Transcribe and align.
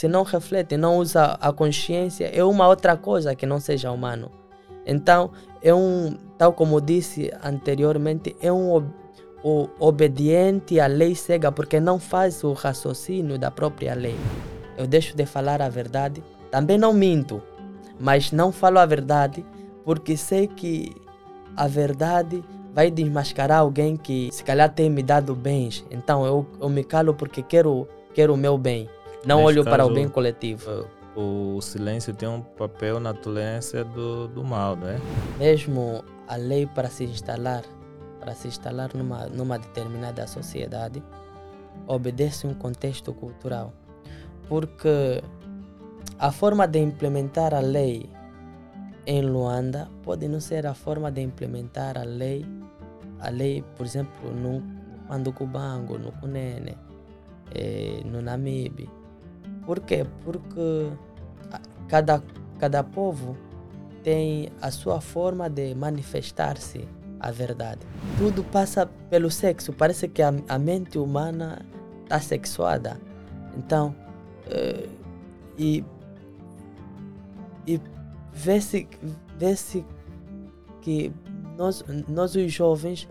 se 0.00 0.08
não 0.08 0.22
reflete, 0.22 0.78
não 0.78 0.96
usa 0.96 1.36
a 1.38 1.52
consciência, 1.52 2.30
é 2.34 2.42
uma 2.42 2.66
outra 2.66 2.96
coisa 2.96 3.34
que 3.34 3.44
não 3.44 3.60
seja 3.60 3.92
humano. 3.92 4.30
Então, 4.86 5.30
é 5.62 5.74
um, 5.74 6.16
tal 6.38 6.54
como 6.54 6.80
disse 6.80 7.30
anteriormente, 7.44 8.34
é 8.40 8.50
um 8.50 8.82
o 9.44 9.68
obediente 9.78 10.80
à 10.80 10.86
lei 10.86 11.14
cega 11.14 11.52
porque 11.52 11.78
não 11.78 11.98
faz 11.98 12.42
o 12.42 12.54
raciocínio 12.54 13.38
da 13.38 13.50
própria 13.50 13.92
lei. 13.92 14.16
Eu 14.78 14.86
deixo 14.86 15.14
de 15.14 15.26
falar 15.26 15.60
a 15.60 15.68
verdade, 15.68 16.24
também 16.50 16.78
não 16.78 16.94
minto, 16.94 17.42
mas 17.98 18.32
não 18.32 18.50
falo 18.50 18.78
a 18.78 18.86
verdade 18.86 19.44
porque 19.84 20.16
sei 20.16 20.46
que 20.46 20.96
a 21.54 21.66
verdade 21.66 22.42
vai 22.72 22.90
desmascarar 22.90 23.58
alguém 23.58 23.98
que 23.98 24.30
se 24.32 24.42
calhar 24.42 24.72
tem 24.72 24.88
me 24.88 25.02
dado 25.02 25.34
bens. 25.34 25.84
Então 25.90 26.24
eu, 26.24 26.46
eu 26.58 26.70
me 26.70 26.84
calo 26.84 27.12
porque 27.12 27.42
quero, 27.42 27.86
quero 28.14 28.32
o 28.32 28.38
meu 28.38 28.56
bem, 28.56 28.88
não 29.24 29.38
Neste 29.38 29.58
olho 29.58 29.64
para 29.64 29.78
caso, 29.78 29.90
o 29.90 29.94
bem 29.94 30.08
coletivo. 30.08 30.88
O 31.16 31.60
silêncio 31.60 32.14
tem 32.14 32.28
um 32.28 32.40
papel 32.40 33.00
na 33.00 33.12
tolerância 33.12 33.84
do, 33.84 34.28
do 34.28 34.44
mal, 34.44 34.76
não 34.76 34.88
é? 34.88 35.00
Mesmo 35.38 36.04
a 36.28 36.36
lei 36.36 36.66
para 36.66 36.88
se 36.88 37.04
instalar, 37.04 37.64
para 38.20 38.34
se 38.34 38.48
instalar 38.48 38.90
numa, 38.94 39.26
numa 39.26 39.58
determinada 39.58 40.26
sociedade, 40.26 41.02
obedece 41.86 42.46
um 42.46 42.54
contexto 42.54 43.12
cultural. 43.12 43.72
Porque 44.48 45.22
a 46.18 46.30
forma 46.30 46.66
de 46.66 46.78
implementar 46.78 47.52
a 47.54 47.60
lei 47.60 48.08
em 49.06 49.22
Luanda 49.22 49.88
pode 50.02 50.28
não 50.28 50.40
ser 50.40 50.66
a 50.66 50.74
forma 50.74 51.10
de 51.10 51.20
implementar 51.20 51.98
a 51.98 52.04
lei, 52.04 52.46
a 53.18 53.30
lei, 53.30 53.64
por 53.76 53.84
exemplo, 53.84 54.30
no 54.32 54.62
Panducubango, 55.08 55.98
no 55.98 56.12
Cunene, 56.12 56.78
eh, 57.52 58.02
no 58.04 58.22
Namibe. 58.22 58.88
Por 59.64 59.80
quê? 59.80 60.06
Porque 60.24 60.90
cada, 61.88 62.22
cada 62.58 62.82
povo 62.82 63.36
tem 64.02 64.50
a 64.60 64.70
sua 64.70 65.00
forma 65.00 65.48
de 65.48 65.74
manifestar-se 65.74 66.88
a 67.18 67.30
verdade. 67.30 67.80
Tudo 68.16 68.42
passa 68.44 68.86
pelo 69.10 69.30
sexo. 69.30 69.72
Parece 69.72 70.08
que 70.08 70.22
a, 70.22 70.32
a 70.48 70.58
mente 70.58 70.98
humana 70.98 71.64
está 72.04 72.18
sexuada. 72.18 72.98
Então, 73.56 73.94
eh, 74.46 74.88
e, 75.58 75.84
e 77.66 77.80
vê-se 78.32 78.88
vê 79.36 79.84
que 80.80 81.12
nós, 81.58 81.84
nós 82.08 82.34
os 82.34 82.50
jovens 82.50 83.06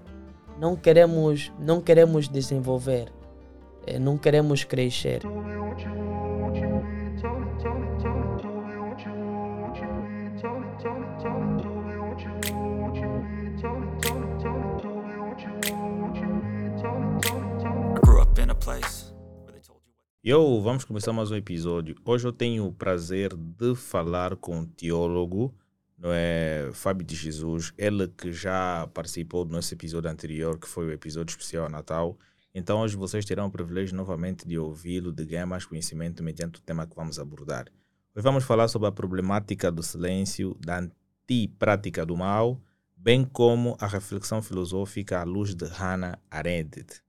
não 0.59 0.75
queremos, 0.75 1.51
não 1.59 1.79
queremos 1.79 2.27
desenvolver, 2.27 3.11
eh, 3.85 3.99
não 3.99 4.17
queremos 4.17 4.63
crescer. 4.63 5.21
What. 18.49 19.09
Eu, 20.23 20.61
vamos 20.61 20.83
começar 20.83 21.13
mais 21.13 21.31
um 21.31 21.35
episódio. 21.35 21.95
Hoje 22.03 22.27
eu 22.27 22.33
tenho 22.33 22.65
o 22.65 22.73
prazer 22.73 23.33
de 23.35 23.73
falar 23.75 24.35
com 24.35 24.59
o 24.59 24.65
teólogo, 24.65 25.55
não 25.97 26.09
é, 26.11 26.69
Fábio 26.73 27.05
de 27.05 27.15
Jesus, 27.15 27.73
ele 27.77 28.07
que 28.07 28.31
já 28.33 28.87
participou 28.93 29.45
do 29.45 29.53
nosso 29.53 29.73
episódio 29.73 30.09
anterior, 30.09 30.59
que 30.59 30.67
foi 30.67 30.87
o 30.87 30.91
episódio 30.91 31.31
especial 31.31 31.65
a 31.65 31.69
Natal. 31.69 32.17
Então 32.53 32.81
hoje 32.81 32.97
vocês 32.97 33.23
terão 33.23 33.47
o 33.47 33.51
privilégio 33.51 33.95
novamente 33.95 34.47
de 34.47 34.57
ouvi-lo, 34.57 35.13
de 35.13 35.25
ganhar 35.25 35.45
mais 35.45 35.65
conhecimento 35.65 36.21
mediante 36.21 36.59
o 36.59 36.61
tema 36.61 36.85
que 36.85 36.95
vamos 36.95 37.17
abordar. 37.17 37.67
Hoje 38.15 38.23
vamos 38.23 38.43
falar 38.43 38.67
sobre 38.67 38.89
a 38.89 38.91
problemática 38.91 39.71
do 39.71 39.81
silêncio, 39.81 40.57
da 40.59 40.79
antiprática 40.79 42.05
do 42.05 42.17
mal, 42.17 42.59
bem 42.97 43.23
como 43.23 43.77
a 43.79 43.87
reflexão 43.87 44.41
filosófica 44.41 45.21
à 45.21 45.23
luz 45.23 45.55
de 45.55 45.65
Hannah 45.65 46.19
Arendt. 46.29 47.01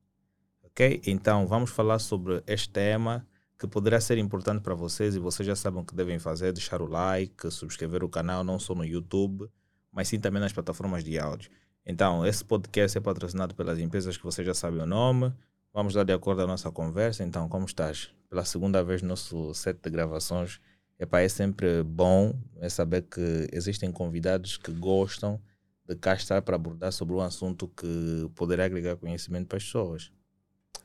Ok? 0.71 1.03
Então, 1.07 1.47
vamos 1.47 1.71
falar 1.71 1.99
sobre 1.99 2.43
este 2.47 2.71
tema 2.71 3.27
que 3.59 3.67
poderá 3.67 4.01
ser 4.01 4.17
importante 4.17 4.63
para 4.63 4.75
vocês 4.75 5.15
e 5.15 5.19
vocês 5.19 5.47
já 5.47 5.55
sabem 5.55 5.83
o 5.83 5.85
que 5.85 5.95
devem 5.95 6.19
fazer: 6.19 6.53
deixar 6.53 6.81
o 6.81 6.87
like, 6.87 7.51
subscrever 7.51 8.03
o 8.03 8.09
canal, 8.09 8.43
não 8.43 8.59
só 8.59 8.75
no 8.75 8.85
YouTube, 8.85 9.51
mas 9.93 10.09
sim 10.09 10.19
também 10.19 10.41
nas 10.41 10.53
plataformas 10.53 11.05
de 11.05 11.19
áudio. 11.19 11.51
Então, 11.85 12.25
esse 12.25 12.45
podcast 12.45 12.97
é 12.97 13.01
patrocinado 13.01 13.55
pelas 13.55 13.79
empresas 13.79 14.17
que 14.17 14.25
vocês 14.25 14.47
já 14.47 14.55
sabem 14.55 14.81
o 14.81 14.87
nome. 14.87 15.33
Vamos 15.73 15.95
dar 15.95 16.05
de 16.05 16.13
acordo 16.13 16.43
à 16.43 16.47
nossa 16.47 16.71
conversa. 16.71 17.25
Então, 17.25 17.49
como 17.49 17.65
estás? 17.67 18.11
Pela 18.29 18.45
segunda 18.45 18.83
vez 18.83 19.03
no 19.03 19.09
nosso 19.09 19.53
set 19.55 19.79
de 19.83 19.91
gravações. 19.91 20.61
Epá, 20.99 21.21
é 21.21 21.29
sempre 21.29 21.83
bom 21.83 22.35
é 22.59 22.69
saber 22.69 23.03
que 23.03 23.49
existem 23.53 23.91
convidados 23.91 24.57
que 24.57 24.71
gostam 24.73 25.41
de 25.87 25.97
cá 25.97 26.15
estar 26.15 26.43
para 26.43 26.57
abordar 26.57 26.93
sobre 26.93 27.15
um 27.15 27.21
assunto 27.21 27.67
que 27.69 28.31
poderá 28.35 28.67
agregar 28.67 28.97
conhecimento 28.97 29.49
para 29.49 29.57
as 29.57 29.65
pessoas. 29.65 30.13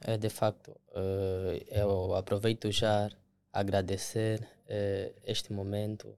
É, 0.01 0.17
de 0.17 0.29
facto, 0.29 0.71
eh, 0.95 1.65
eu 1.81 2.13
aproveito 2.15 2.71
já 2.71 3.09
agradecer 3.51 4.47
eh, 4.67 5.13
este 5.23 5.51
momento, 5.51 6.17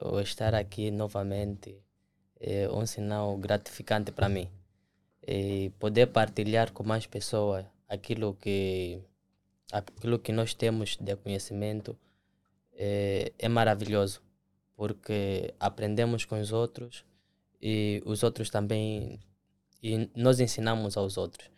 o 0.00 0.20
estar 0.20 0.54
aqui 0.54 0.90
novamente, 0.90 1.82
é 2.38 2.68
um 2.70 2.86
sinal 2.86 3.36
gratificante 3.38 4.12
para 4.12 4.28
mim. 4.28 4.48
E 5.26 5.70
poder 5.78 6.06
partilhar 6.08 6.72
com 6.72 6.82
mais 6.82 7.06
pessoas 7.06 7.64
aquilo 7.88 8.34
que, 8.34 9.00
aquilo 9.72 10.18
que 10.18 10.32
nós 10.32 10.54
temos 10.54 10.96
de 10.96 11.16
conhecimento 11.16 11.98
é, 12.72 13.32
é 13.38 13.48
maravilhoso, 13.48 14.22
porque 14.76 15.54
aprendemos 15.60 16.24
com 16.24 16.40
os 16.40 16.52
outros 16.52 17.04
e 17.60 18.02
os 18.06 18.22
outros 18.22 18.48
também, 18.50 19.20
e 19.82 20.10
nós 20.14 20.40
ensinamos 20.40 20.96
aos 20.96 21.16
outros. 21.18 21.50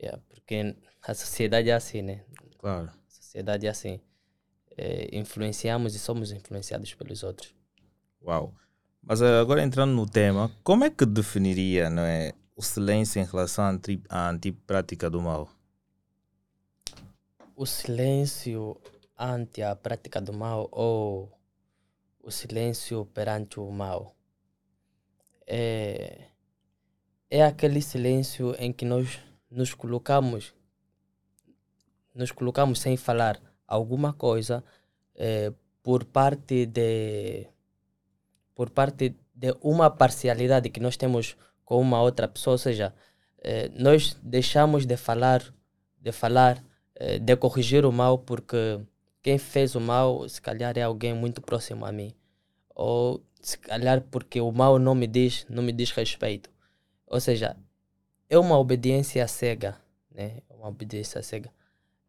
Yeah, 0.00 0.22
porque 0.28 0.76
a 1.02 1.14
sociedade 1.14 1.70
é 1.70 1.74
assim, 1.74 2.02
né? 2.02 2.22
Claro. 2.58 2.88
A 2.88 3.10
sociedade 3.10 3.66
é 3.66 3.70
assim. 3.70 4.00
É, 4.76 5.08
influenciamos 5.16 5.94
e 5.94 5.98
somos 5.98 6.32
influenciados 6.32 6.92
pelos 6.94 7.22
outros. 7.22 7.54
Uau. 8.22 8.54
Mas 9.02 9.22
eh, 9.22 9.38
agora 9.40 9.62
entrando 9.62 9.92
no 9.94 10.04
tema, 10.04 10.50
como 10.62 10.84
é 10.84 10.90
que 10.90 11.06
definiria 11.06 11.88
não 11.88 12.02
é, 12.02 12.32
o 12.54 12.62
silêncio 12.62 13.20
em 13.20 13.24
relação 13.24 13.64
à 13.64 13.70
anti- 13.70 14.02
à 14.08 14.28
antiprática 14.28 15.08
do 15.08 15.22
mal? 15.22 15.48
O 17.54 17.64
silêncio 17.64 18.76
ante 19.18 19.62
a 19.62 19.74
prática 19.74 20.20
do 20.20 20.32
mal 20.32 20.68
ou 20.70 21.32
o 22.22 22.30
silêncio 22.30 23.06
perante 23.14 23.58
o 23.58 23.70
mal 23.70 24.14
é, 25.46 26.26
é 27.30 27.42
aquele 27.44 27.80
silêncio 27.80 28.54
em 28.58 28.72
que 28.72 28.84
nós 28.84 29.20
nos 29.56 29.74
colocamos 29.74 30.54
nos 32.14 32.30
colocamos 32.32 32.78
sem 32.78 32.96
falar 32.96 33.40
alguma 33.66 34.12
coisa 34.12 34.64
eh, 35.14 35.52
por 35.82 36.04
parte 36.04 36.66
de 36.66 37.46
por 38.54 38.70
parte 38.70 39.16
de 39.34 39.54
uma 39.60 39.90
parcialidade 39.90 40.70
que 40.70 40.80
nós 40.80 40.96
temos 40.96 41.36
com 41.64 41.78
uma 41.80 42.00
outra 42.00 42.26
pessoa, 42.26 42.54
ou 42.54 42.58
seja, 42.58 42.94
eh, 43.42 43.70
nós 43.74 44.16
deixamos 44.22 44.86
de 44.86 44.96
falar 44.96 45.42
de 46.00 46.12
falar 46.12 46.62
eh, 46.94 47.18
de 47.18 47.36
corrigir 47.36 47.84
o 47.84 47.92
mal 47.92 48.18
porque 48.18 48.80
quem 49.22 49.38
fez 49.38 49.74
o 49.74 49.80
mal 49.80 50.28
se 50.28 50.40
calhar 50.40 50.78
é 50.78 50.82
alguém 50.82 51.14
muito 51.14 51.40
próximo 51.42 51.84
a 51.84 51.92
mim. 51.92 52.14
Ou 52.74 53.22
se 53.40 53.58
calhar 53.58 54.00
porque 54.10 54.40
o 54.40 54.52
mal 54.52 54.78
não 54.78 54.94
me 54.94 55.06
diz 55.06 55.46
não 55.50 55.62
me 55.62 55.72
diz 55.72 55.90
respeito. 55.92 56.50
Ou 57.06 57.20
seja 57.20 57.56
é 58.28 58.38
uma 58.38 58.58
obediência 58.58 59.26
cega 59.28 59.76
né? 60.16 60.38
É 60.48 60.54
uma 60.54 60.68
obediência 60.68 61.22
cega. 61.22 61.50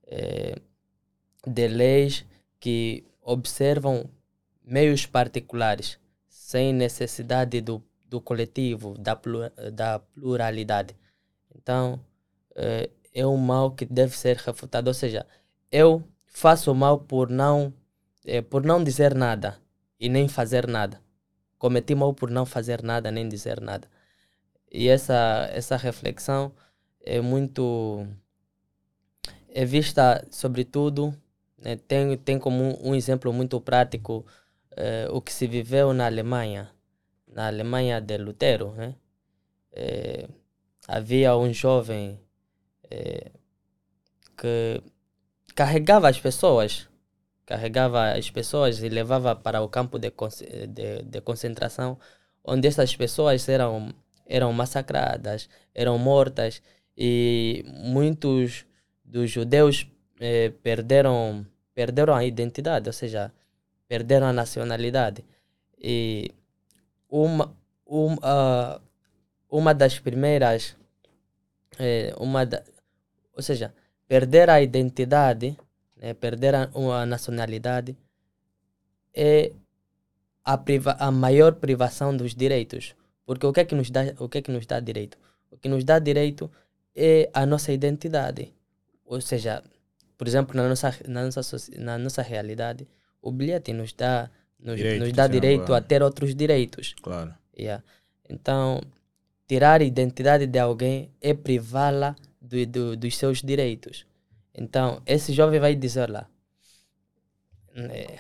Eh, 0.08 0.56
de 1.46 1.68
leis 1.68 2.26
que 2.60 3.06
observam 3.22 4.10
meios 4.64 5.06
particulares 5.06 6.00
sem 6.28 6.74
necessidade 6.74 7.62
do, 7.62 7.84
do 8.06 8.22
coletivo 8.22 8.98
da, 8.98 9.20
da 9.74 10.00
pluralidade. 10.00 10.96
Então 11.54 12.00
eh, 12.56 12.90
é 13.14 13.28
um 13.28 13.38
mal 13.38 13.72
que 13.72 13.86
deve 13.86 14.18
ser 14.18 14.38
refutado. 14.38 14.88
Ou 14.88 14.94
seja 14.94 15.28
eu 15.72 16.02
faço 16.26 16.74
mal 16.74 17.00
por 17.00 17.30
não 17.30 17.74
eh, 18.26 18.42
por 18.42 18.64
não 18.64 18.84
dizer 18.84 19.14
nada 19.14 19.60
e 20.00 20.08
nem 20.08 20.28
fazer 20.30 20.68
nada. 20.68 21.02
Cometi 21.58 21.96
mal 21.96 22.14
por 22.14 22.30
não 22.30 22.46
fazer 22.46 22.82
nada 22.84 23.12
nem 23.12 23.28
dizer 23.28 23.60
nada 23.60 23.90
e 24.72 24.88
essa 24.90 25.50
essa 25.52 25.78
reflexão 25.78 26.52
é 27.02 27.22
muito 27.22 28.06
é 29.50 29.66
vista 29.66 30.26
sobretudo 30.32 31.16
né, 31.58 31.76
tem 31.76 32.18
tem 32.18 32.40
como 32.40 32.64
um, 32.64 32.90
um 32.92 32.96
exemplo 32.96 33.32
muito 33.34 33.60
prático 33.62 34.26
eh, 34.76 35.08
o 35.12 35.22
que 35.22 35.34
se 35.34 35.48
viveu 35.48 35.94
na 35.94 36.06
Alemanha 36.06 36.72
na 37.28 37.48
Alemanha 37.48 38.02
de 38.02 38.18
Lutero 38.18 38.72
né? 38.74 38.96
Eh, 39.74 40.28
havia 40.88 41.36
um 41.38 41.54
jovem 41.54 42.20
eh, 42.92 43.32
que 44.38 44.82
carregava 45.56 46.10
as 46.10 46.20
pessoas 46.20 46.88
carregava 47.48 48.12
as 48.12 48.30
pessoas 48.30 48.84
e 48.84 48.90
levava 48.90 49.34
para 49.36 49.62
o 49.62 49.70
campo 49.70 49.98
de, 49.98 50.12
de, 50.68 51.02
de 51.02 51.22
concentração, 51.22 51.98
onde 52.44 52.68
essas 52.68 52.94
pessoas 52.96 53.48
eram, 53.48 53.94
eram 54.28 54.52
massacradas, 54.54 55.50
eram 55.74 55.98
mortas 55.98 56.62
e 56.98 57.64
muitos 57.68 58.66
dos 59.04 59.30
judeus 59.32 59.88
eh, 60.20 60.52
perderam, 60.64 61.46
perderam 61.74 62.16
a 62.16 62.26
identidade, 62.26 62.90
ou 62.90 62.94
seja, 62.94 63.32
perderam 63.88 64.28
a 64.28 64.34
nacionalidade. 64.34 65.24
E 65.80 66.32
uma, 67.10 67.56
um, 67.86 68.16
ah, 68.22 68.82
uma 69.50 69.74
das 69.74 70.00
primeiras, 70.00 70.76
eh, 71.80 72.14
uma 72.18 72.46
da, 72.46 72.64
ou 73.34 73.42
seja, 73.42 73.74
perder 74.08 74.50
a 74.50 74.62
identidade, 74.62 75.58
né, 75.96 76.14
perder 76.14 76.56
a, 76.56 76.70
a 76.74 77.06
nacionalidade 77.06 77.96
é 79.14 79.52
a, 80.44 80.58
priva, 80.58 80.96
a 81.00 81.12
maior 81.12 81.56
privação 81.56 82.16
dos 82.16 82.34
direitos. 82.34 82.96
Porque 83.28 83.46
o 83.46 83.52
que 83.52 83.60
é 83.60 83.66
que 83.66 83.76
nos 83.76 83.90
dá, 83.92 84.04
o 84.20 84.30
que 84.30 84.38
é 84.38 84.42
que 84.42 84.52
nos 84.52 84.66
dá 84.66 84.80
direito? 84.80 85.18
O 85.52 85.58
que 85.58 85.68
nos 85.68 85.84
dá 85.84 86.00
direito 86.00 86.50
é 86.96 87.30
a 87.34 87.46
nossa 87.46 87.74
identidade. 87.74 88.54
Ou 89.06 89.20
seja, 89.20 89.62
por 90.18 90.26
exemplo, 90.30 90.56
na 90.56 90.68
nossa, 90.70 90.96
na 91.06 91.26
nossa, 91.26 91.58
na 91.78 91.98
nossa 91.98 92.22
realidade, 92.22 92.88
o 93.22 93.30
bilhete 93.30 93.74
nos 93.74 93.92
dá, 93.92 94.32
nos, 94.58 94.78
Direito, 94.78 95.02
nos 95.02 95.12
dá 95.12 95.28
dizendo 95.28 95.42
direito 95.42 95.74
a 95.74 95.82
ter 95.82 96.02
outros 96.02 96.34
direitos. 96.34 96.96
Claro. 97.02 97.36
Yeah. 97.60 97.84
Então, 98.30 98.82
tirar 99.46 99.82
a 99.82 99.84
identidade 99.84 100.48
de 100.48 100.58
alguém 100.58 101.12
é 101.20 101.34
privá-la 101.34 102.16
do, 102.42 102.66
do, 102.66 102.96
dos 102.96 103.18
seus 103.18 103.42
direitos. 103.42 104.06
Então, 104.56 105.02
esse 105.06 105.34
jovem 105.34 105.60
vai 105.60 105.76
dizer 105.76 106.10
lá: 106.10 106.30
é, 107.76 108.20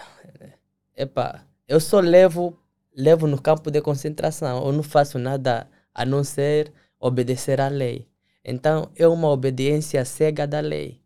Epa, 0.97 1.47
eu 1.65 1.79
só 1.79 2.01
levo, 2.01 2.59
levo 2.97 3.27
no 3.27 3.39
campo 3.39 3.69
de 3.69 3.79
concentração, 3.79 4.65
eu 4.65 4.73
não 4.73 4.81
faço 4.81 5.19
nada 5.19 5.69
a 5.93 6.03
não 6.03 6.23
ser 6.23 6.73
obedecer 6.99 7.61
à 7.61 7.67
lei. 7.67 8.07
Então, 8.43 8.89
é 8.95 9.07
uma 9.07 9.29
obediência 9.29 10.03
cega 10.03 10.47
da 10.47 10.59
lei. 10.59 10.99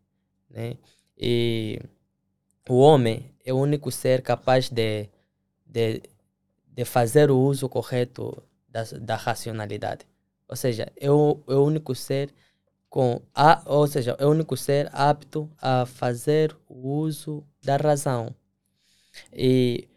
Né? 0.48 0.78
E 1.18 1.78
o 2.68 2.78
homem 2.78 3.30
é 3.44 3.52
o 3.52 3.58
único 3.58 3.90
ser 3.90 4.22
capaz 4.22 4.70
de, 4.70 5.08
de, 5.66 6.02
de 6.66 6.84
fazer 6.84 7.30
o 7.30 7.38
uso 7.38 7.68
correto 7.68 8.42
da, 8.68 8.84
da 9.00 9.16
racionalidade. 9.16 10.06
Ou 10.48 10.56
seja, 10.56 10.90
é 10.96 11.10
o, 11.10 11.42
é 11.46 11.54
o 11.54 11.64
único 11.64 11.94
ser 11.94 12.32
com 12.88 13.20
a, 13.34 13.62
ou 13.66 13.86
seja, 13.86 14.16
é 14.18 14.24
o 14.24 14.30
único 14.30 14.56
ser 14.56 14.88
apto 14.92 15.50
a 15.60 15.84
fazer 15.84 16.56
o 16.68 16.90
uso 16.90 17.44
da 17.62 17.76
razão. 17.76 18.34
E 19.32 19.88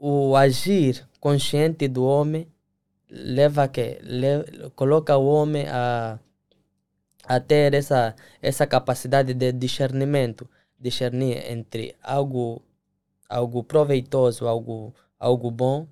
o 0.00 0.34
agir 0.34 1.06
consciente 1.20 1.86
do 1.86 2.02
homem 2.04 2.48
leva 3.10 3.68
que 3.68 3.98
le, 4.00 4.70
coloca 4.74 5.14
o 5.18 5.26
homem 5.26 5.66
a, 5.68 6.18
a 7.26 7.38
ter 7.38 7.74
essa 7.74 8.16
essa 8.40 8.66
capacidade 8.66 9.34
de 9.34 9.52
discernimento, 9.52 10.48
discernir 10.78 11.52
entre 11.52 11.94
algo 12.02 12.62
algo 13.28 13.62
proveitoso, 13.62 14.48
algo 14.48 14.94
algo 15.18 15.50
bom 15.50 15.86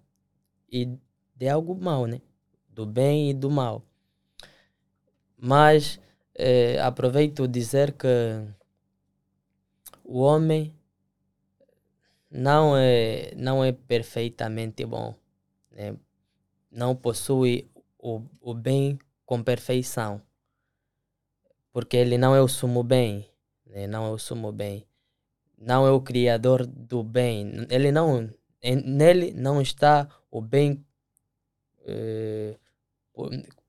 e 0.73 0.89
de 1.37 1.49
algo 1.49 1.75
mau, 1.75 2.07
né? 2.07 2.23
Do 2.71 2.87
bem 2.87 3.31
e 3.31 3.35
do 3.35 3.51
mal. 3.51 3.83
Mas 5.37 6.01
eh, 6.35 6.81
aproveito 6.81 7.47
dizer 7.47 7.93
que 7.93 8.09
o 10.03 10.21
homem 10.21 10.73
não 12.31 12.77
é 12.77 13.33
não 13.37 13.65
é 13.65 13.73
perfeitamente 13.73 14.85
bom, 14.85 15.15
né? 15.71 15.97
Não 16.71 16.97
possui 16.97 17.71
o, 17.99 18.23
o 18.41 18.55
bem 18.55 18.99
com 19.27 19.43
perfeição, 19.43 20.23
porque 21.73 21.97
ele 21.97 22.19
não 22.19 22.35
é 22.35 22.41
o 22.41 22.49
sumo 22.49 22.83
bem, 22.83 23.29
né? 23.67 23.87
Não 23.87 24.07
é 24.07 24.11
o 24.11 24.19
sumo 24.19 24.53
bem, 24.53 24.87
não 25.59 25.87
é 25.87 25.93
o 25.93 26.01
criador 26.01 26.67
do 26.67 27.03
bem. 27.03 27.67
Ele 27.71 27.93
não 27.93 28.31
em- 28.63 28.77
nele 28.83 29.33
não 29.33 29.63
está 29.63 30.09
o 30.31 30.41
bem 30.43 30.85
eh, 31.87 32.59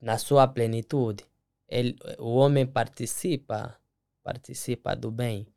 na 0.02 0.18
sua 0.18 0.48
plenitude. 0.48 1.26
Ele, 1.68 1.96
o 2.18 2.36
homem 2.36 2.66
participa, 2.66 3.76
participa 4.24 4.96
do 4.96 5.12
bem, 5.12 5.48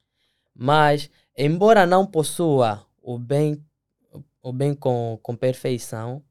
mas 0.54 1.10
embora 1.36 1.86
não 1.86 2.06
possua 2.06 2.86
o 3.02 3.18
bem, 3.18 3.62
o 4.40 4.52
bem 4.52 4.74
com, 4.74 5.18
com 5.22 5.36
perfeição, 5.36 6.24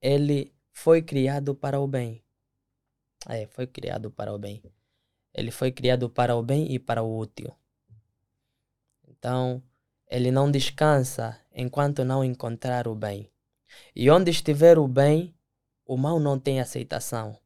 ele 0.00 0.52
foi 0.72 1.02
criado 1.02 1.54
para 1.54 1.78
o 1.78 1.86
bem. 1.86 2.22
É, 3.28 3.46
foi 3.46 3.66
criado 3.66 4.10
para 4.10 4.32
o 4.32 4.38
bem. 4.38 4.62
Ele 5.32 5.50
foi 5.50 5.70
criado 5.70 6.10
para 6.10 6.34
o 6.34 6.42
bem 6.42 6.72
e 6.72 6.78
para 6.78 7.02
o 7.02 7.18
útil. 7.18 7.54
Então, 9.06 9.62
ele 10.08 10.30
não 10.30 10.50
descansa 10.50 11.38
enquanto 11.54 12.04
não 12.04 12.24
encontrar 12.24 12.88
o 12.88 12.94
bem. 12.94 13.30
E 13.94 14.10
onde 14.10 14.30
estiver 14.30 14.78
o 14.78 14.88
bem, 14.88 15.34
o 15.86 15.96
mal 15.96 16.18
não 16.18 16.38
tem 16.38 16.60
aceitação. 16.60 17.38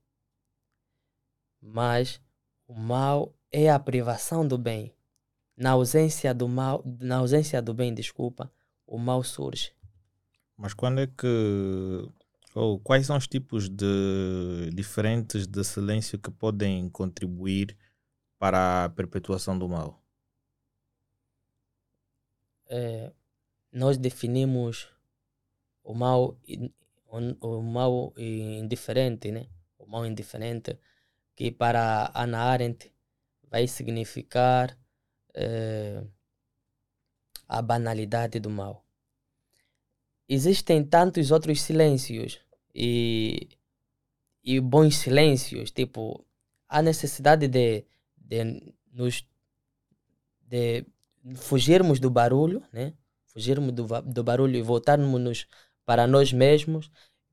Mas 1.61 2.20
o 2.67 2.75
mal 2.75 3.35
é 3.52 3.70
a 3.70 3.79
privação 3.79 4.47
do 4.47 4.56
bem. 4.56 4.95
Na 5.56 5.70
ausência 5.70 6.35
do 6.35 6.47
mal, 6.47 6.82
na 7.00 7.17
ausência 7.17 7.62
do 7.62 7.73
bem, 7.73 7.94
desculpa, 7.94 8.53
o 8.87 8.99
mal 8.99 9.23
surge. 9.23 9.73
Mas 10.56 10.75
quando 10.75 11.00
é 11.00 11.06
que. 11.06 11.26
Ou 12.55 12.79
quais 12.81 13.06
são 13.06 13.17
os 13.17 13.26
tipos 13.26 13.69
de 13.69 14.70
diferentes 14.73 15.47
de 15.47 15.62
silêncio 15.62 16.19
que 16.19 16.31
podem 16.31 16.88
contribuir 16.88 17.76
para 18.38 18.85
a 18.85 18.88
perpetuação 18.88 19.58
do 19.58 19.69
mal? 19.69 20.03
É, 22.69 23.12
nós 23.70 23.99
definimos 23.99 24.88
o 25.85 25.94
mal, 25.94 26.38
o, 27.09 27.59
o 27.59 27.62
mal 27.62 28.14
indiferente, 28.17 29.31
né? 29.31 29.47
O 29.79 29.87
mal 29.87 30.06
indiferente, 30.06 30.79
que 31.35 31.52
para 31.52 32.11
Ana 32.14 32.38
Arendt 32.38 32.91
vai 33.50 33.67
significar 33.67 34.76
eh, 35.37 36.03
a 37.49 37.62
banalidade 37.62 38.40
do 38.40 38.50
mal. 38.50 38.85
Existem 40.28 40.83
tantos 40.85 41.31
outros 41.31 41.61
silêncios 41.62 42.40
e, 42.75 43.49
e 44.43 44.59
bons 44.59 44.97
silêncios, 44.97 45.71
tipo, 45.71 46.25
a 46.69 46.83
necessidade 46.83 47.47
de, 47.47 47.85
de 48.16 48.75
nos 48.93 49.25
de 50.49 50.85
fugirmos 51.37 52.00
do 52.00 52.11
barulho, 52.11 52.62
né? 52.73 52.95
Fugirmos 53.26 53.73
do, 53.73 53.87
do 54.02 54.25
barulho 54.25 54.57
e 54.57 54.62
voltarmos 54.62 55.47
para 55.85 56.07
nós 56.07 56.33
mesmos 56.33 56.90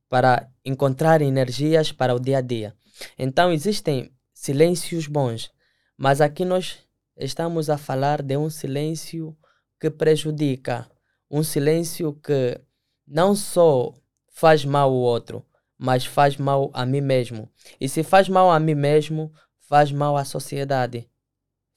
para 0.10 0.52
encontrar 0.64 1.22
energias 1.22 1.92
para 1.92 2.14
o 2.14 2.20
dia 2.20 2.38
a 2.38 2.42
dia. 2.42 2.76
Então 3.18 3.52
existem 3.52 4.12
silêncios 4.34 5.08
bons, 5.08 5.52
mas 5.98 6.22
aqui 6.22 6.46
nós 6.46 6.80
estamos 7.18 7.70
a 7.70 7.78
falar 7.78 8.22
de 8.22 8.38
um 8.38 8.50
silêncio 8.50 9.38
que 9.80 9.90
prejudica, 9.90 10.90
um 11.30 11.44
silêncio 11.44 12.14
que 12.14 12.60
não 13.08 13.36
só 13.36 13.94
faz 14.30 14.66
mal 14.66 14.90
ao 14.90 14.96
outro, 14.96 15.46
mas 15.78 16.06
faz 16.06 16.38
mal 16.38 16.72
a 16.74 16.86
mim 16.86 17.02
mesmo. 17.02 17.50
E 17.80 17.90
se 17.90 18.04
faz 18.04 18.30
mal 18.30 18.52
a 18.52 18.60
mim 18.60 18.76
mesmo, 18.76 19.34
faz 19.60 19.92
mal 19.92 20.16
à 20.16 20.24
sociedade, 20.24 21.10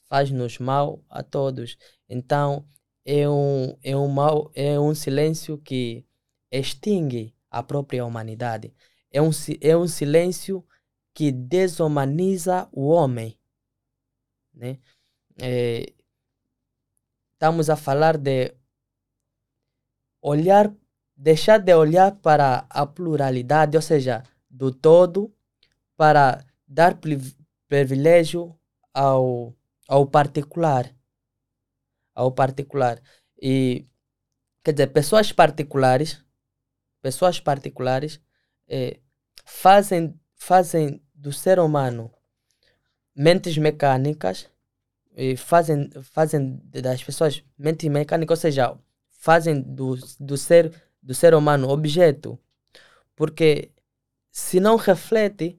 faz-nos 0.08 0.58
mal 0.58 1.04
a 1.08 1.22
todos. 1.22 1.76
Então 2.08 2.66
é 3.04 3.28
um, 3.28 3.76
é 3.82 3.96
um 3.96 4.08
mal, 4.08 4.50
é 4.54 4.78
um 4.78 4.94
silêncio 4.94 5.58
que 5.58 6.04
extingue 6.50 7.34
a 7.50 7.62
própria 7.62 8.04
humanidade. 8.04 8.74
É 9.10 9.20
um, 9.20 9.30
é 9.60 9.76
um 9.76 9.86
silêncio 9.86 10.64
que 11.14 11.32
desumaniza 11.32 12.68
o 12.72 12.88
homem. 12.88 13.38
Né? 14.52 14.78
É, 15.38 15.92
estamos 17.34 17.68
a 17.68 17.76
falar 17.76 18.16
de 18.16 18.54
olhar, 20.20 20.72
deixar 21.16 21.58
de 21.58 21.74
olhar 21.74 22.16
para 22.16 22.66
a 22.70 22.86
pluralidade, 22.86 23.76
ou 23.76 23.82
seja, 23.82 24.22
do 24.50 24.72
todo, 24.72 25.34
para 25.96 26.44
dar 26.66 26.96
priv- 26.96 27.36
privilégio 27.68 28.58
ao, 28.92 29.54
ao 29.88 30.06
particular. 30.06 30.90
Ao 32.14 32.32
particular. 32.32 33.00
E, 33.40 33.86
quer 34.64 34.72
dizer, 34.72 34.88
pessoas 34.88 35.32
particulares, 35.32 36.24
pessoas 37.02 37.38
particulares 37.38 38.20
eh, 38.66 38.98
fazem, 39.44 40.18
fazem 40.34 41.02
do 41.14 41.32
ser 41.32 41.58
humano 41.58 42.10
mentes 43.16 43.56
mecânicas, 43.56 44.46
fazem, 45.36 45.88
fazem 46.02 46.60
das 46.64 47.02
pessoas 47.02 47.42
mente 47.58 47.88
mecânica, 47.88 48.32
ou 48.32 48.36
seja, 48.36 48.76
fazem 49.10 49.60
do, 49.60 49.96
do, 50.20 50.36
ser, 50.36 50.72
do 51.02 51.14
ser 51.14 51.34
humano 51.34 51.68
objeto. 51.68 52.38
Porque 53.14 53.70
se 54.30 54.60
não 54.60 54.76
reflete, 54.76 55.58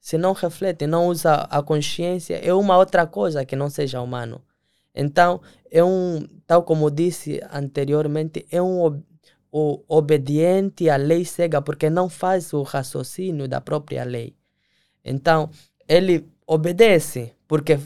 se 0.00 0.18
não 0.18 0.32
reflete, 0.32 0.86
não 0.86 1.08
usa 1.08 1.34
a 1.34 1.62
consciência, 1.62 2.36
é 2.36 2.52
uma 2.52 2.76
outra 2.76 3.06
coisa 3.06 3.44
que 3.44 3.54
não 3.54 3.70
seja 3.70 4.00
humano. 4.00 4.42
Então, 4.94 5.40
é 5.70 5.84
um, 5.84 6.26
tal 6.46 6.64
como 6.64 6.90
disse 6.90 7.40
anteriormente, 7.52 8.46
é 8.50 8.60
um 8.60 9.02
o 9.50 9.82
obediente 9.88 10.90
à 10.90 10.96
lei 10.96 11.24
cega, 11.24 11.62
porque 11.62 11.88
não 11.88 12.08
faz 12.08 12.52
o 12.52 12.62
raciocínio 12.62 13.48
da 13.48 13.60
própria 13.60 14.04
lei. 14.04 14.36
Então, 15.04 15.50
ele 15.88 16.28
obedece, 16.46 17.34
porque, 17.46 17.78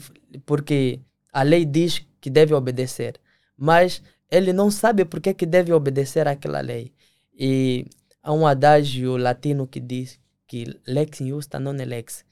porque 0.45 0.99
a 1.31 1.43
lei 1.43 1.65
diz 1.65 2.05
que 2.19 2.29
deve 2.29 2.53
obedecer, 2.53 3.19
mas 3.57 4.01
ele 4.29 4.53
não 4.53 4.71
sabe 4.71 5.05
por 5.05 5.21
que, 5.21 5.33
que 5.33 5.45
deve 5.45 5.73
obedecer 5.73 6.27
àquela 6.27 6.61
lei. 6.61 6.93
E 7.37 7.85
há 8.21 8.31
um 8.33 8.47
adágio 8.47 9.17
latino 9.17 9.67
que 9.67 9.79
diz 9.79 10.19
que 10.47 10.79
lex 10.87 11.21
injusta 11.21 11.59
non 11.59 11.75
é 11.79 11.85
lex, 11.85 12.25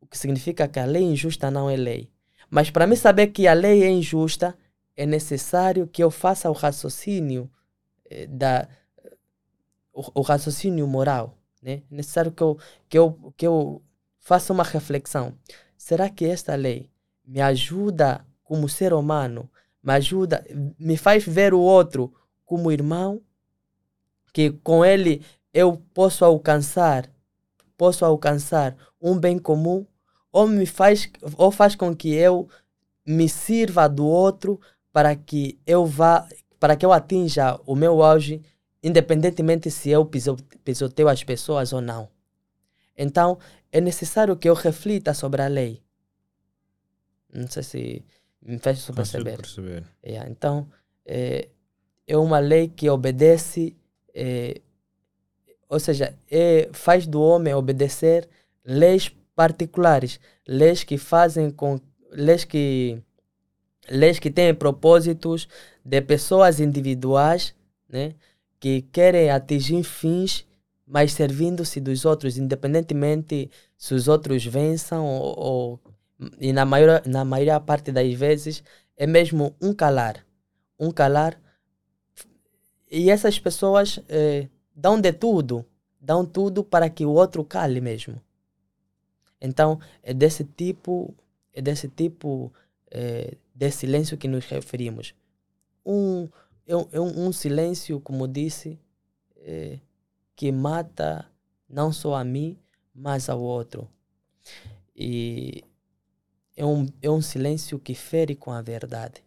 o 0.00 0.06
que 0.06 0.18
significa 0.18 0.68
que 0.68 0.80
a 0.80 0.84
lei 0.84 1.02
injusta 1.02 1.50
não 1.50 1.68
é 1.70 1.76
lei. 1.76 2.10
Mas 2.50 2.70
para 2.70 2.86
mim 2.86 2.96
saber 2.96 3.28
que 3.28 3.46
a 3.46 3.54
lei 3.54 3.82
é 3.82 3.90
injusta, 3.90 4.56
é 4.96 5.06
necessário 5.06 5.86
que 5.86 6.02
eu 6.02 6.10
faça 6.10 6.50
o 6.50 6.52
raciocínio 6.52 7.50
eh, 8.10 8.26
da 8.26 8.68
o, 9.92 10.20
o 10.20 10.22
raciocínio 10.22 10.86
moral, 10.86 11.38
né? 11.62 11.82
É 11.90 11.94
necessário 11.94 12.32
que 12.32 12.42
eu, 12.42 12.58
que 12.88 12.98
eu 12.98 13.34
que 13.36 13.46
eu 13.46 13.82
faça 14.18 14.52
uma 14.52 14.64
reflexão. 14.64 15.34
Será 15.76 16.08
que 16.10 16.24
esta 16.24 16.54
lei 16.54 16.91
me 17.32 17.40
ajuda 17.40 18.26
como 18.44 18.68
ser 18.68 18.92
humano, 18.92 19.50
me 19.82 19.94
ajuda, 19.94 20.44
me 20.78 20.98
faz 20.98 21.24
ver 21.24 21.54
o 21.54 21.60
outro 21.60 22.12
como 22.44 22.70
irmão, 22.70 23.22
que 24.34 24.50
com 24.50 24.84
ele 24.84 25.24
eu 25.52 25.82
posso 25.94 26.26
alcançar, 26.26 27.10
posso 27.74 28.04
alcançar 28.04 28.76
um 29.00 29.18
bem 29.18 29.38
comum, 29.38 29.86
ou 30.30 30.46
me 30.46 30.66
faz, 30.66 31.10
ou 31.38 31.50
faz 31.50 31.74
com 31.74 31.96
que 31.96 32.12
eu 32.12 32.50
me 33.06 33.30
sirva 33.30 33.88
do 33.88 34.06
outro 34.06 34.60
para 34.92 35.16
que 35.16 35.58
eu 35.66 35.86
vá, 35.86 36.28
para 36.60 36.76
que 36.76 36.84
eu 36.84 36.92
atinja 36.92 37.58
o 37.64 37.74
meu 37.74 38.02
auge, 38.02 38.42
independentemente 38.82 39.70
se 39.70 39.88
eu 39.88 40.04
piso- 40.04 40.36
pisoteio 40.62 41.08
as 41.08 41.24
pessoas 41.24 41.72
ou 41.72 41.80
não. 41.80 42.10
Então, 42.94 43.38
é 43.70 43.80
necessário 43.80 44.36
que 44.36 44.50
eu 44.50 44.54
reflita 44.54 45.14
sobre 45.14 45.40
a 45.40 45.48
lei. 45.48 45.82
Não 47.32 47.48
sei 47.48 47.62
se 47.62 48.04
me 48.42 48.58
fez 48.58 48.84
perceber. 48.90 49.36
perceber. 49.36 49.84
Yeah, 50.04 50.30
então, 50.30 50.68
é, 51.06 51.48
é 52.06 52.16
uma 52.16 52.38
lei 52.38 52.68
que 52.68 52.90
obedece, 52.90 53.76
é, 54.14 54.60
ou 55.68 55.80
seja, 55.80 56.14
é, 56.30 56.68
faz 56.72 57.06
do 57.06 57.22
homem 57.22 57.54
obedecer 57.54 58.28
leis 58.64 59.10
particulares, 59.34 60.20
leis 60.46 60.84
que 60.84 60.98
fazem 60.98 61.50
com 61.50 61.80
leis 62.10 62.44
que 62.44 63.02
leis 63.88 64.18
que 64.18 64.30
têm 64.30 64.54
propósitos 64.54 65.48
de 65.84 66.00
pessoas 66.00 66.60
individuais, 66.60 67.54
né, 67.88 68.14
que 68.60 68.82
querem 68.82 69.30
atingir 69.30 69.82
fins, 69.82 70.46
mas 70.86 71.12
servindo-se 71.12 71.80
dos 71.80 72.04
outros, 72.04 72.36
independentemente 72.38 73.50
se 73.76 73.94
os 73.94 74.06
outros 74.06 74.44
vençam 74.44 75.04
ou, 75.04 75.38
ou 75.38 75.80
e 76.38 76.52
na 76.52 76.64
maior 76.64 77.02
na 77.06 77.24
maior 77.24 77.60
parte 77.60 77.92
das 77.92 78.12
vezes 78.14 78.62
é 78.96 79.06
mesmo 79.06 79.54
um 79.60 79.72
calar, 79.74 80.24
um 80.78 80.90
calar. 80.90 81.40
E 82.90 83.10
essas 83.10 83.38
pessoas 83.38 83.98
eh, 84.08 84.48
dão 84.74 85.00
de 85.00 85.12
tudo, 85.12 85.64
dão 86.00 86.26
tudo 86.26 86.62
para 86.62 86.90
que 86.90 87.04
o 87.06 87.10
outro 87.10 87.44
cale 87.44 87.80
mesmo. 87.80 88.20
Então 89.40 89.80
é 90.02 90.12
desse 90.12 90.44
tipo, 90.44 91.14
é 91.52 91.62
desse 91.62 91.88
tipo 91.88 92.52
eh, 92.90 93.36
de 93.54 93.70
silêncio 93.70 94.18
que 94.18 94.28
nos 94.28 94.44
referimos. 94.46 95.14
Um, 95.84 96.28
é 96.66 96.76
um, 96.76 96.88
é 96.92 97.00
um 97.00 97.32
silêncio, 97.32 98.00
como 98.00 98.28
disse, 98.28 98.78
eh, 99.38 99.78
que 100.36 100.52
mata 100.52 101.26
não 101.68 101.92
só 101.92 102.14
a 102.14 102.24
mim, 102.24 102.58
mas 102.94 103.28
ao 103.28 103.40
outro. 103.40 103.88
E 104.94 105.64
é 106.56 106.64
um, 106.64 106.86
é 107.00 107.10
um 107.10 107.20
silêncio 107.22 107.78
que 107.78 107.94
fere 107.94 108.34
com 108.34 108.52
a 108.52 108.62
verdade. 108.62 109.22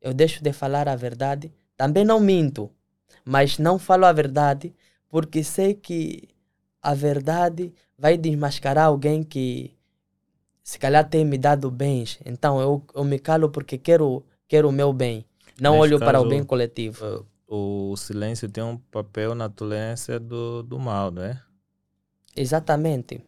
Eu 0.00 0.14
deixo 0.14 0.42
de 0.42 0.52
falar 0.52 0.88
a 0.88 0.96
verdade, 0.96 1.52
também 1.76 2.04
não 2.04 2.20
minto, 2.20 2.70
mas 3.24 3.58
não 3.58 3.78
falo 3.78 4.06
a 4.06 4.12
verdade 4.12 4.74
porque 5.08 5.42
sei 5.44 5.74
que 5.74 6.28
a 6.82 6.94
verdade 6.94 7.72
vai 7.98 8.16
desmascarar 8.16 8.86
alguém 8.86 9.22
que 9.22 9.76
se 10.62 10.78
calhar 10.78 11.08
tem 11.08 11.24
me 11.24 11.36
dado 11.36 11.70
bens. 11.70 12.18
Então 12.24 12.60
eu, 12.60 12.84
eu 12.94 13.04
me 13.04 13.18
calo 13.18 13.50
porque 13.50 13.76
quero, 13.78 14.24
quero 14.48 14.68
o 14.68 14.72
meu 14.72 14.92
bem, 14.92 15.24
não 15.60 15.78
Neste 15.78 15.94
olho 15.94 15.98
para 15.98 16.20
o 16.20 16.24
caso, 16.24 16.28
bem 16.28 16.44
coletivo. 16.44 17.04
Uh, 17.04 17.26
O 17.92 17.96
silêncio 17.96 18.48
tem 18.48 18.62
um 18.62 18.78
papel 18.78 19.34
na 19.34 19.48
tolerância 19.48 20.20
do, 20.20 20.62
do 20.62 20.78
mal, 20.78 21.10
não 21.10 21.22
é? 21.22 21.42
Exatamente. 22.36 23.20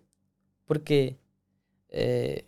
Porque 0.66 1.16
eh, 1.90 2.44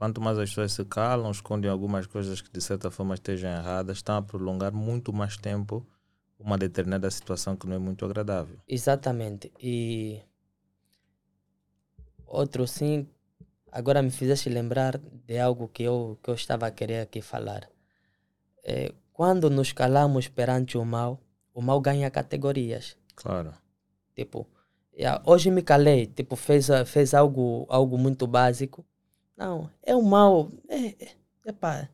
Quanto 0.00 0.18
mais 0.18 0.38
as 0.38 0.48
pessoas 0.48 0.72
se 0.72 0.82
calam, 0.86 1.30
escondem 1.30 1.70
algumas 1.70 2.06
coisas 2.06 2.40
que 2.40 2.50
de 2.50 2.62
certa 2.62 2.90
forma 2.90 3.12
estejam 3.12 3.50
erradas, 3.50 3.98
estão 3.98 4.16
a 4.16 4.22
prolongar 4.22 4.72
muito 4.72 5.12
mais 5.12 5.36
tempo 5.36 5.86
uma 6.38 6.56
determinada 6.56 7.10
situação 7.10 7.54
que 7.54 7.66
não 7.66 7.76
é 7.76 7.78
muito 7.78 8.02
agradável. 8.06 8.56
Exatamente. 8.66 9.52
E 9.62 10.22
outro 12.26 12.66
sim, 12.66 13.06
agora 13.70 14.00
me 14.00 14.10
fizeste 14.10 14.48
lembrar 14.48 14.96
de 14.96 15.38
algo 15.38 15.68
que 15.68 15.82
eu, 15.82 16.18
que 16.22 16.30
eu 16.30 16.34
estava 16.34 16.66
a 16.66 16.70
querer 16.70 17.02
aqui 17.02 17.20
falar. 17.20 17.68
É, 18.64 18.94
quando 19.12 19.50
nos 19.50 19.70
calamos 19.70 20.28
perante 20.28 20.78
o 20.78 20.84
mal, 20.86 21.20
o 21.52 21.60
mal 21.60 21.78
ganha 21.78 22.10
categorias. 22.10 22.96
Claro. 23.14 23.52
Tipo, 24.16 24.48
hoje 25.26 25.50
me 25.50 25.60
calei, 25.60 26.06
tipo, 26.06 26.36
fez, 26.36 26.68
fez 26.86 27.12
algo, 27.12 27.66
algo 27.68 27.98
muito 27.98 28.26
básico. 28.26 28.82
Não, 29.40 29.70
é 29.82 29.96
um 29.96 30.02
mal. 30.02 30.52
É, 30.68 30.88
é, 31.02 31.08
epá, 31.46 31.88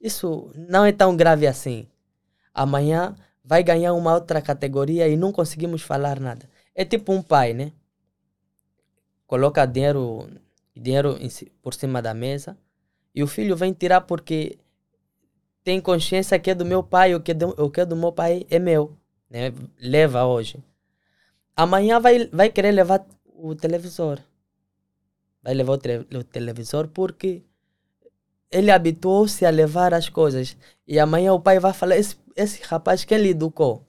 isso 0.00 0.50
não 0.54 0.86
é 0.86 0.90
tão 0.90 1.14
grave 1.14 1.46
assim. 1.46 1.86
Amanhã 2.54 3.14
vai 3.44 3.62
ganhar 3.62 3.92
uma 3.92 4.14
outra 4.14 4.40
categoria 4.40 5.06
e 5.06 5.14
não 5.14 5.30
conseguimos 5.30 5.82
falar 5.82 6.18
nada. 6.18 6.48
É 6.74 6.86
tipo 6.86 7.12
um 7.12 7.20
pai, 7.20 7.52
né? 7.52 7.72
Coloca 9.26 9.66
dinheiro, 9.66 10.30
dinheiro 10.74 11.18
por 11.60 11.74
cima 11.74 12.00
da 12.00 12.14
mesa 12.14 12.56
e 13.14 13.22
o 13.22 13.26
filho 13.26 13.54
vem 13.54 13.74
tirar 13.74 14.00
porque 14.00 14.58
tem 15.62 15.82
consciência 15.82 16.38
que 16.38 16.52
é 16.52 16.54
do 16.54 16.64
meu 16.64 16.82
pai, 16.82 17.14
o 17.14 17.20
que 17.20 17.32
é 17.32 17.34
do, 17.34 17.48
o 17.62 17.70
que 17.70 17.82
é 17.82 17.84
do 17.84 17.96
meu 17.96 18.12
pai 18.12 18.46
é 18.48 18.58
meu. 18.58 18.96
Né? 19.28 19.52
Leva 19.78 20.24
hoje. 20.24 20.56
Amanhã 21.54 22.00
vai, 22.00 22.28
vai 22.28 22.48
querer 22.48 22.72
levar 22.72 23.06
o 23.26 23.54
televisor. 23.54 24.18
Vai 25.48 25.54
levar 25.54 25.78
o, 25.78 26.18
o 26.18 26.24
televisor 26.24 26.88
porque 26.88 27.42
ele 28.50 28.70
habituou-se 28.70 29.46
a 29.46 29.50
levar 29.50 29.94
as 29.94 30.06
coisas. 30.10 30.58
E 30.86 30.98
amanhã 31.00 31.32
o 31.32 31.40
pai 31.40 31.58
vai 31.58 31.72
falar: 31.72 31.96
esse, 31.96 32.16
esse 32.36 32.62
rapaz, 32.64 33.02
quem 33.02 33.16
lhe 33.16 33.30
educou? 33.30 33.82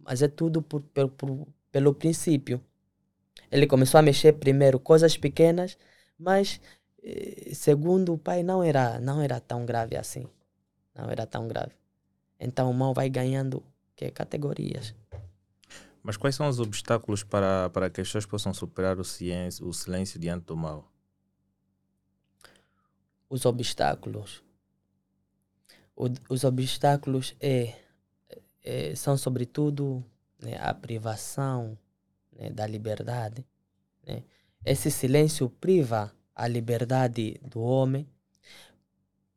Mas 0.00 0.20
é 0.20 0.26
tudo 0.26 0.60
por, 0.60 0.82
por- 0.82 1.08
por- 1.10 1.46
pelo 1.70 1.94
princípio. 1.94 2.60
Ele 3.52 3.68
começou 3.68 3.98
a 4.00 4.02
mexer 4.02 4.32
primeiro 4.32 4.80
coisas 4.80 5.16
pequenas, 5.16 5.78
mas 6.18 6.60
eh, 7.04 7.52
segundo 7.54 8.12
o 8.14 8.18
pai 8.18 8.42
não 8.42 8.60
era, 8.64 8.98
não 8.98 9.22
era 9.22 9.38
tão 9.38 9.64
grave 9.64 9.96
assim. 9.96 10.26
Não 10.92 11.08
era 11.08 11.24
tão 11.24 11.46
grave. 11.46 11.76
Então 12.40 12.68
o 12.68 12.74
mal 12.74 12.92
vai 12.92 13.08
ganhando 13.08 13.62
que 13.94 14.10
categorias. 14.10 14.92
Mas 16.02 16.16
quais 16.16 16.34
são 16.34 16.48
os 16.48 16.58
obstáculos 16.58 17.22
para, 17.22 17.70
para 17.70 17.88
que 17.90 18.00
as 18.00 18.08
pessoas 18.08 18.26
possam 18.26 18.52
superar 18.52 18.98
o 18.98 19.04
silêncio, 19.04 19.68
o 19.68 19.72
silêncio 19.72 20.18
diante 20.18 20.46
do 20.46 20.56
mal? 20.56 20.95
Os 23.28 23.44
obstáculos. 23.46 24.42
O- 25.94 26.08
os 26.28 26.44
obstáculos 26.44 27.34
é, 27.40 27.74
é- 28.62 28.94
são 28.94 29.16
sobretudo 29.16 30.04
né, 30.40 30.56
a 30.60 30.74
privação 30.74 31.78
né, 32.32 32.50
da 32.50 32.66
liberdade. 32.66 33.44
né. 34.06 34.22
Esse 34.64 34.90
silêncio 34.90 35.48
priva 35.48 36.12
a 36.34 36.46
liberdade 36.48 37.40
do 37.42 37.60
homem, 37.60 38.06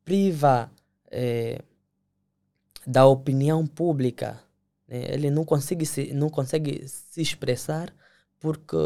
priva 0.03 0.72
eh, 1.12 1.62
da 2.86 3.05
opinião 3.05 3.65
pública. 3.65 4.41
né. 4.88 5.13
Ele 5.13 5.29
não 5.29 5.46
consegue, 5.46 5.86
se, 5.86 6.13
não 6.13 6.29
consegue 6.29 6.88
se 6.88 7.22
expressar 7.22 7.93
porque 8.39 8.77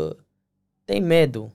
tem 0.85 1.01
medo. 1.01 1.51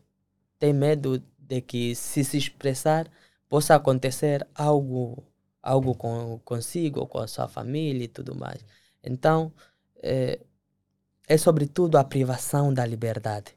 Tem 0.58 0.72
medo 0.72 1.22
de 1.38 1.60
que 1.60 1.94
se 1.94 2.24
se 2.24 2.36
expressar 2.38 3.10
possa 3.48 3.74
acontecer 3.74 4.46
algo 4.54 5.24
algo 5.62 5.94
com 5.94 6.38
consigo, 6.44 7.06
com 7.06 7.18
a 7.18 7.26
sua 7.26 7.48
família 7.48 8.04
e 8.04 8.08
tudo 8.08 8.34
mais. 8.34 8.64
Então, 9.02 9.52
é, 9.96 10.40
é 11.26 11.36
sobretudo 11.36 11.98
a 11.98 12.04
privação 12.04 12.72
da 12.72 12.86
liberdade. 12.86 13.56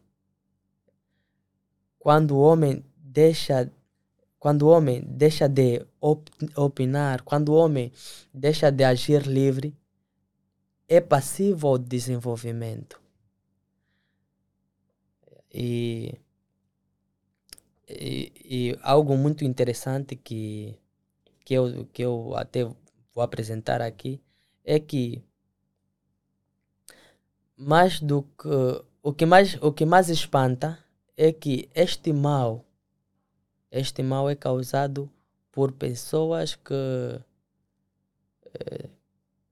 Quando 2.00 2.32
o 2.36 2.42
homem 2.42 2.84
deixa 2.98 3.72
quando 4.40 4.64
o 4.64 4.70
homem 4.70 5.04
deixa 5.06 5.48
de 5.48 5.86
op 6.02 6.32
opinar, 6.56 7.22
quando 7.22 7.50
o 7.50 7.56
homem 7.56 7.92
deixa 8.34 8.72
de 8.72 8.84
agir 8.84 9.28
livre, 9.28 9.78
é 10.88 11.00
passivo 11.00 11.68
ao 11.68 11.78
desenvolvimento. 11.78 13.00
E, 15.54 16.18
e, 18.00 18.78
algo 18.82 19.18
muito 19.18 19.44
interessante 19.44 20.16
que, 20.16 20.78
que, 21.46 21.54
eu, 21.54 21.86
que 21.94 22.04
eu 22.04 22.36
até 22.36 22.64
vou 23.14 23.24
apresentar 23.24 23.82
aqui 23.82 24.22
é 24.64 24.80
que 24.80 25.24
mais 27.58 28.00
do 28.00 28.24
que 28.24 28.84
o 29.04 29.14
que 29.14 29.26
mais 29.26 29.58
o 29.62 29.72
que 29.72 29.86
mais 29.86 30.10
espanta 30.10 30.80
é 31.18 31.32
que 31.32 31.70
este 31.76 32.14
mal 32.14 32.66
este 33.72 34.04
mal 34.04 34.30
é 34.30 34.36
causado 34.36 35.10
por 35.52 35.72
pessoas 35.72 36.56
que, 36.56 37.22
eh, 38.54 38.90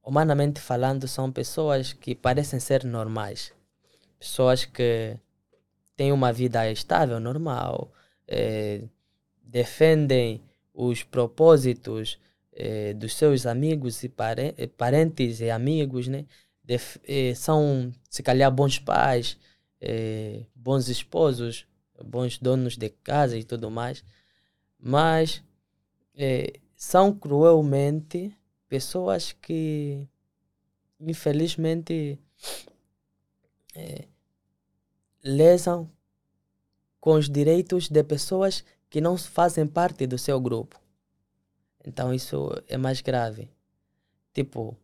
humanamente 0.03 0.59
falando, 0.59 1.07
são 1.07 1.31
pessoas 1.31 1.93
que 1.93 2.13
parecem 2.15 2.59
ser 2.59 2.83
normais. 2.83 3.53
Pessoas 4.19 4.65
que 4.65 5.17
têm 5.95 6.11
uma 6.11 6.33
vida 6.33 6.69
estável, 6.69 7.19
normal, 7.19 7.91
eh, 8.29 8.83
defendem 9.43 10.41
os 10.73 11.03
propósitos 11.03 12.19
eh, 12.53 12.93
dos 12.93 13.15
seus 13.15 13.45
amigos 13.45 14.03
e 14.03 14.09
parentes 14.77 15.41
e 15.41 15.49
amigos, 15.49 16.07
né? 16.07 16.25
Def 16.63 16.97
são, 17.35 17.91
se 18.07 18.21
calhar, 18.21 18.51
bons 18.51 18.77
pais, 18.77 19.39
bons 20.55 20.87
esposos, 20.87 21.65
bons 22.05 22.37
donos 22.37 22.77
de 22.77 22.89
casa 22.89 23.35
e 23.35 23.43
tudo 23.43 23.71
mais, 23.71 24.03
mas 24.79 25.43
é, 26.15 26.53
são 26.75 27.13
cruelmente 27.13 28.35
pessoas 28.67 29.31
que, 29.31 30.07
infelizmente, 30.99 32.19
é, 33.75 34.05
lesam 35.23 35.89
com 36.99 37.13
os 37.13 37.29
direitos 37.29 37.89
de 37.89 38.03
pessoas 38.03 38.63
que 38.89 38.99
não 38.99 39.17
fazem 39.17 39.67
parte 39.67 40.05
do 40.07 40.17
seu 40.17 40.39
grupo. 40.39 40.79
Então 41.85 42.13
isso 42.13 42.49
é 42.67 42.77
mais 42.77 43.01
grave. 43.01 43.49
Tipo, 44.33 44.77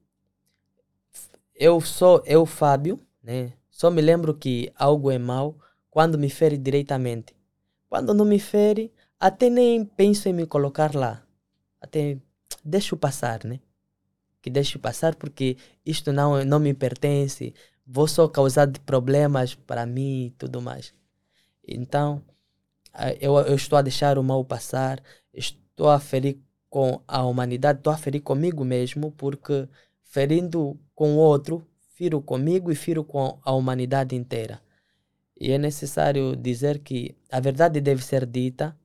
eu 1.54 1.80
sou 1.82 2.22
eu 2.26 2.46
Fábio, 2.46 3.00
né? 3.22 3.54
Só 3.70 3.92
me 3.92 4.02
lembro 4.02 4.34
que 4.34 4.72
algo 4.76 5.12
é 5.12 5.18
mal 5.18 5.58
quando 5.90 6.18
me 6.18 6.30
fere 6.30 6.58
diretamente. 6.58 7.36
Quando 7.90 8.14
não 8.14 8.26
me 8.26 8.40
fere, 8.40 8.92
até 9.20 9.50
nem 9.50 9.86
penso 9.86 10.30
em 10.30 10.34
me 10.34 10.46
colocar 10.46 10.96
lá. 10.96 11.24
Até 11.82 12.18
deixo 12.64 12.98
passar, 12.98 13.44
né? 13.44 13.60
Que 14.42 14.50
deixo 14.50 14.80
passar 14.80 15.16
porque 15.16 15.58
isto 15.86 16.12
não, 16.12 16.44
não 16.46 16.60
me 16.60 16.74
pertence. 16.74 17.54
Vou 17.86 18.08
só 18.08 18.28
causar 18.28 18.72
problemas 18.86 19.56
para 19.56 19.86
mim 19.86 20.28
e 20.28 20.32
tudo 20.32 20.62
mais. 20.62 20.94
Então, 21.68 22.22
eu, 23.20 23.38
eu 23.40 23.56
estou 23.56 23.78
a 23.78 23.82
deixar 23.82 24.18
o 24.18 24.24
mal 24.24 24.44
passar, 24.46 25.02
estou 25.34 25.90
a 25.90 26.00
ferir 26.00 26.38
com 26.70 27.02
a 27.08 27.24
humanidade, 27.24 27.80
estou 27.80 27.94
a 27.94 27.98
ferir 27.98 28.22
comigo 28.22 28.64
mesmo, 28.64 29.12
porque 29.12 29.68
ferindo 30.04 30.80
com 30.94 31.16
o 31.16 31.18
outro, 31.18 31.66
firo 31.94 32.22
comigo 32.22 32.72
e 32.72 32.75
firo 32.75 33.04
com 33.04 33.40
a 33.44 33.51
humanidade 33.54 34.16
inteira. 34.16 34.62
E 35.40 35.51
é 35.51 35.58
necessário 35.58 36.36
dizer 36.36 36.80
que 36.80 37.16
a 37.30 37.40
verdade 37.40 37.82
deve 37.82 38.04
ser 38.04 38.25
dita, 38.25 38.78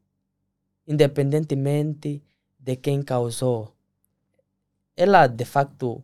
independentemente 0.86 2.22
de 2.58 2.76
quem 2.76 3.02
causou. 3.02 3.74
Ela, 4.96 5.26
de 5.26 5.44
facto, 5.44 6.02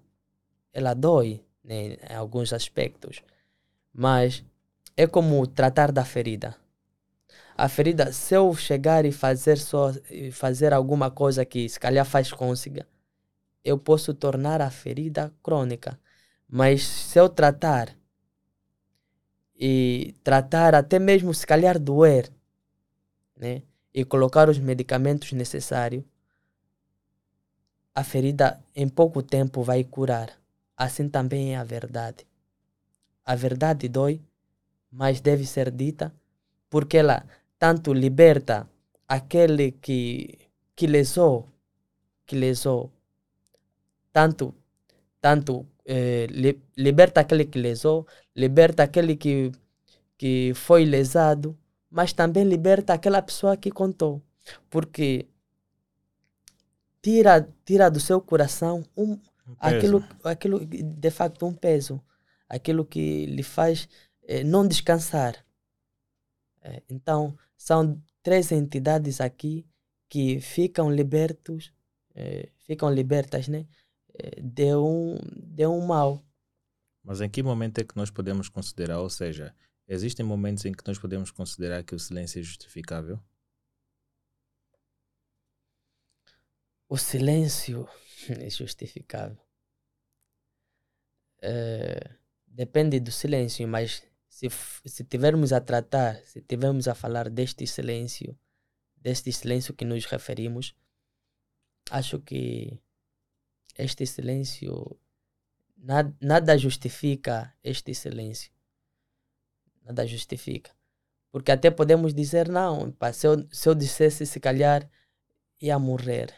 ela 0.73 0.95
dói 0.95 1.45
né, 1.65 1.97
em 2.11 2.15
alguns 2.15 2.53
aspectos, 2.53 3.23
mas 3.93 4.45
é 4.97 5.07
como 5.07 5.47
tratar 5.47 5.91
da 5.91 6.05
ferida. 6.05 6.57
A 7.59 7.71
ferida, 7.71 8.13
se 8.13 8.35
eu 8.35 8.55
chegar 8.55 9.07
e 9.07 9.11
fazer 9.11 9.57
só 9.57 9.91
fazer 10.31 10.75
alguma 10.75 11.11
coisa 11.11 11.43
que 11.43 11.67
se 11.67 11.81
calhar 11.81 12.05
faz 12.05 12.31
côncega, 12.31 12.87
eu 13.65 13.79
posso 13.79 14.13
tornar 14.13 14.61
a 14.61 14.71
ferida 14.71 15.33
crônica. 15.43 15.99
Mas 16.47 16.87
se 16.87 17.19
eu 17.19 17.31
tratar 17.31 17.97
e 19.59 20.15
tratar 20.23 20.75
até 20.75 20.99
mesmo 20.99 21.33
se 21.33 21.47
calhar 21.47 21.79
doer, 21.79 22.31
né? 23.35 23.63
E 23.95 24.05
colocar 24.05 24.51
os 24.51 24.59
medicamentos 24.59 25.33
necessários, 25.33 26.05
a 27.95 28.05
ferida 28.05 28.63
em 28.75 28.87
pouco 28.87 29.23
tempo 29.23 29.63
vai 29.63 29.83
curar. 29.83 30.39
Assim 30.77 31.09
também 31.09 31.55
é 31.55 31.57
a 31.57 31.65
verdade. 31.65 32.27
A 33.25 33.35
verdade 33.35 33.89
dói, 33.89 34.21
mas 34.93 35.23
deve 35.23 35.47
ser 35.47 35.71
dita, 35.71 36.15
porque 36.69 36.99
ela 36.99 37.25
tanto 37.59 37.93
liberta 37.93 38.69
aquele 39.09 39.73
que 39.73 40.39
que 40.75 40.87
lesou, 40.87 41.49
que 42.27 42.37
lesou, 42.37 42.93
tanto 44.13 44.55
tanto 45.21 45.67
eh, 45.85 46.27
li, 46.31 46.63
liberta 46.77 47.21
aquele 47.21 47.47
que 47.47 47.59
lesou, 47.59 48.07
liberta 48.35 48.85
aquele 48.85 49.17
que, 49.17 49.51
que 50.17 50.53
foi 50.55 50.85
lesado, 50.85 51.59
mas 51.91 52.13
também 52.13 52.45
liberta 52.45 52.95
aquela 52.95 53.21
pessoa 53.23 53.57
que 53.57 53.71
contou. 53.71 54.23
Porque 54.71 55.27
tira, 57.03 57.49
tira 57.65 57.91
do 57.91 57.99
seu 57.99 58.21
coração 58.21 58.85
um, 58.97 59.13
um 59.47 59.57
aquilo, 59.59 60.05
aquilo, 60.23 60.65
de 60.65 61.11
facto, 61.11 61.47
um 61.47 61.55
peso. 61.55 62.01
Aquilo 62.49 62.85
que 62.85 63.27
lhe 63.27 63.43
faz 63.43 63.89
eh, 64.29 64.45
não 64.45 64.67
descansar. 64.67 65.45
É, 66.63 66.83
então, 66.89 67.37
são 67.57 68.03
três 68.23 68.53
entidades 68.53 69.21
aqui 69.21 69.67
que 70.09 70.41
ficam 70.41 70.91
libertos, 70.91 71.73
eh, 72.15 72.51
ficam 72.59 72.93
libertas, 72.93 73.49
né? 73.49 73.67
de 74.43 74.75
um, 74.75 75.19
de 75.37 75.67
um 75.67 75.87
mal. 75.87 76.25
Mas 77.03 77.21
em 77.21 77.29
que 77.29 77.43
momento 77.43 77.79
é 77.79 77.85
que 77.85 77.97
nós 77.97 78.11
podemos 78.11 78.49
considerar, 78.49 79.01
ou 79.01 79.11
seja, 79.11 79.55
existem 79.87 80.25
momentos 80.25 80.65
em 80.65 80.73
que 80.73 80.87
nós 80.87 80.99
podemos 80.99 81.31
considerar 81.31 81.85
que 81.85 81.95
o 81.95 81.99
silêncio 81.99 82.41
é 82.41 82.43
justificável? 82.43 83.21
O 86.89 86.97
silêncio 86.97 87.89
é 88.29 88.51
justificável. 88.51 89.39
É, 91.43 92.17
depende 92.47 92.99
do 92.99 93.13
silêncio, 93.13 93.67
mas 93.69 94.03
se, 94.37 94.51
se 94.85 95.03
tivermos 95.05 95.51
a 95.55 95.63
tratar, 95.63 96.23
se 96.25 96.43
tivermos 96.43 96.89
a 96.89 96.95
falar 96.95 97.31
deste 97.31 97.67
silêncio, 97.67 98.39
deste 98.95 99.33
silêncio 99.33 99.73
que 99.73 99.87
nos 99.87 100.05
referimos, 100.05 100.77
acho 101.91 102.21
que 102.21 102.79
este 103.79 104.05
silêncio, 104.05 105.01
nada, 105.75 106.15
nada 106.21 106.59
justifica 106.59 107.57
este 107.63 107.95
silêncio. 107.95 108.53
Nada 109.83 110.07
justifica. 110.07 110.71
Porque 111.31 111.51
até 111.51 111.71
podemos 111.71 112.13
dizer, 112.13 112.47
não, 112.47 112.93
pá, 112.93 113.15
se, 113.15 113.27
eu, 113.27 113.49
se 113.51 113.67
eu 113.67 113.75
dissesse, 113.75 114.27
se 114.27 114.39
calhar 114.39 114.87
ia 115.59 115.79
morrer. 115.79 116.31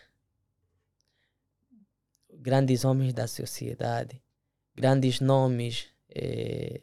Grandes 2.33 2.85
homens 2.85 3.13
da 3.13 3.27
sociedade, 3.27 4.23
grandes 4.77 5.19
nomes 5.19 5.89
eh, 6.09 6.81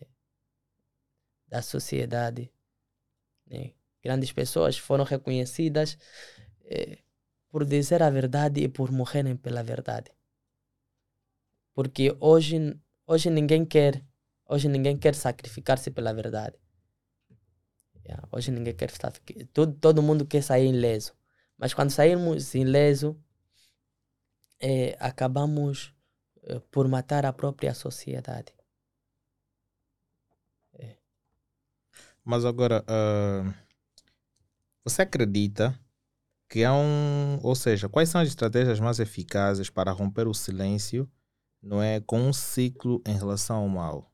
da 1.55 1.61
sociedade, 1.61 2.51
né? 3.47 3.71
grandes 4.03 4.31
pessoas 4.33 4.77
foram 4.77 5.05
reconhecidas 5.05 5.97
eh, 6.65 6.97
por 7.49 7.63
dizer 7.65 8.03
a 8.03 8.09
verdade 8.09 8.61
e 8.61 8.67
por 8.67 8.91
morrerem 8.91 9.37
pela 9.37 9.63
verdade. 9.63 10.11
Porque 11.73 12.15
hoje, 12.19 12.77
hoje 13.07 13.29
ninguém 13.29 13.65
quer, 13.65 14.03
hoje 14.45 14.67
ninguém 14.67 14.97
quer 14.97 15.15
sacrificar-se 15.15 15.91
pela 15.91 16.13
verdade. 16.13 16.57
Yeah, 18.05 18.27
hoje 18.31 18.51
ninguém 18.51 18.75
quer 18.75 18.91
todo, 19.53 19.73
todo 19.79 20.03
mundo 20.03 20.25
quer 20.25 20.43
sair 20.43 20.67
ileso. 20.69 21.13
Mas 21.57 21.73
quando 21.73 21.89
sairmos 21.89 22.53
ileso, 22.53 23.17
é, 24.59 24.95
acabamos 24.99 25.93
é, 26.43 26.59
por 26.69 26.87
matar 26.87 27.25
a 27.25 27.33
própria 27.33 27.73
sociedade. 27.73 28.53
Mas 32.25 32.43
agora, 32.43 32.83
uh, 32.89 33.65
Você 34.83 35.01
acredita 35.01 35.77
que 36.49 36.63
há 36.63 36.73
um. 36.73 37.39
Ou 37.43 37.55
seja, 37.55 37.89
quais 37.89 38.09
são 38.09 38.21
as 38.21 38.27
estratégias 38.29 38.79
mais 38.79 38.99
eficazes 38.99 39.69
para 39.69 39.91
romper 39.91 40.27
o 40.27 40.33
silêncio, 40.33 41.11
não 41.61 41.81
é? 41.81 41.99
Com 42.01 42.19
um 42.19 42.33
ciclo 42.33 43.01
em 43.05 43.15
relação 43.17 43.57
ao 43.57 43.67
mal? 43.67 44.11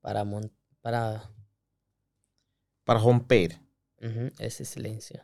Para, 0.00 0.24
para 0.80 1.30
Para 2.84 2.98
romper. 2.98 3.60
Uhum, 4.00 4.30
esse 4.40 4.64
silêncio. 4.64 5.20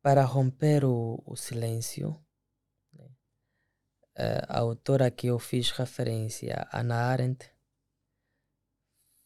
Para 0.00 0.24
romper 0.24 0.84
o, 0.84 1.20
o 1.26 1.36
silêncio, 1.36 2.21
a 4.48 4.58
autora 4.58 5.10
que 5.10 5.28
eu 5.28 5.38
fiz 5.38 5.70
referência, 5.70 6.68
Ana 6.72 6.96
Arendt, 6.96 7.50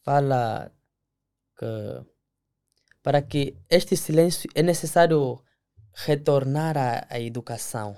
fala 0.03 0.71
que 1.57 2.05
para 3.03 3.21
que 3.21 3.57
este 3.69 3.95
silêncio 3.95 4.49
é 4.53 4.61
necessário 4.61 5.41
retornar 5.93 6.77
à, 6.77 7.07
à 7.09 7.19
educação. 7.19 7.95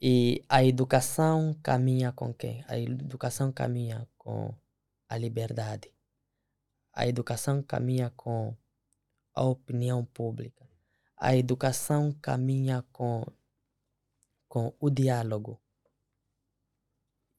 E 0.00 0.44
a 0.48 0.64
educação 0.64 1.54
caminha 1.62 2.12
com 2.12 2.32
quem? 2.34 2.64
A 2.68 2.78
educação 2.78 3.52
caminha 3.52 4.08
com 4.16 4.54
a 5.08 5.16
liberdade 5.16 5.92
a 6.92 7.06
educação 7.06 7.62
caminha 7.62 8.12
com 8.16 8.54
a 9.34 9.42
opinião 9.44 10.04
pública. 10.04 10.68
A 11.16 11.34
educação 11.34 12.12
caminha 12.20 12.84
com, 12.92 13.24
com 14.52 14.76
o 14.78 14.90
diálogo 14.90 15.58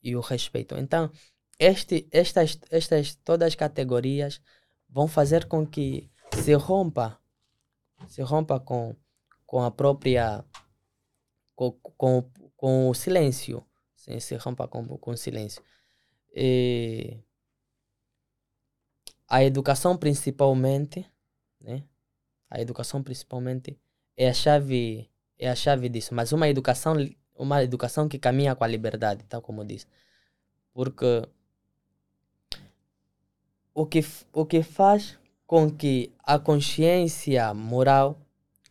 e 0.02 0.16
o 0.16 0.20
respeito. 0.20 0.76
Então, 0.80 1.12
este, 1.60 2.10
estas, 2.12 2.58
estas 2.72 3.14
todas 3.14 3.50
as 3.50 3.56
categorias 3.56 4.42
vão 4.90 5.08
fazer 5.08 5.46
com 5.48 5.64
que 5.64 6.10
se 6.44 6.56
rompa, 6.56 7.22
se 8.08 8.24
rompa 8.24 8.60
com, 8.60 8.96
com 9.46 9.62
a 9.62 9.70
própria 9.70 10.44
com, 11.54 11.74
com, 11.74 12.32
com 12.58 12.90
o 12.90 12.96
silêncio, 12.96 13.64
se, 13.96 14.20
se 14.20 14.36
rompa 14.38 14.68
com, 14.68 14.98
com 14.98 15.12
o 15.12 15.18
silêncio. 15.18 15.64
E, 16.36 17.20
a 19.30 19.44
educação 19.44 19.96
principalmente, 19.96 21.08
né? 21.62 21.84
A 22.50 22.60
educação 22.60 23.04
principalmente 23.04 23.80
é 24.18 24.30
a 24.30 24.34
chave 24.34 25.13
é 25.44 25.50
a 25.50 25.56
chave 25.56 25.90
disso, 25.90 26.14
mas 26.14 26.32
uma 26.32 26.48
educação 26.48 26.96
uma 27.36 27.64
educação 27.64 28.08
que 28.08 28.20
caminha 28.20 28.56
com 28.56 28.64
a 28.64 28.68
liberdade, 28.68 29.26
tal 29.28 29.42
como 29.42 29.66
diz. 29.66 29.88
Porque 30.74 31.28
o 33.74 33.86
que 33.86 34.06
o 34.32 34.46
que 34.46 34.64
faz 34.64 35.18
com 35.46 35.70
que 35.70 36.12
a 36.24 36.40
consciência 36.40 37.54
moral 37.54 38.20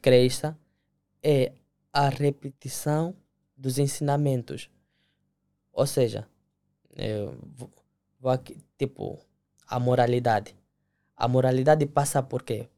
cresça 0.01 0.57
é 1.23 1.53
a 1.93 2.09
repetição 2.09 3.15
dos 3.57 3.79
ensinamentos. 3.79 4.71
Ou 5.73 5.87
seja, 5.87 6.27
vou 8.19 8.31
aqui, 8.31 8.57
tipo, 8.79 9.19
a 9.67 9.79
moralidade. 9.79 10.55
A 11.17 11.29
moralidade 11.29 11.87
passa 11.87 12.23
por 12.23 12.43
quê? 12.43 12.69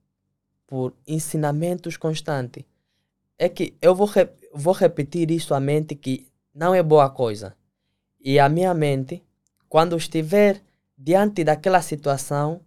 Por 0.67 0.95
ensinamentos 1.07 1.97
constantes. 1.97 2.65
É 3.39 3.49
que 3.49 3.75
eu 3.83 3.95
vou, 3.95 4.07
re- 4.07 4.31
vou 4.53 4.75
repetir 4.75 5.31
isso 5.31 5.55
à 5.55 5.61
mente 5.61 5.95
que 5.95 6.27
não 6.55 6.75
é 6.75 6.83
boa 6.83 7.11
coisa. 7.11 7.57
E 8.21 8.39
a 8.39 8.49
minha 8.49 8.73
mente, 8.75 9.23
quando 9.69 9.97
estiver 9.97 10.63
diante 10.97 11.45
daquela 11.45 11.83
situação, 11.83 12.61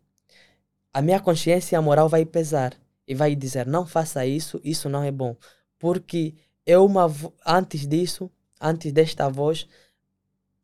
a 0.94 1.02
minha 1.02 1.20
consciência 1.20 1.82
moral 1.82 2.10
vai 2.10 2.26
pesar 2.26 2.74
e 3.08 3.16
vai 3.16 3.36
dizer: 3.36 3.66
não 3.66 3.86
faça 3.86 4.26
isso, 4.26 4.60
isso 4.64 4.90
não 4.90 5.04
é 5.04 5.12
bom. 5.12 5.36
Porque 5.80 6.36
é 6.66 6.78
uma 6.78 7.08
antes 7.46 7.88
disso, 7.88 8.30
antes 8.60 8.92
desta 8.92 9.30
voz, 9.30 9.68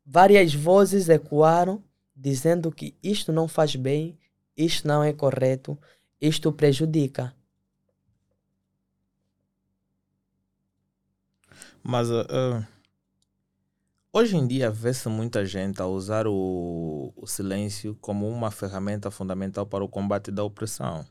várias 0.04 0.54
vozes 0.54 1.08
ecoaram 1.08 1.82
dizendo 2.14 2.70
que 2.70 2.94
isto 3.02 3.32
não 3.32 3.48
faz 3.48 3.74
bem, 3.74 4.18
isto 4.56 4.86
não 4.86 5.02
é 5.02 5.12
correto, 5.12 5.78
isto 6.20 6.52
prejudica. 6.52 7.34
Mas 11.86 12.10
ah, 12.10 12.66
hoje 14.10 14.36
em 14.38 14.46
dia 14.46 14.70
vê-se 14.70 15.06
muita 15.10 15.44
gente 15.44 15.82
a 15.82 15.86
usar 15.86 16.26
o, 16.26 17.12
o 17.14 17.26
silêncio 17.26 17.94
como 18.00 18.26
uma 18.26 18.50
ferramenta 18.50 19.10
fundamental 19.10 19.66
para 19.66 19.84
o 19.84 19.88
combate 19.88 20.30
da 20.30 20.42
opressão. 20.42 21.06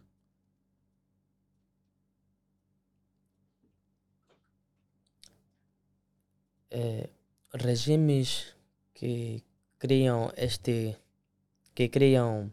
Eh, 6.72 7.08
regimes 7.54 8.56
que 8.96 9.44
criam 9.78 10.32
este 10.36 10.98
que 11.76 11.88
criam 11.88 12.52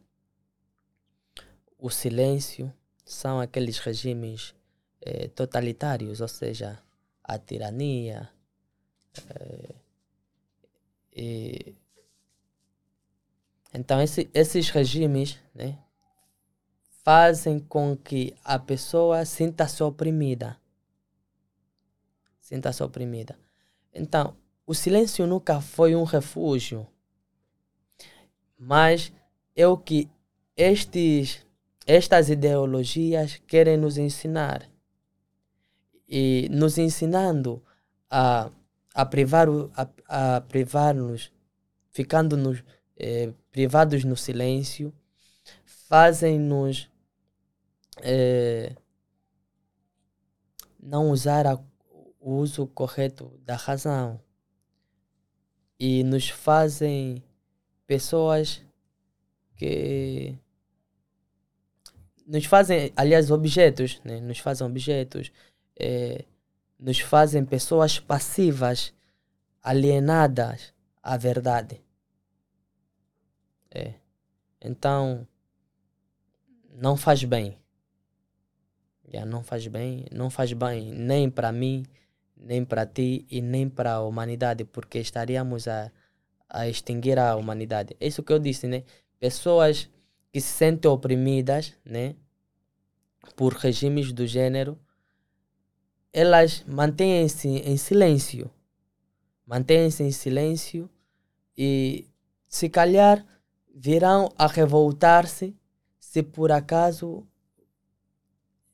o 1.78 1.88
silêncio 1.90 2.70
são 3.02 3.40
aqueles 3.40 3.78
regimes 3.78 4.54
eh, 5.00 5.28
totalitários, 5.28 6.20
ou 6.20 6.28
seja, 6.28 6.78
a 7.34 7.38
tirania. 7.38 8.18
eh, 9.30 9.74
e, 11.12 11.74
então, 13.74 14.00
esse- 14.00 14.30
esses 14.32 14.68
regimes 14.70 15.38
né, 15.54 15.76
fazem 17.02 17.58
com 17.58 17.96
que 17.96 18.32
a 18.44 18.58
pessoa 18.58 19.24
sinta-se 19.24 19.82
oprimida. 19.82 20.56
Sinta-se 22.38 22.82
oprimida. 22.82 23.38
Então, 23.94 24.36
o 24.66 24.74
silêncio 24.74 25.26
nunca 25.26 25.60
foi 25.60 25.94
um 25.96 26.04
refúgio, 26.04 26.86
mas 28.58 29.12
é 29.56 29.66
o 29.66 29.76
que 29.76 30.08
estes, 30.56 31.44
estas 31.86 32.28
ideologias 32.28 33.40
querem 33.46 33.76
nos 33.76 33.98
ensinar. 33.98 34.69
E 36.10 36.48
nos 36.50 36.78
ensinando 36.78 37.62
a, 38.10 38.50
a 38.94 39.06
privar 39.06 39.48
o- 39.48 39.70
a, 39.76 40.36
a 40.36 40.40
privar-nos, 40.42 41.32
ficando 41.90 42.36
nos, 42.36 42.64
eh, 42.98 43.32
privados 43.52 44.04
no 44.04 44.16
silêncio, 44.16 44.92
fazem-nos 45.64 46.90
eh, 48.02 48.74
não 50.82 51.10
usar 51.10 51.46
a 51.46 51.58
o 52.22 52.34
uso 52.34 52.66
correto 52.66 53.32
da 53.46 53.56
razão 53.56 54.20
e 55.78 56.04
nos 56.04 56.28
fazem 56.28 57.22
pessoas 57.86 58.62
que 59.56 60.36
nos 62.26 62.44
fazem, 62.44 62.92
aliás, 62.96 63.30
objetos, 63.30 64.00
né? 64.04 64.20
nos 64.20 64.38
fazem 64.38 64.66
objetos, 64.66 65.32
nos 66.78 67.00
fazem 67.00 67.44
pessoas 67.44 67.98
passivas, 67.98 68.92
alienadas 69.62 70.72
à 71.02 71.16
verdade. 71.16 71.80
É. 73.70 73.94
Então, 74.60 75.26
não 76.70 76.96
faz 76.96 77.22
bem. 77.24 77.58
Já 79.12 79.26
não 79.26 79.42
faz 79.42 79.66
bem, 79.66 80.06
não 80.12 80.30
faz 80.30 80.52
bem 80.52 80.92
nem 80.92 81.28
para 81.28 81.50
mim, 81.50 81.84
nem 82.36 82.64
para 82.64 82.86
ti 82.86 83.26
e 83.30 83.42
nem 83.42 83.68
para 83.68 83.94
a 83.94 84.02
humanidade, 84.02 84.64
porque 84.64 84.98
estaríamos 84.98 85.66
a, 85.66 85.90
a 86.48 86.68
extinguir 86.68 87.18
a 87.18 87.34
humanidade. 87.36 87.96
É 88.00 88.06
isso 88.06 88.22
que 88.22 88.32
eu 88.32 88.38
disse, 88.38 88.66
né? 88.66 88.84
Pessoas 89.18 89.90
que 90.32 90.40
se 90.40 90.48
sentem 90.48 90.90
oprimidas, 90.90 91.74
né? 91.84 92.14
Por 93.36 93.52
regimes 93.54 94.12
do 94.12 94.26
gênero, 94.26 94.78
elas 96.12 96.64
mantêm-se 96.66 97.48
em 97.48 97.76
silêncio. 97.76 98.50
Mantêm-se 99.46 100.02
em 100.02 100.12
silêncio 100.12 100.88
e, 101.56 102.06
se 102.48 102.68
calhar, 102.68 103.24
virão 103.74 104.32
a 104.36 104.46
revoltar-se 104.46 105.54
se 105.98 106.22
por 106.22 106.50
acaso 106.50 107.26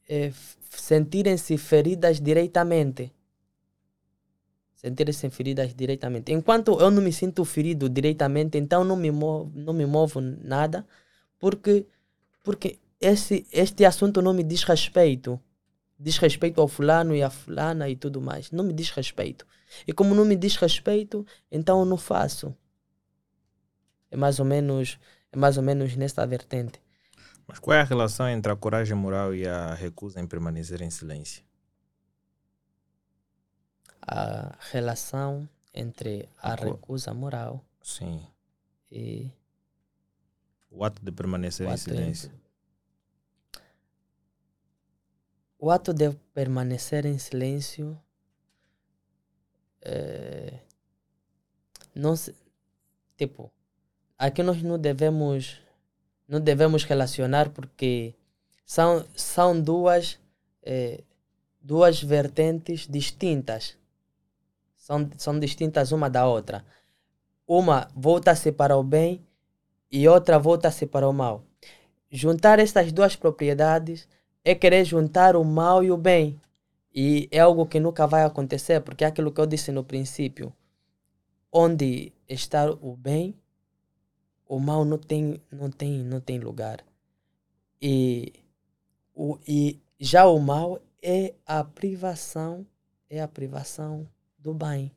eh, 0.09 0.33
sentirem-se 0.71 1.57
feridas 1.59 2.21
diretamente. 2.21 3.13
Sentirem-se 4.75 5.29
feridas 5.31 5.75
diretamente. 5.75 6.33
Enquanto 6.33 6.79
eu 6.81 6.91
não 6.91 7.03
me 7.03 7.13
sinto 7.13 7.45
ferido 7.45 7.89
diretamente, 7.89 8.57
então 8.59 8.85
não 8.85 8.97
me 8.97 9.11
movo, 9.11 9.51
não 9.55 9.73
me 9.73 9.87
movo 9.87 10.21
nada, 10.21 10.87
porque, 11.39 11.87
porque 12.43 12.79
esse, 13.01 13.47
este 13.53 13.85
assunto 13.85 14.23
não 14.23 14.33
me 14.33 14.43
diz 14.43 14.63
respeito. 14.63 15.41
Diz 15.99 16.19
respeito 16.19 16.61
ao 16.61 16.69
fulano 16.69 17.15
e 17.15 17.23
à 17.23 17.31
fulana 17.31 17.89
e 17.89 17.97
tudo 17.97 18.21
mais. 18.21 18.51
Não 18.51 18.63
me 18.65 18.73
diz 18.73 18.91
respeito. 18.91 19.47
E 19.87 19.93
como 19.93 20.15
não 20.15 20.25
me 20.25 20.37
diz 20.37 20.57
respeito, 20.57 21.27
então 21.51 21.81
eu 21.81 21.87
não 21.87 21.97
faço. 21.97 22.55
É 24.11 24.17
mais 24.17 24.39
ou 24.39 24.45
menos 24.45 24.99
é 25.33 25.37
mais 25.37 25.57
ou 25.57 25.63
menos 25.63 25.97
nesta 25.97 26.27
vertente. 26.27 26.81
Mas 27.47 27.59
qual 27.59 27.77
é 27.77 27.81
a 27.81 27.85
relação 27.85 28.29
entre 28.29 28.51
a 28.53 28.57
coragem 28.57 28.97
moral 28.97 29.35
e 29.35 29.47
a 29.47 29.75
recusa 29.75 30.21
em 30.21 30.27
permanecer 30.27 30.83
em 30.83 30.91
silêncio? 30.91 31.43
A 34.03 34.57
relação 34.71 35.49
entre 35.75 36.29
a 36.43 36.55
recusa 36.55 37.13
moral 37.13 37.65
Sim. 37.83 38.25
e 38.91 39.31
O 40.71 40.85
ato 40.85 41.03
de 41.05 41.11
permanecer 41.11 41.69
em 41.69 41.77
silêncio. 41.77 42.29
entre- 42.29 42.46
o 45.59 45.71
ato 45.71 45.93
de 45.93 46.11
permanecer 46.35 47.07
em 47.07 47.19
silêncio 47.19 47.99
é, 49.83 50.59
não 51.95 52.15
se, 52.17 52.35
tipo 53.17 53.51
aqui 54.19 54.43
nós 54.43 54.63
não 54.63 54.79
devemos 54.79 55.61
não 56.29 56.41
devemos 56.41 56.85
relacionar 56.85 57.51
porque 57.51 58.15
são 58.65 59.07
são 59.15 59.61
duas 59.61 60.19
eh, 60.63 61.05
duas 61.61 62.03
vertentes 62.03 62.87
distintas. 62.89 63.77
São 64.77 65.09
são 65.17 65.39
distintas 65.39 65.93
uma 65.93 66.11
da 66.11 66.27
outra. 66.27 66.65
Uma 67.47 67.89
volta-se 67.95 68.51
para 68.53 68.77
o 68.77 68.83
bem 68.83 69.25
e 69.91 70.09
outra 70.09 70.39
volta-se 70.39 70.87
para 70.87 71.09
o 71.09 71.13
mal. 71.13 71.45
Juntar 72.11 72.59
estas 72.59 72.93
duas 72.93 73.15
propriedades 73.17 74.09
é 74.51 74.55
querer 74.55 74.85
juntar 74.85 75.37
o 75.37 75.45
mal 75.45 75.85
e 75.85 75.91
o 75.91 75.97
bem. 75.97 76.41
E 76.95 77.29
é 77.33 77.41
algo 77.41 77.67
que 77.67 77.81
nunca 77.81 78.07
vai 78.07 78.25
acontecer 78.25 78.81
porque 78.81 79.05
é 79.05 79.09
aquilo 79.09 79.33
que 79.33 79.41
eu 79.41 79.47
disse 79.47 79.73
no 79.73 79.85
princípio. 79.85 80.53
Onde 81.53 82.13
está 82.29 82.71
o 82.71 82.97
bem 82.97 83.35
o 84.49 84.59
mal 84.59 84.85
não 84.85 84.99
tem 84.99 85.41
não 85.51 85.71
tem 85.71 86.03
não 86.05 86.21
tem 86.21 86.39
lugar. 86.39 86.85
E 87.81 88.33
o 89.15 89.39
e 89.47 89.81
já 90.01 90.27
o 90.27 90.39
mal 90.41 90.81
é 91.03 91.35
a 91.47 91.65
privação 91.65 92.67
é 93.11 93.21
a 93.21 93.29
privação 93.29 94.09
do 94.39 94.55
bem. 94.55 94.93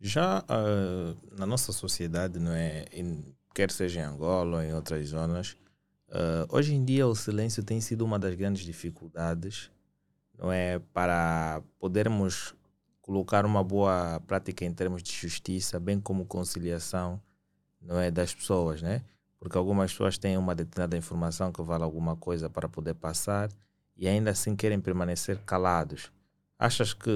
Já 0.00 0.44
ah, 0.48 1.14
na 1.32 1.46
nossa 1.46 1.72
sociedade, 1.72 2.38
não 2.38 2.52
é? 2.52 2.84
Em- 2.92 3.24
quer 3.54 3.70
seja 3.70 4.00
em 4.00 4.04
Angola 4.04 4.58
ou 4.58 4.62
em 4.62 4.72
outras 4.72 5.08
zonas, 5.08 5.56
ah, 6.10 6.46
hoje 6.50 6.74
em 6.74 6.84
dia 6.84 7.06
o 7.06 7.14
silêncio 7.14 7.62
tem 7.62 7.80
sido 7.80 8.04
uma 8.04 8.18
das 8.18 8.34
grandes 8.34 8.64
dificuldades, 8.64 9.70
não 10.36 10.50
é? 10.50 10.78
Para 10.78 11.62
podermos 11.78 12.54
colocar 13.02 13.44
uma 13.44 13.62
boa 13.64 14.20
prática 14.26 14.64
em 14.64 14.72
termos 14.72 15.02
de 15.02 15.12
justiça, 15.12 15.78
bem 15.80 16.00
como 16.00 16.26
conciliação, 16.26 17.20
não 17.80 17.98
é? 17.98 18.10
Das 18.10 18.34
pessoas, 18.34 18.82
né? 18.82 19.02
Porque 19.38 19.56
algumas 19.56 19.92
pessoas 19.92 20.18
têm 20.18 20.36
uma 20.36 20.54
determinada 20.54 20.96
informação 20.96 21.52
que 21.52 21.62
vale 21.62 21.84
alguma 21.84 22.16
coisa 22.16 22.50
para 22.50 22.68
poder 22.68 22.94
passar 22.94 23.50
e 23.96 24.08
ainda 24.08 24.30
assim 24.30 24.56
querem 24.56 24.80
permanecer 24.80 25.38
calados. 25.44 26.12
Achas 26.58 26.92
que 26.92 27.10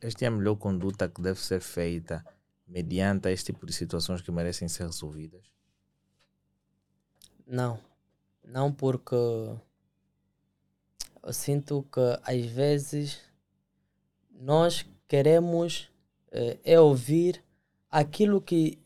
esta 0.00 0.24
é 0.24 0.28
a 0.28 0.30
melhor 0.30 0.56
conduta 0.56 1.08
que 1.08 1.22
deve 1.22 1.40
ser 1.40 1.60
feita 1.60 2.24
mediante 2.66 3.30
este 3.30 3.52
tipo 3.52 3.64
de 3.64 3.72
situações 3.72 4.20
que 4.20 4.30
merecem 4.30 4.68
ser 4.68 4.84
resolvidas? 4.84 5.46
Não, 7.46 7.80
não 8.46 8.72
porque 8.72 9.14
eu 9.14 9.60
sinto 11.32 11.84
que 11.92 12.00
às 12.22 12.46
vezes 12.46 13.20
nós 14.30 14.86
queremos 15.08 15.90
eh, 16.30 16.58
é 16.64 16.80
ouvir 16.80 17.42
aquilo 17.90 18.40
que 18.40 18.78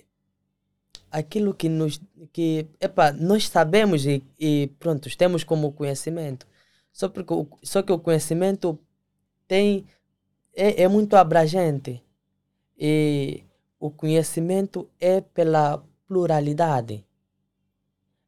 aquilo 1.11 1.55
que 1.55 1.69
nos 1.69 2.01
que 2.33 2.67
epa, 2.81 3.13
nós 3.13 3.49
sabemos 3.49 4.07
e, 4.07 4.25
e 4.39 4.71
pronto 4.79 5.15
temos 5.17 5.45
como 5.45 5.73
conhecimento. 5.73 6.47
Só 6.93 7.09
porque 7.09 7.33
o, 7.33 7.47
só 7.63 7.83
que 7.83 7.93
o 7.93 7.99
conhecimento 7.99 8.79
tem 9.47 9.87
é, 10.55 10.83
é 10.83 10.89
muito 10.89 11.17
abrangente. 11.17 12.03
E 12.79 13.45
o 13.79 13.91
conhecimento 13.91 14.89
é 14.99 15.21
pela 15.21 15.83
pluralidade. 16.07 17.05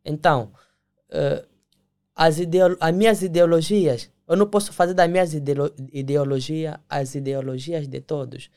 Então, 0.05 0.53
eh, 1.13 1.45
as, 2.17 2.39
ideo 2.41 2.77
as 2.81 2.95
minhas 2.95 3.23
ideologias, 3.23 4.11
eu 4.29 4.37
não 4.37 4.49
posso 4.49 4.73
fazer 4.73 4.95
das 4.95 5.11
minhas 5.11 5.35
ideolo 5.35 5.71
ideologias 5.93 6.77
as 6.89 7.15
ideologias 7.15 7.89
de 7.89 8.01
todos. 8.01 8.51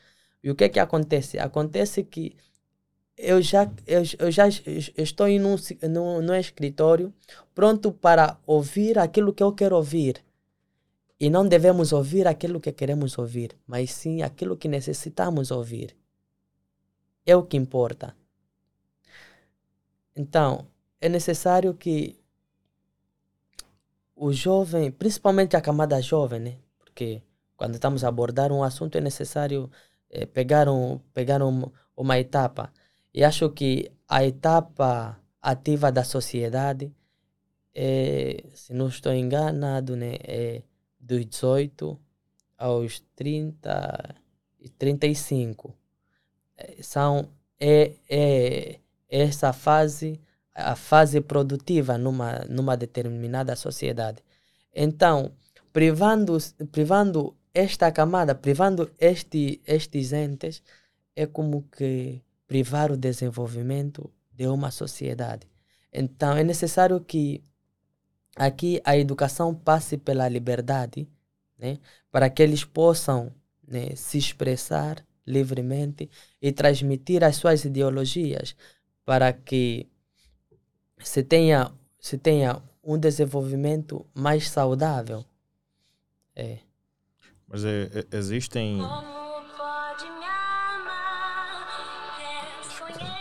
E 0.44 0.50
o 0.50 0.54
que 0.56 0.64
é 0.64 0.68
que 0.70 0.80
acontece? 0.80 1.38
Acontece 1.38 2.04
que 2.04 2.36
eu 3.18 3.42
já, 3.42 3.62
eu, 3.86 4.02
eu 4.18 4.30
já 4.30 4.48
es- 4.48 4.62
es- 4.66 4.92
estou 4.96 5.28
em 5.28 5.40
um, 5.44 5.56
num, 5.90 6.22
num 6.22 6.34
escritório 6.34 7.12
pronto 7.54 7.92
para 7.92 8.38
ouvir 8.46 8.98
aquilo 8.98 9.32
que 9.34 9.42
eu 9.42 9.52
quero 9.52 9.76
ouvir. 9.76 10.24
E 11.20 11.28
não 11.28 11.46
devemos 11.46 11.92
ouvir 11.92 12.26
aquilo 12.26 12.60
que 12.60 12.72
queremos 12.72 13.18
ouvir, 13.18 13.50
mas 13.66 13.92
sim 13.92 14.22
aquilo 14.22 14.56
que 14.56 14.66
necessitamos 14.68 15.50
ouvir. 15.50 15.94
É 17.32 17.34
o 17.36 17.46
que 17.48 17.58
importa. 17.64 18.08
Então, 20.16 20.66
é 21.00 21.08
necessário 21.08 21.74
que 21.74 22.18
o 24.16 24.32
jovem, 24.32 24.90
principalmente 24.90 25.56
a 25.56 25.60
camada 25.60 26.00
jovem, 26.00 26.40
né? 26.40 26.54
Porque 26.78 27.22
quando 27.56 27.74
estamos 27.74 28.02
a 28.02 28.08
abordar 28.08 28.50
um 28.50 28.64
assunto 28.64 28.96
é 28.96 29.00
necessário 29.00 29.70
eh, 30.10 30.24
pegar, 30.26 30.68
um, 30.68 30.98
pegar 31.12 31.42
um, 31.42 31.70
uma 31.96 32.18
etapa. 32.18 32.72
E 33.12 33.22
acho 33.22 33.50
que 33.50 33.92
a 34.08 34.24
etapa 34.24 35.20
ativa 35.42 35.92
da 35.92 36.02
sociedade 36.02 36.92
é, 37.74 38.42
se 38.54 38.72
não 38.72 38.88
estou 38.88 39.12
enganado, 39.12 39.94
né? 39.96 40.16
É 40.22 40.62
dos 40.98 41.24
18 41.26 41.98
aos 42.56 43.00
30 43.14 44.14
e 44.58 44.68
35. 44.70 45.74
Eh, 46.56 46.82
São, 46.82 47.28
é, 47.60 47.92
é 48.08 48.80
essa 49.08 49.52
fase 49.52 50.20
a 50.56 50.74
fase 50.74 51.20
produtiva 51.20 51.98
numa, 51.98 52.44
numa 52.48 52.76
determinada 52.76 53.54
sociedade. 53.54 54.22
Então, 54.74 55.32
privando, 55.72 56.38
privando 56.72 57.36
esta 57.52 57.92
camada, 57.92 58.34
privando 58.34 58.90
este, 58.98 59.60
estes 59.66 60.12
entes, 60.12 60.62
é 61.14 61.26
como 61.26 61.62
que 61.70 62.22
privar 62.46 62.90
o 62.90 62.96
desenvolvimento 62.96 64.10
de 64.32 64.46
uma 64.46 64.70
sociedade. 64.70 65.46
Então, 65.92 66.36
é 66.36 66.42
necessário 66.42 67.00
que 67.00 67.42
aqui 68.34 68.80
a 68.84 68.96
educação 68.96 69.54
passe 69.54 69.98
pela 69.98 70.28
liberdade, 70.28 71.06
né, 71.58 71.78
para 72.10 72.30
que 72.30 72.42
eles 72.42 72.64
possam 72.64 73.32
né, 73.66 73.94
se 73.94 74.18
expressar 74.18 75.04
livremente 75.26 76.08
e 76.40 76.52
transmitir 76.52 77.24
as 77.24 77.36
suas 77.36 77.64
ideologias 77.64 78.54
para 79.04 79.32
que 79.32 79.88
se 80.98 81.22
tenha, 81.22 81.72
se 81.98 82.18
tenha 82.18 82.62
um 82.82 82.98
desenvolvimento 82.98 84.06
mais 84.14 84.48
saudável. 84.48 85.24
É. 86.34 86.58
Mas 87.48 87.64
é, 87.64 87.84
é- 87.84 88.16
existem. 88.16 88.78
Como 88.78 89.56
pode 89.56 90.04
me 90.04 90.24
amar, 90.24 91.66
desconhecendo 92.62 93.14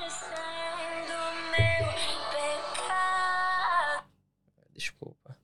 meu 1.52 1.88
pecado? 2.32 4.06
Desculpa. 4.74 5.38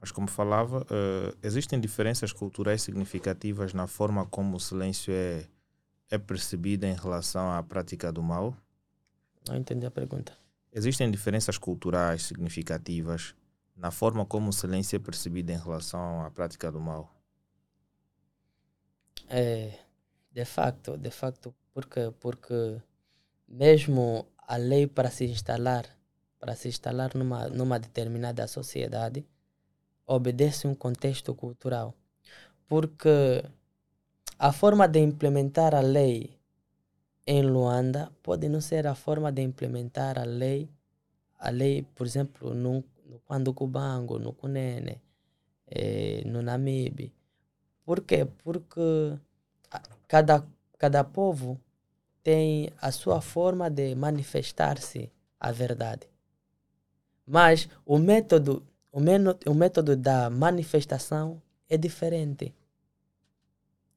Mas 0.00 0.10
como 0.12 0.28
falava, 0.28 0.86
eh, 0.90 1.34
existem 1.42 1.80
diferenças 1.80 2.32
culturais 2.32 2.82
significativas 2.82 3.74
na 3.74 3.86
forma 3.86 4.24
como 4.26 4.56
o 4.56 4.60
silêncio 4.60 5.12
é, 5.12 5.46
é 6.10 6.16
percebido 6.18 6.84
em 6.84 6.94
relação 6.94 7.50
à 7.52 7.62
prática 7.62 8.12
do 8.12 8.22
mal? 8.22 8.56
Não 9.48 9.56
entendi 9.56 9.86
a 9.86 9.90
pergunta. 9.90 10.32
Existem 10.72 11.10
diferenças 11.10 11.58
culturais 11.58 12.22
significativas 12.22 13.34
na 13.78 13.90
forma 13.90 14.26
como 14.26 14.50
o 14.50 14.52
silêncio 14.52 14.96
é 14.96 14.98
percebido 14.98 15.50
em 15.50 15.56
relação 15.56 16.22
à 16.22 16.30
prática 16.30 16.70
do 16.70 16.80
mal? 16.80 17.14
É, 19.28 19.78
de 20.32 20.44
facto, 20.44 20.96
de 20.96 21.10
facto, 21.10 21.54
porque, 21.72 22.12
porque 22.18 22.80
mesmo 23.46 24.26
a 24.36 24.56
lei 24.56 24.86
para 24.86 25.10
se 25.10 25.26
instalar, 25.26 25.86
para 26.40 26.56
se 26.56 26.68
instalar 26.68 27.14
numa, 27.14 27.48
numa 27.48 27.78
determinada 27.78 28.46
sociedade, 28.48 29.24
obedece 30.06 30.66
um 30.66 30.74
contexto 30.74 31.34
cultural. 31.34 31.94
Porque 32.66 33.44
a 34.38 34.52
forma 34.52 34.88
de 34.88 35.00
implementar 35.00 35.74
a 35.74 35.80
lei 35.80 36.37
em 37.34 37.42
Luanda 37.54 38.02
pode 38.26 38.46
não 38.54 38.60
ser 38.70 38.84
a 38.86 38.94
forma 39.04 39.30
de 39.36 39.42
implementar 39.50 40.14
a 40.18 40.24
lei, 40.42 40.60
a 41.46 41.50
lei, 41.60 41.76
por 41.96 42.06
exemplo, 42.10 42.54
no, 42.64 42.72
no 43.10 43.16
Quanducubango, 43.26 44.14
no 44.24 44.32
Cunene, 44.40 44.94
eh, 45.80 46.22
no 46.32 46.40
Namibe. 46.48 47.06
Por 47.86 47.98
quê? 48.08 48.20
Porque 48.44 48.86
cada, 50.12 50.36
cada 50.78 51.02
povo 51.04 51.60
tem 52.22 52.70
a 52.80 52.90
sua 52.92 53.20
forma 53.20 53.70
de 53.70 53.94
manifestar-se 53.94 55.02
a 55.40 55.50
verdade. 55.52 56.06
Mas 57.26 57.68
o 57.86 57.96
método, 57.96 58.66
o, 58.90 58.98
meno- 59.00 59.38
o 59.46 59.54
método 59.54 59.96
da 59.96 60.28
manifestação 60.28 61.40
é 61.68 61.76
diferente. 61.76 62.52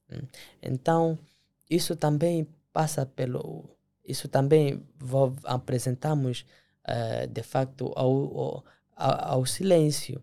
Hum. 0.09 0.27
Então, 0.61 1.17
isso 1.69 1.95
também 1.95 2.47
passa 2.73 3.05
pelo. 3.05 3.69
Isso 4.05 4.27
também 4.27 4.83
vo- 4.99 5.35
apresentamos, 5.43 6.45
eh, 6.85 7.27
de 7.27 7.43
facto, 7.43 7.91
ao, 7.95 8.63
ao, 8.95 9.33
ao- 9.35 9.45
silêncio. 9.45 10.21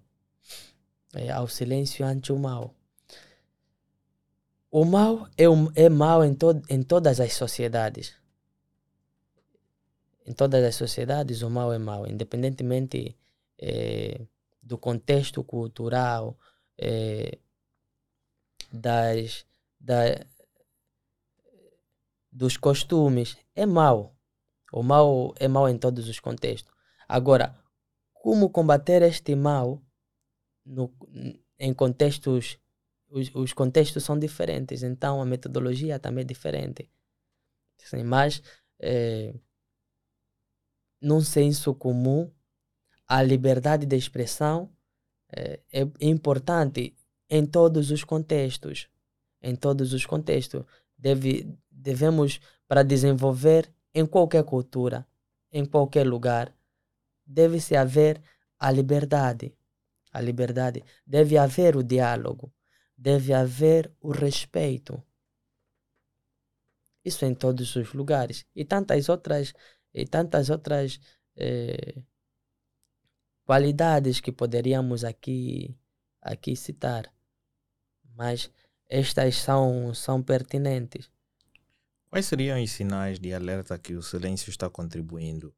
eh, 1.15 1.31
ao 1.31 1.47
silêncio 1.49 2.05
ante 2.07 2.33
o 2.33 2.39
mal. 2.39 2.75
O 4.71 4.83
mal 4.87 5.29
é, 5.37 5.47
um, 5.47 5.71
é 5.75 5.91
mal 5.91 6.25
em, 6.25 6.35
to, 6.35 6.63
em 6.71 6.83
todas 6.83 7.21
as 7.21 7.35
sociedades. 7.35 8.15
Em 10.27 10.33
todas 10.33 10.63
as 10.65 10.75
sociedades, 10.77 11.43
o 11.43 11.49
mal 11.51 11.73
é 11.73 11.79
mal, 11.79 12.07
independentemente 12.07 13.17
eh, 13.59 14.21
do 14.63 14.77
contexto 14.77 15.43
cultural, 15.43 16.37
eh, 16.77 17.39
das, 18.73 19.45
da, 19.81 20.25
dos 22.31 22.57
costumes. 22.57 23.37
É 23.55 23.67
mal. 23.67 24.17
O 24.73 24.83
mal 24.83 25.35
é 25.39 25.49
mal 25.49 25.69
em 25.69 25.79
todos 25.79 26.09
os 26.09 26.21
contextos. 26.21 26.73
Agora, 27.09 27.59
como 28.13 28.51
combater 28.51 29.03
este 29.03 29.35
mal 29.35 29.83
no, 30.65 30.93
em 31.59 31.73
contextos 31.73 32.59
os, 33.11 33.35
os 33.35 33.53
contextos 33.53 34.05
são 34.05 34.19
diferentes, 34.19 34.83
então 34.83 35.21
a 35.21 35.25
metodologia 35.25 35.99
também 35.99 36.23
é 36.23 36.27
diferente. 36.27 36.91
Mas, 38.05 38.43
eh, 38.81 39.35
num 41.01 41.21
senso 41.21 41.75
comum, 41.75 42.31
a 43.07 43.23
liberdade 43.23 43.87
de 43.87 43.97
expressão 43.97 44.71
eh, 45.33 45.61
é 45.73 45.89
importante 46.01 46.95
em 47.31 47.47
todos 47.47 47.91
os 47.91 48.05
contextos. 48.05 48.89
Em 49.41 49.57
todos 49.57 49.93
os 49.93 50.05
contextos. 50.05 50.65
Deve, 50.97 51.57
devemos, 51.79 52.41
para 52.67 52.83
desenvolver 52.83 53.73
em 53.95 54.07
qualquer 54.07 54.45
cultura, 54.45 55.07
em 55.51 55.65
qualquer 55.65 56.07
lugar, 56.07 56.55
deve-se 57.25 57.77
haver 57.77 58.21
a 58.59 58.71
liberdade. 58.71 59.55
A 60.13 60.21
liberdade. 60.21 60.85
Deve 61.07 61.39
haver 61.39 61.77
o 61.77 61.83
diálogo 61.83 62.53
deve 62.99 63.33
haver 63.33 63.95
o 64.01 64.11
respeito. 64.11 65.01
Isso 67.05 67.25
em 67.25 67.33
todos 67.33 67.77
os 67.77 67.93
lugares. 67.93 68.45
E 68.55 68.65
tantas 68.65 69.09
outras, 69.09 69.55
e 69.95 70.05
tantas 70.05 70.51
outras 70.51 71.01
eh, 71.37 72.03
qualidades 73.45 74.21
que 74.21 74.33
poderíamos 74.33 75.05
aqui, 75.05 75.79
aqui 76.21 76.57
citar. 76.57 77.15
Mas 78.17 78.51
estas 78.89 79.37
são, 79.37 79.95
são 79.95 80.21
pertinentes. 80.21 81.09
Quais 82.11 82.27
seriam 82.27 82.63
os 82.63 82.71
sinais 82.71 83.19
de 83.19 83.33
alerta 83.33 83.79
que 83.79 83.95
o 83.95 84.03
silêncio 84.03 84.51
está 84.51 84.69
contribuindo 84.69 85.55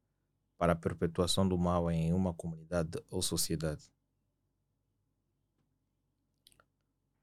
para 0.57 0.73
a 0.73 0.75
perpetuação 0.75 1.47
do 1.47 1.57
mal 1.57 1.89
em 1.89 2.13
uma 2.13 2.33
comunidade 2.33 2.99
ou 3.09 3.21
sociedade? 3.21 3.91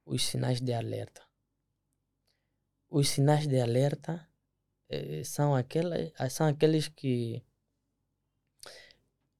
os 0.09 0.25
sinais 0.25 0.61
de 0.61 0.73
alerta. 0.73 1.23
Os 2.89 3.09
sinais 3.11 3.47
de 3.47 3.61
alerta 3.61 4.27
eh, 4.89 5.23
são, 5.23 5.55
aquelas, 5.55 6.11
são 6.33 6.47
aqueles 6.47 6.89
que, 6.89 7.45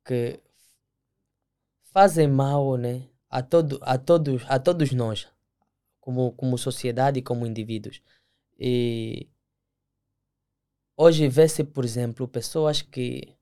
que 0.05 0.41
fazem 1.85 2.29
mal 2.29 2.77
né, 2.77 3.09
a, 3.31 3.43
todo, 3.43 3.79
a, 3.83 3.97
todos, 3.97 4.43
a 4.47 4.59
todos 4.59 4.93
nós, 4.93 5.27
como, 6.01 6.33
como 6.33 6.59
sociedade 6.59 7.21
e 7.21 7.23
como 7.23 7.47
indivíduos. 7.47 8.03
E 8.59 9.27
hoje 10.99 11.29
vê-se, 11.29 11.65
por 11.65 11.85
exemplo, 11.87 12.29
pessoas 12.29 12.83
que, 12.83 13.37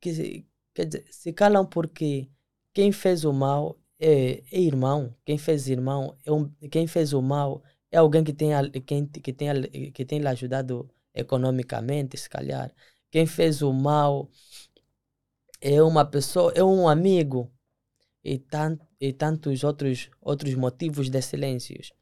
que 0.00 0.14
se- 0.14 0.46
quer 0.74 0.86
dizer, 0.86 1.06
se 1.10 1.32
calam 1.32 1.66
porque 1.66 2.28
quem 2.74 2.92
fez 2.92 3.24
o 3.24 3.32
mal 3.32 3.78
é, 3.98 4.42
é 4.52 4.60
irmão. 4.60 5.14
Quem 5.24 5.38
fez 5.38 5.68
irmão, 5.68 6.16
é 6.24 6.32
um, 6.32 6.50
quem 6.70 6.86
fez 6.86 7.12
o 7.12 7.22
mal 7.22 7.62
é 7.90 7.98
alguém 7.98 8.24
que 8.24 8.32
tem, 8.32 8.50
quem, 8.86 9.06
que, 9.06 9.32
tem, 9.32 9.92
que 9.92 10.04
tem 10.04 10.18
lhe 10.20 10.28
ajudado 10.28 10.90
economicamente, 11.14 12.16
se 12.18 12.28
calhar. 12.30 12.72
Quem 13.10 13.26
fez 13.26 13.62
o 13.62 13.72
mal 13.72 14.30
é 15.60 15.82
uma 15.82 16.04
pessoa, 16.04 16.52
é 16.54 16.62
um 16.64 16.88
amigo 16.88 17.50
e, 18.24 18.38
tan, 18.38 18.78
e 19.00 19.12
tantos 19.12 19.64
outros, 19.64 20.10
outros 20.20 20.54
motivos 20.54 21.10
de 21.10 21.22
silêncios. 21.22 21.92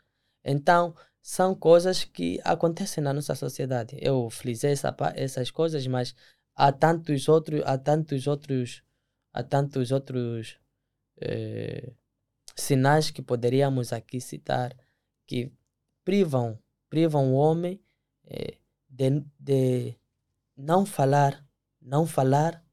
Então, 0.45 0.95
são 1.23 1.55
coisas 1.55 2.05
que 2.05 2.41
acontecem 2.45 3.03
na 3.03 3.13
nossa 3.13 3.35
sociedade. 3.35 3.97
Eu 4.01 4.31
frisei 4.31 4.73
essa, 4.73 4.95
essas 5.15 5.51
coisas, 5.51 5.87
mas 5.87 6.15
há 6.55 6.73
tantos 6.73 7.29
outros, 7.29 7.63
há 7.65 7.77
tantos 7.79 8.27
outros, 8.27 8.83
há 9.33 9.43
tantos 9.43 9.93
outros 9.93 10.59
eh, 11.21 11.93
sinais 12.57 13.11
que 13.11 13.23
poderíamos 13.23 13.93
aqui 13.93 14.21
citar 14.21 14.75
que 15.27 15.53
privam, 16.05 16.59
privam 16.89 17.33
o 17.33 17.37
homem 17.37 17.81
eh, 18.25 18.59
de, 18.89 19.25
de 19.39 19.95
não 20.57 20.85
falar, 20.87 21.47
não 21.81 22.07
falar 22.07 22.65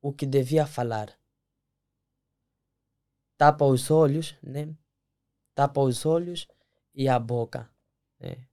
o 0.00 0.12
que 0.12 0.24
devia 0.24 0.66
falar. 0.66 1.18
Tapa 3.36 3.64
os 3.64 3.90
olhos, 3.90 4.34
né? 4.42 4.74
Tapa 5.54 5.80
os 5.80 6.06
olhos 6.06 6.48
e 6.96 7.08
a 7.08 7.18
boca, 7.18 7.70
né? 8.18 8.48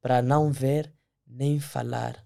para 0.00 0.22
não 0.22 0.52
ver 0.52 0.94
nem 1.26 1.58
falar. 1.58 2.24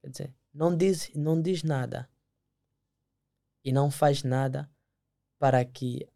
Quer 0.00 0.10
dizer, 0.10 0.34
não 0.52 0.74
diz, 0.74 1.14
não 1.14 1.40
diz 1.40 1.62
nada 1.62 2.10
e 3.62 3.70
não 3.70 3.90
faz 3.90 4.22
nada 4.22 4.70
para 5.38 5.62
que 5.62 6.08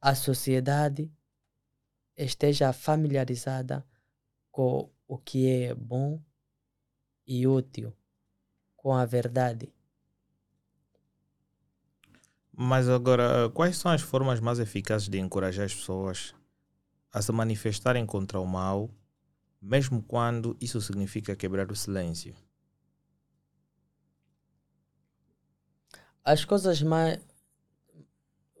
a 0.00 0.14
sociedade 0.14 1.10
esteja 2.14 2.72
familiarizada 2.74 3.86
com 4.50 4.92
o 5.08 5.16
que 5.16 5.48
é 5.48 5.74
bom 5.74 6.22
e 7.26 7.46
útil, 7.46 7.96
com 8.76 8.92
a 8.92 9.06
verdade. 9.06 9.72
Mas 12.64 12.88
agora, 12.88 13.50
quais 13.50 13.76
são 13.76 13.90
as 13.90 14.02
formas 14.02 14.38
mais 14.38 14.60
eficazes 14.60 15.08
de 15.08 15.18
encorajar 15.18 15.64
as 15.66 15.74
pessoas 15.74 16.32
a 17.12 17.20
se 17.20 17.32
manifestarem 17.32 18.06
contra 18.06 18.38
o 18.38 18.46
mal, 18.46 18.88
mesmo 19.60 20.00
quando 20.00 20.56
isso 20.60 20.80
significa 20.80 21.34
quebrar 21.34 21.72
o 21.72 21.74
silêncio? 21.74 22.32
As 26.24 26.44
coisas 26.44 26.80
mais. 26.82 27.18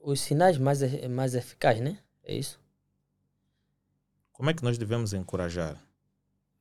Os 0.02 0.20
sinais 0.20 0.58
mais, 0.58 0.80
mais 1.08 1.36
eficazes, 1.36 1.80
né? 1.80 1.96
É 2.24 2.34
isso? 2.34 2.60
Como 4.32 4.50
é 4.50 4.54
que 4.54 4.64
nós 4.64 4.76
devemos 4.76 5.12
encorajar? 5.12 5.80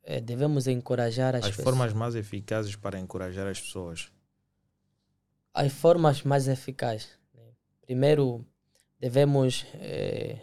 É, 0.03 0.21
devemos 0.21 0.67
encorajar 0.67 1.35
as, 1.35 1.45
As, 1.45 1.49
pessoas. 1.49 1.63
formas 1.63 1.91
mais 1.93 2.13
eficazes 2.13 2.75
para 2.75 2.99
encorajar 2.99 3.47
as 3.47 3.59
pessoas. 3.59 4.11
as 5.55 5.73
formas 5.73 6.21
mais 6.21 6.47
eficazes. 6.47 7.19
Primeiro, 7.91 8.45
devemos. 9.01 9.65
eh, 9.73 10.39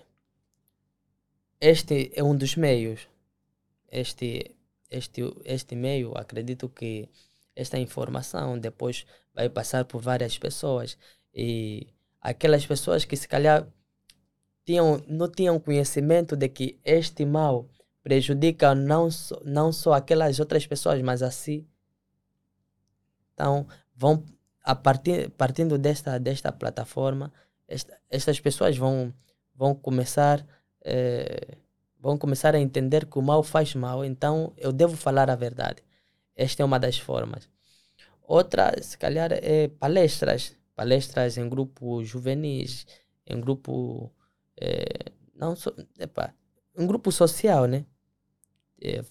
este 1.59 2.13
é 2.15 2.23
um 2.23 2.37
dos 2.37 2.57
meios. 2.57 3.09
Este, 3.91 4.55
este, 4.91 5.23
este 5.47 5.75
meio, 5.75 6.13
acredito 6.15 6.69
que 6.69 7.09
esta 7.57 7.79
informação 7.79 8.59
depois 8.59 9.07
vai 9.33 9.49
passar 9.49 9.87
por 9.87 10.03
várias 10.03 10.37
pessoas. 10.39 10.99
E 11.33 11.87
aquelas 12.21 12.67
pessoas 12.67 13.07
que 13.07 13.17
se 13.17 13.27
calhar 13.27 13.67
tinham, 14.67 15.03
não 15.09 15.31
tinham 15.31 15.59
conhecimento 15.59 16.37
de 16.37 16.51
que 16.51 16.79
este 16.85 17.25
mal 17.25 17.67
prejudica 18.03 18.75
não 18.75 19.11
só, 19.11 19.41
não 19.43 19.73
só 19.73 19.95
aquelas 19.95 20.39
outras 20.39 20.67
pessoas, 20.67 21.01
mas 21.01 21.23
a 21.23 21.31
si. 21.31 21.67
Então, 23.33 23.67
vão 23.97 24.23
a 24.69 24.75
partir 24.75 25.31
partindo 25.31 25.79
desta 25.79 26.19
desta 26.19 26.53
plataforma 26.53 27.33
esta, 27.67 27.99
estas 28.11 28.39
pessoas 28.39 28.77
vão 28.77 29.15
vão 29.55 29.75
começar 29.75 30.47
eh, 30.85 31.57
vão 31.99 32.19
começar 32.19 32.55
a 32.55 32.61
entender 32.61 33.07
que 33.07 33.19
o 33.19 33.23
mal 33.23 33.43
faz 33.43 33.75
mal 33.75 34.05
então 34.05 34.53
eu 34.59 34.71
devo 34.71 34.95
falar 34.97 35.31
a 35.31 35.35
verdade. 35.35 35.83
Esta 36.37 36.63
é 36.63 36.65
uma 36.67 36.79
das 36.79 36.99
formas. 36.99 37.49
Outra 38.23 38.75
se 38.83 38.97
calhar 38.99 39.31
é 39.33 39.69
palestras. 39.69 40.55
Palestras 40.77 41.39
em 41.39 41.49
grupos 41.49 42.07
juvenis 42.07 42.87
em 43.27 43.41
grupo 43.41 44.13
eh, 44.61 45.13
não 45.35 45.57
só 45.57 45.73
epa, 45.99 46.35
um 46.77 46.87
grupo 46.87 47.11
social 47.11 47.65
né? 47.67 47.87
Eh, 48.83 49.03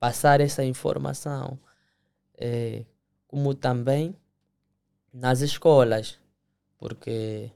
passar 0.00 0.40
essa 0.40 0.64
informação. 0.64 1.58
Eh, 2.38 2.84
como 3.28 3.54
também 3.54 4.16
nas 5.22 5.40
escolas, 5.40 6.06
porque 6.78 7.50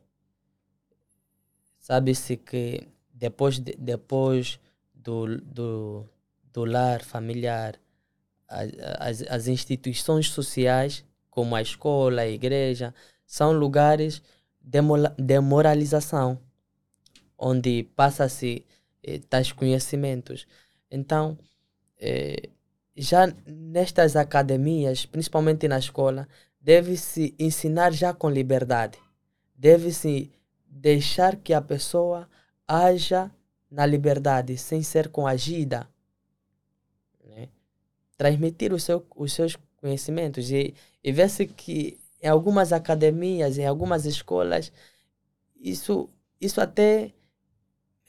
sabe-se 1.78 2.36
que 2.36 2.86
depois, 3.12 3.58
de- 3.58 3.76
depois 3.78 4.58
do, 4.94 5.38
do, 5.40 6.04
do 6.52 6.64
lar 6.64 7.02
familiar, 7.02 7.78
as, 8.48 9.22
as 9.22 9.46
instituições 9.48 10.28
sociais, 10.30 11.04
como 11.30 11.54
a 11.56 11.62
escola, 11.62 12.22
a 12.22 12.28
igreja, 12.28 12.94
são 13.26 13.52
lugares 13.52 14.22
de 14.60 15.40
moralização, 15.40 16.38
onde 17.38 17.84
passa-se 17.96 18.64
eh, 19.02 19.18
tais 19.28 19.52
conhecimentos. 19.52 20.46
Então, 20.90 21.38
eh, 21.98 22.50
já 22.96 23.26
nestas 23.46 24.16
academias, 24.16 25.06
principalmente 25.06 25.66
na 25.68 25.78
escola, 25.78 26.28
deve-se 26.60 27.34
ensinar 27.38 27.92
já 27.92 28.12
com 28.12 28.28
liberdade. 28.28 28.98
Deve-se 29.56 30.30
deixar 30.66 31.36
que 31.36 31.52
a 31.52 31.60
pessoa 31.60 32.28
haja 32.66 33.30
na 33.70 33.86
liberdade, 33.86 34.56
sem 34.58 34.82
ser 34.82 35.08
coagida. 35.08 35.88
né? 37.24 37.48
Transmitir 38.16 38.72
o 38.72 38.80
seu, 38.80 39.04
os 39.16 39.32
seus 39.32 39.56
conhecimentos. 39.76 40.50
E, 40.50 40.74
e 41.02 41.12
vê-se 41.12 41.46
que 41.46 41.98
em 42.22 42.28
algumas 42.28 42.72
academias, 42.72 43.56
em 43.58 43.66
algumas 43.66 44.04
escolas, 44.04 44.70
isso, 45.58 46.08
isso 46.40 46.60
até 46.60 47.12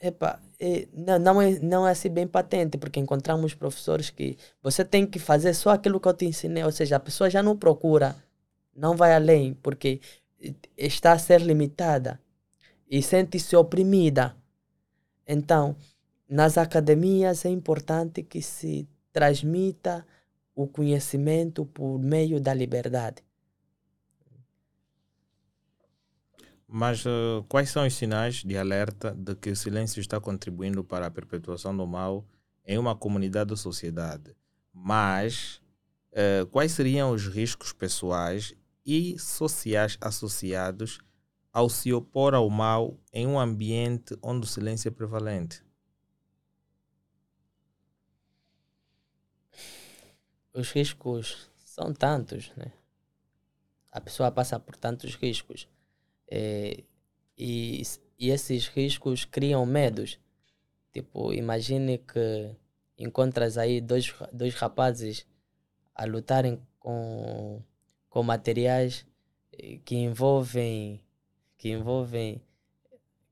epa, 0.00 0.40
não, 0.92 1.18
não, 1.18 1.42
é, 1.42 1.58
não 1.60 1.86
é 1.86 1.92
assim 1.92 2.10
bem 2.10 2.26
patente, 2.26 2.76
porque 2.76 3.00
encontramos 3.00 3.54
professores 3.54 4.10
que 4.10 4.36
você 4.62 4.84
tem 4.84 5.06
que 5.06 5.18
fazer 5.18 5.54
só 5.54 5.70
aquilo 5.70 6.00
que 6.00 6.08
eu 6.08 6.14
te 6.14 6.24
ensinei, 6.26 6.62
ou 6.64 6.72
seja, 6.72 6.96
a 6.96 7.00
pessoa 7.00 7.30
já 7.30 7.42
não 7.42 7.56
procura, 7.56 8.14
não 8.74 8.96
vai 8.96 9.14
além, 9.14 9.54
porque 9.54 10.00
está 10.76 11.12
a 11.12 11.18
ser 11.18 11.40
limitada 11.40 12.20
e 12.90 13.02
sente-se 13.02 13.56
oprimida. 13.56 14.36
Então, 15.26 15.76
nas 16.28 16.58
academias 16.58 17.44
é 17.44 17.48
importante 17.48 18.22
que 18.22 18.42
se 18.42 18.88
transmita 19.12 20.06
o 20.54 20.66
conhecimento 20.66 21.64
por 21.66 21.98
meio 21.98 22.40
da 22.40 22.52
liberdade. 22.52 23.22
Mas 26.66 27.04
eh, 27.04 27.44
quais 27.48 27.68
são 27.68 27.86
os 27.86 27.94
sinais 27.94 28.36
de 28.36 28.56
alerta 28.56 29.14
de 29.14 29.34
que 29.34 29.50
o 29.50 29.56
silêncio 29.56 30.00
está 30.00 30.18
contribuindo 30.18 30.82
para 30.82 31.06
a 31.06 31.10
perpetuação 31.10 31.76
do 31.76 31.86
mal 31.86 32.24
em 32.66 32.78
uma 32.78 32.96
comunidade 32.96 33.50
ou 33.50 33.56
sociedade? 33.58 34.34
Mas 34.72 35.60
eh, 36.12 36.46
quais 36.50 36.72
seriam 36.72 37.10
os 37.10 37.26
riscos 37.26 37.72
pessoais 37.74 38.54
e 38.84 39.18
sociais 39.18 39.96
associados 40.00 40.98
ao 41.52 41.68
se 41.68 41.92
opor 41.92 42.34
ao 42.34 42.48
mal 42.48 42.98
em 43.12 43.26
um 43.26 43.38
ambiente 43.38 44.16
onde 44.22 44.46
o 44.46 44.48
silêncio 44.48 44.88
é 44.88 44.90
prevalente? 44.90 45.62
Os 50.54 50.70
riscos 50.70 51.50
são 51.58 51.92
tantos, 51.92 52.52
né? 52.56 52.72
A 53.90 54.00
pessoa 54.00 54.30
passa 54.30 54.58
por 54.58 54.76
tantos 54.76 55.14
riscos. 55.14 55.68
Eh, 56.30 56.84
e, 57.36 57.82
e 58.18 58.30
esses 58.30 58.68
riscos 58.68 59.24
criam 59.24 59.64
medos. 59.66 60.18
Tipo, 60.92 61.32
imagine 61.32 61.98
que 61.98 62.54
encontras 62.98 63.56
aí 63.58 63.80
dois, 63.80 64.14
dois 64.32 64.54
rapazes 64.54 65.26
a 65.94 66.04
lutarem 66.04 66.60
com, 66.78 67.62
com 68.12 68.22
materiais 68.34 68.94
eh, 69.58 69.78
que 69.86 69.96
envolvem 70.08 71.02
que 71.58 71.68
envolvem 71.76 72.30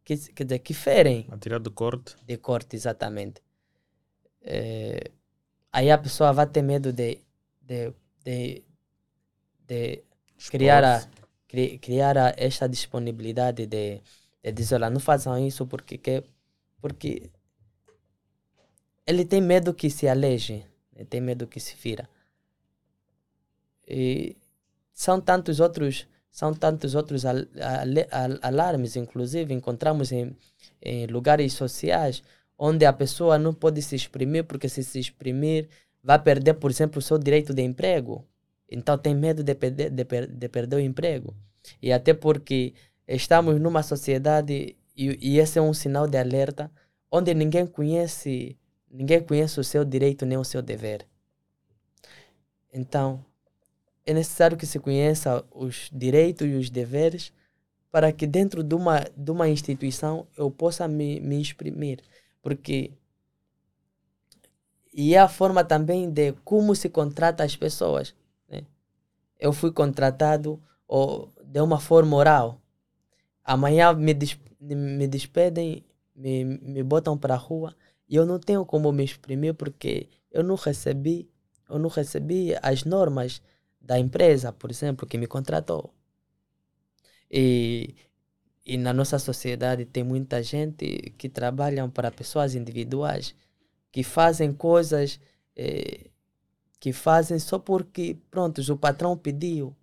que, 0.04 0.14
quer 0.34 0.44
dizer, 0.46 0.60
que 0.60 0.74
ferem 0.86 1.22
Material 1.28 1.60
de 1.60 1.70
corte? 1.70 2.16
de 2.28 2.36
corte, 2.48 2.76
exatamente. 2.80 3.38
Eh, 4.42 5.10
aí 5.72 5.90
a 5.90 5.98
pessoa 5.98 6.32
vai 6.32 6.46
ter 6.48 6.62
medo 6.62 6.92
de, 6.92 7.20
de, 7.62 7.92
de, 8.24 8.62
de 9.68 10.02
criar, 10.50 10.84
a, 10.84 11.08
cri- 11.48 11.78
criar 11.78 12.16
a, 12.18 12.34
esta 12.36 12.68
disponibilidade 12.68 13.66
de, 13.66 14.00
de 14.42 14.52
dizer, 14.52 14.76
olha, 14.76 14.90
não 14.90 15.00
façam 15.00 15.38
isso 15.46 15.66
porque, 15.66 15.98
quer, 15.98 16.24
porque 16.80 17.30
ele 19.06 19.26
tem 19.26 19.42
medo 19.42 19.74
que 19.74 19.90
se 19.90 20.08
aleje, 20.08 20.64
ele 20.96 21.04
tem 21.04 21.20
medo 21.20 21.46
que 21.46 21.60
se 21.60 21.74
fira. 21.74 22.08
E 23.86 24.36
são 25.04 25.16
tantos 25.28 25.56
outros 25.66 25.94
são 26.30 26.50
tantos 26.64 26.94
outros 27.00 27.24
al- 27.24 27.48
al- 28.20 28.38
alarmes, 28.50 28.92
inclusive 28.96 29.52
encontramos 29.58 30.12
em, 30.12 30.36
em 30.90 31.06
lugares 31.06 31.52
sociais 31.62 32.22
onde 32.58 32.84
a 32.86 32.92
pessoa 32.92 33.38
não 33.38 33.52
pode 33.62 33.80
se 33.82 33.94
exprimir 34.00 34.44
porque 34.44 34.68
se 34.68 34.82
se 34.84 34.98
exprimir 35.00 35.68
vai 36.02 36.18
perder, 36.28 36.54
por 36.54 36.70
exemplo, 36.70 36.98
o 36.98 37.02
seu 37.08 37.18
direito 37.18 37.52
de 37.54 37.62
emprego. 37.62 38.14
Então 38.70 38.96
tem 38.98 39.14
medo 39.14 39.42
de 39.42 39.54
perder, 39.54 39.90
de, 39.90 40.04
per- 40.04 40.30
de 40.40 40.48
perder 40.48 40.76
o 40.76 40.80
emprego. 40.90 41.34
E 41.82 41.92
até 41.92 42.12
porque 42.14 42.58
estamos 43.08 43.60
numa 43.60 43.82
sociedade 43.82 44.76
e, 44.96 45.18
e 45.30 45.38
esse 45.38 45.58
é 45.58 45.62
um 45.62 45.74
sinal 45.74 46.06
de 46.06 46.18
alerta 46.18 46.70
onde 47.10 47.34
ninguém 47.34 47.66
conhece, 47.66 48.56
ninguém 48.90 49.20
conhece 49.22 49.58
o 49.60 49.64
seu 49.64 49.84
direito 49.84 50.24
nem 50.26 50.38
o 50.38 50.44
seu 50.44 50.62
dever. 50.62 51.06
Então, 52.72 53.24
é 54.10 54.14
necessário 54.14 54.56
que 54.56 54.66
se 54.66 54.80
conheça 54.80 55.44
os 55.52 55.88
direitos 55.92 56.46
e 56.46 56.54
os 56.54 56.68
deveres 56.68 57.32
para 57.90 58.12
que 58.12 58.26
dentro 58.26 58.62
de 58.62 58.74
uma, 58.74 59.04
de 59.16 59.30
uma 59.30 59.48
instituição 59.48 60.26
eu 60.36 60.50
possa 60.50 60.88
me, 60.88 61.20
me 61.20 61.40
exprimir. 61.40 62.00
Porque 62.42 62.92
e 64.92 65.14
é 65.14 65.18
a 65.20 65.28
forma 65.28 65.62
também 65.62 66.10
de 66.10 66.32
como 66.44 66.74
se 66.74 66.88
contrata 66.88 67.44
as 67.44 67.54
pessoas. 67.54 68.14
Né? 68.48 68.62
Eu 69.38 69.52
fui 69.52 69.72
contratado 69.72 70.60
ou, 70.88 71.30
de 71.44 71.60
uma 71.60 71.78
forma 71.78 72.16
oral. 72.16 72.60
Amanhã 73.44 73.92
me, 73.92 74.12
des, 74.12 74.36
me 74.60 75.06
despedem, 75.06 75.84
me, 76.16 76.44
me 76.44 76.82
botam 76.82 77.16
para 77.16 77.34
a 77.34 77.38
rua 77.38 77.76
e 78.08 78.16
eu 78.16 78.26
não 78.26 78.40
tenho 78.40 78.66
como 78.66 78.90
me 78.90 79.04
exprimir 79.04 79.54
porque 79.54 80.08
eu 80.32 80.42
não 80.42 80.56
recebi, 80.56 81.30
eu 81.68 81.78
não 81.78 81.88
recebi 81.88 82.56
as 82.60 82.82
normas 82.84 83.40
da 83.80 83.98
empresa, 83.98 84.52
por 84.52 84.70
exemplo, 84.70 85.06
que 85.06 85.18
me 85.18 85.26
contratou. 85.26 85.94
E, 87.30 87.94
e 88.66 88.76
na 88.76 88.92
nossa 88.92 89.18
sociedade 89.18 89.84
tem 89.84 90.04
muita 90.04 90.42
gente 90.42 91.14
que 91.18 91.28
trabalham 91.28 91.90
para 91.90 92.10
pessoas 92.10 92.54
individuais, 92.54 93.34
que 93.92 94.02
fazem 94.02 94.52
coisas 94.52 95.20
eh, 95.56 96.10
que 96.80 96.92
fazem 96.92 97.38
só 97.38 97.58
porque, 97.58 98.16
pronto, 98.30 98.60
o 98.72 98.78
patrão 98.78 99.16
pediu. 99.16 99.76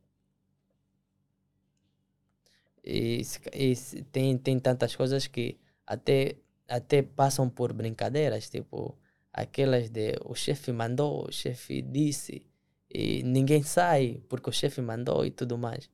E, 2.83 3.21
e 3.53 3.75
tem, 4.11 4.37
tem 4.37 4.59
tantas 4.59 4.95
coisas 4.95 5.27
que 5.27 5.57
até, 5.85 6.37
até 6.67 7.01
passam 7.03 7.49
por 7.49 7.73
brincadeiras, 7.73 8.49
tipo 8.49 8.97
aquelas 9.33 9.89
de 9.89 10.15
o 10.25 10.33
chefe 10.33 10.71
mandou, 10.71 11.27
o 11.27 11.31
chefe 11.31 11.81
disse, 11.81 12.45
e 12.89 13.23
ninguém 13.23 13.63
sai 13.63 14.21
porque 14.29 14.49
o 14.49 14.53
chefe 14.53 14.81
mandou 14.81 15.25
e 15.25 15.31
tudo 15.31 15.57
mais. 15.57 15.89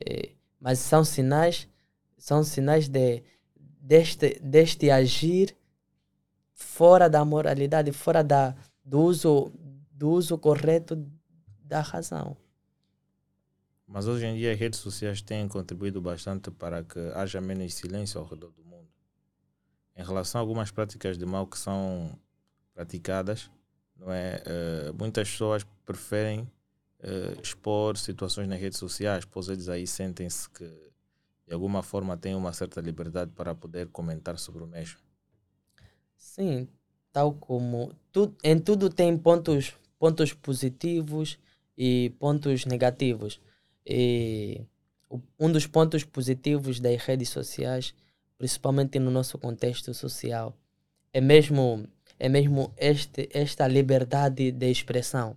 Eh, 0.00 0.32
mas 0.60 0.78
são 0.78 1.04
sinais, 1.04 1.68
são 2.16 2.42
sinais 2.44 2.88
de, 2.88 3.22
deste, 3.80 4.38
deste 4.40 4.90
agir 4.90 5.56
fora 6.52 7.08
da 7.08 7.24
moralidade, 7.24 7.92
fora 7.92 8.22
da, 8.22 8.54
do, 8.84 9.00
uso, 9.00 9.52
do 9.90 10.10
uso 10.10 10.38
correto 10.38 10.96
da 11.64 11.80
razão. 11.80 12.36
Mas 13.86 14.06
hoje 14.06 14.24
em 14.24 14.36
dia 14.36 14.52
as 14.52 14.58
redes 14.58 14.78
sociais 14.78 15.20
têm 15.20 15.46
contribuído 15.48 16.00
bastante 16.00 16.50
para 16.50 16.82
que 16.82 16.98
haja 17.14 17.40
menos 17.40 17.74
silêncio 17.74 18.20
ao 18.20 18.26
redor 18.26 18.50
do 18.52 18.64
mundo. 18.64 18.88
Em 19.94 20.02
relação 20.02 20.38
a 20.38 20.42
algumas 20.42 20.70
práticas 20.70 21.18
de 21.18 21.26
mal 21.26 21.46
que 21.46 21.58
são 21.58 22.18
praticadas, 22.72 23.50
não 23.96 24.12
é? 24.12 24.42
Eh, 24.44 24.92
muitas 24.92 25.30
pessoas 25.30 25.64
preferem 25.84 26.50
eh, 27.00 27.36
expor 27.42 27.96
situações 27.96 28.48
nas 28.48 28.60
redes 28.60 28.78
sociais, 28.78 29.24
pois 29.24 29.48
eles 29.48 29.68
aí 29.68 29.86
sentem-se 29.86 30.48
que 30.50 30.64
de 31.46 31.54
alguma 31.54 31.82
forma 31.82 32.16
têm 32.16 32.34
uma 32.34 32.52
certa 32.52 32.80
liberdade 32.80 33.32
para 33.32 33.54
poder 33.54 33.88
comentar 33.88 34.38
sobre 34.38 34.62
o 34.62 34.66
mesmo. 34.66 34.98
Sim, 36.16 36.68
tal 37.12 37.34
como 37.34 37.92
tu, 38.12 38.34
em 38.42 38.58
tudo 38.58 38.88
tem 38.88 39.16
pontos, 39.18 39.74
pontos 39.98 40.32
positivos 40.32 41.38
e 41.76 42.10
pontos 42.18 42.64
negativos. 42.64 43.40
E 43.84 44.62
um 45.38 45.50
dos 45.50 45.66
pontos 45.66 46.04
positivos 46.04 46.80
das 46.80 47.02
redes 47.02 47.28
sociais, 47.28 47.94
principalmente 48.38 48.98
no 48.98 49.10
nosso 49.10 49.36
contexto 49.38 49.92
social, 49.92 50.56
é 51.12 51.20
mesmo 51.20 51.86
é 52.22 52.28
mesmo 52.28 52.72
este, 52.76 53.28
esta 53.32 53.66
liberdade 53.66 54.52
de 54.52 54.70
expressão. 54.70 55.36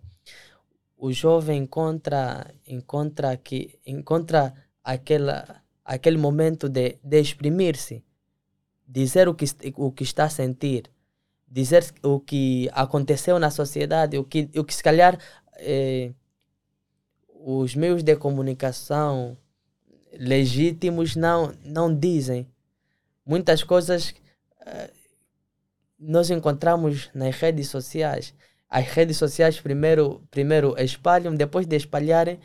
O 0.96 1.12
jovem 1.12 1.64
encontra, 1.64 2.54
encontra, 2.68 3.36
que, 3.38 3.80
encontra 3.88 4.54
aquela, 4.84 5.64
aquele 5.84 6.20
momento 6.20 6.70
de, 6.70 7.00
de 7.04 7.20
exprimir-se, 7.20 8.04
dizer 8.88 9.28
o 9.28 9.34
que, 9.34 9.46
o 9.76 9.92
que 9.92 10.04
está 10.04 10.26
a 10.26 10.30
sentir, 10.30 10.92
dizer 11.48 11.92
o 12.04 12.20
que 12.20 12.70
aconteceu 12.72 13.40
na 13.40 13.50
sociedade, 13.50 14.20
o 14.20 14.24
que, 14.24 14.48
o 14.56 14.64
que 14.64 14.76
se 14.76 14.84
calhar 14.84 15.18
eh, 15.58 16.12
os 17.28 17.74
meios 17.74 18.04
de 18.04 18.16
comunicação 18.16 19.36
legítimos 20.14 21.16
não, 21.16 21.52
não 21.64 21.92
dizem. 21.92 22.48
Muitas 23.26 23.64
coisas 23.64 24.14
eh, 24.68 24.92
nós 26.08 26.30
encontramos 26.30 27.10
nas 27.14 27.36
redes 27.36 27.70
sociais. 27.70 28.34
As 28.70 28.86
redes 28.88 29.18
sociais 29.18 29.60
primeiro, 29.60 30.22
primeiro 30.32 30.76
espalham, 30.80 31.36
depois 31.36 31.66
de 31.66 31.76
espalharem, 31.76 32.40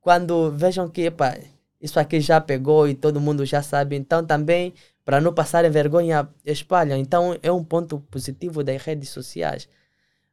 quando 0.00 0.50
vejam 0.52 0.88
que 0.88 1.02
epa, 1.02 1.36
isso 1.80 1.98
aqui 1.98 2.20
já 2.20 2.40
pegou 2.40 2.88
e 2.88 2.94
todo 2.94 3.20
mundo 3.20 3.44
já 3.44 3.62
sabe, 3.62 3.96
então 3.96 4.24
também, 4.24 4.74
para 5.04 5.20
não 5.20 5.32
passarem 5.32 5.70
vergonha, 5.70 6.28
espalham. 6.44 6.98
Então 6.98 7.36
é 7.42 7.50
um 7.50 7.64
ponto 7.64 8.00
positivo 8.10 8.62
das 8.62 8.82
redes 8.82 9.08
sociais. 9.08 9.68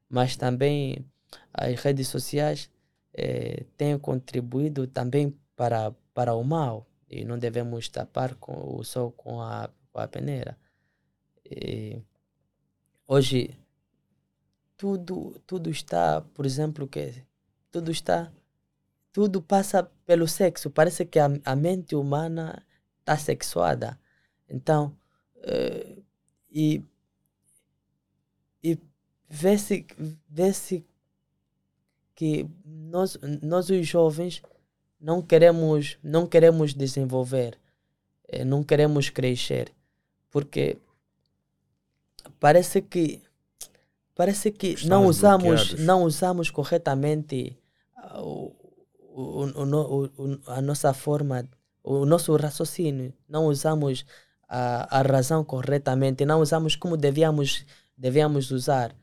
Mas 0.10 0.36
também 0.36 1.06
as 1.54 1.80
redes 1.82 2.08
sociais 2.08 2.70
eh, 3.14 3.66
têm 3.78 3.98
contribuído 3.98 4.88
também 4.88 5.36
para, 5.56 5.94
para 6.14 6.34
o 6.34 6.44
mal. 6.44 6.86
E 7.10 7.24
não 7.24 7.40
devemos 7.40 7.88
tapar 7.90 8.36
com, 8.36 8.78
o 8.78 8.84
sol 8.84 9.12
com 9.12 9.42
a, 9.42 9.70
com 9.92 10.00
a 10.00 10.08
peneira. 10.08 10.58
E 11.50 12.02
hoje 13.08 13.58
tudo 14.76 15.42
tudo 15.48 15.70
está 15.70 16.22
por 16.22 16.46
exemplo 16.46 16.88
que 16.88 17.24
tudo 17.72 17.92
está 17.92 18.32
tudo 19.18 19.42
passa 19.42 19.84
pelo 20.06 20.28
sexo. 20.28 20.70
Parece 20.70 21.04
que 21.04 21.18
a, 21.18 21.28
a 21.44 21.56
mente 21.56 21.96
humana 21.96 22.64
está 23.00 23.18
sexuada. 23.18 24.00
Então 24.48 24.96
eh, 25.38 25.98
e 26.52 26.84
e 28.64 28.78
vê-se 29.28 29.88
vê-se 30.30 30.86
que 32.14 32.48
nós 32.64 33.18
nós 33.42 33.72
os 33.72 33.88
jovens 33.88 34.44
não 35.02 35.20
queremos 35.24 35.98
não 36.04 36.28
queremos 36.28 36.76
desenvolver 36.76 37.58
eh, 38.28 38.46
não 38.46 38.64
queremos 38.64 39.10
crescer. 39.10 39.74
Porque 40.30 40.78
parece 42.40 42.82
que 42.82 43.22
parece 44.16 44.52
que 44.52 44.76
não 44.88 45.06
usamos 45.06 45.44
bloqueados. 45.44 45.86
não 45.86 46.04
usamos 46.04 46.50
corretamente 46.50 47.58
ah, 47.96 48.22
o, 48.22 48.54
o- 49.00 50.10
o- 50.18 50.40
a 50.48 50.62
nossa 50.62 50.94
forma 50.94 51.48
o 51.84 52.06
nosso 52.06 52.36
raciocínio. 52.36 53.14
Não 53.30 53.46
usamos 53.48 54.06
a, 54.48 55.00
a 55.00 55.02
razão 55.02 55.44
corretamente 55.44 56.26
não 56.26 56.42
usamos 56.42 56.76
como 56.76 56.98
devíamos 56.98 57.66
devíamos 57.98 58.52
usar. 58.52 58.96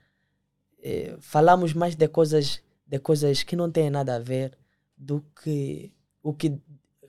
Eh, 0.82 1.16
falamos 1.20 1.72
mais 1.74 1.94
de 1.96 2.08
coisas 2.08 2.62
de 2.86 2.98
coisas 2.98 3.42
que 3.42 3.56
não 3.56 3.70
têm 3.70 3.90
nada 3.90 4.16
a 4.16 4.18
ver 4.18 4.56
do 4.96 5.24
que 5.42 5.92
o 6.22 6.34
que 6.34 6.60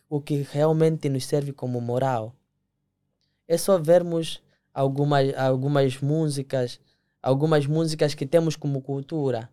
o 0.09 0.21
que 0.21 0.41
realmente 0.43 1.09
nos 1.09 1.25
serve 1.25 1.51
como 1.53 1.81
moral. 1.81 2.33
É 3.47 3.57
só 3.57 3.77
vermos 3.77 4.41
algumas, 4.75 5.33
algumas 5.35 6.01
músicas, 6.01 6.79
algumas 7.23 7.65
músicas 7.67 8.15
que 8.15 8.27
temos 8.27 8.57
como 8.57 8.81
cultura. 8.83 9.49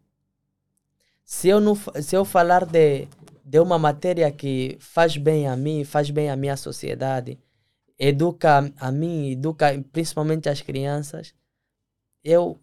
Se 1.24 1.48
eu, 1.48 1.60
não, 1.60 1.74
se 1.74 2.16
eu 2.16 2.24
falar 2.24 2.66
de, 2.66 3.08
de 3.44 3.58
uma 3.60 3.78
matéria 3.78 4.30
que 4.30 4.76
faz 4.80 5.16
bem 5.16 5.48
a 5.48 5.56
mim, 5.56 5.84
faz 5.84 6.10
bem 6.10 6.30
à 6.30 6.36
minha 6.36 6.56
sociedade, 6.56 7.38
educa 7.98 8.72
a 8.78 8.92
mim, 8.92 9.32
educa 9.32 9.68
principalmente 9.92 10.48
as 10.48 10.62
crianças, 10.62 11.34
eu 12.24 12.60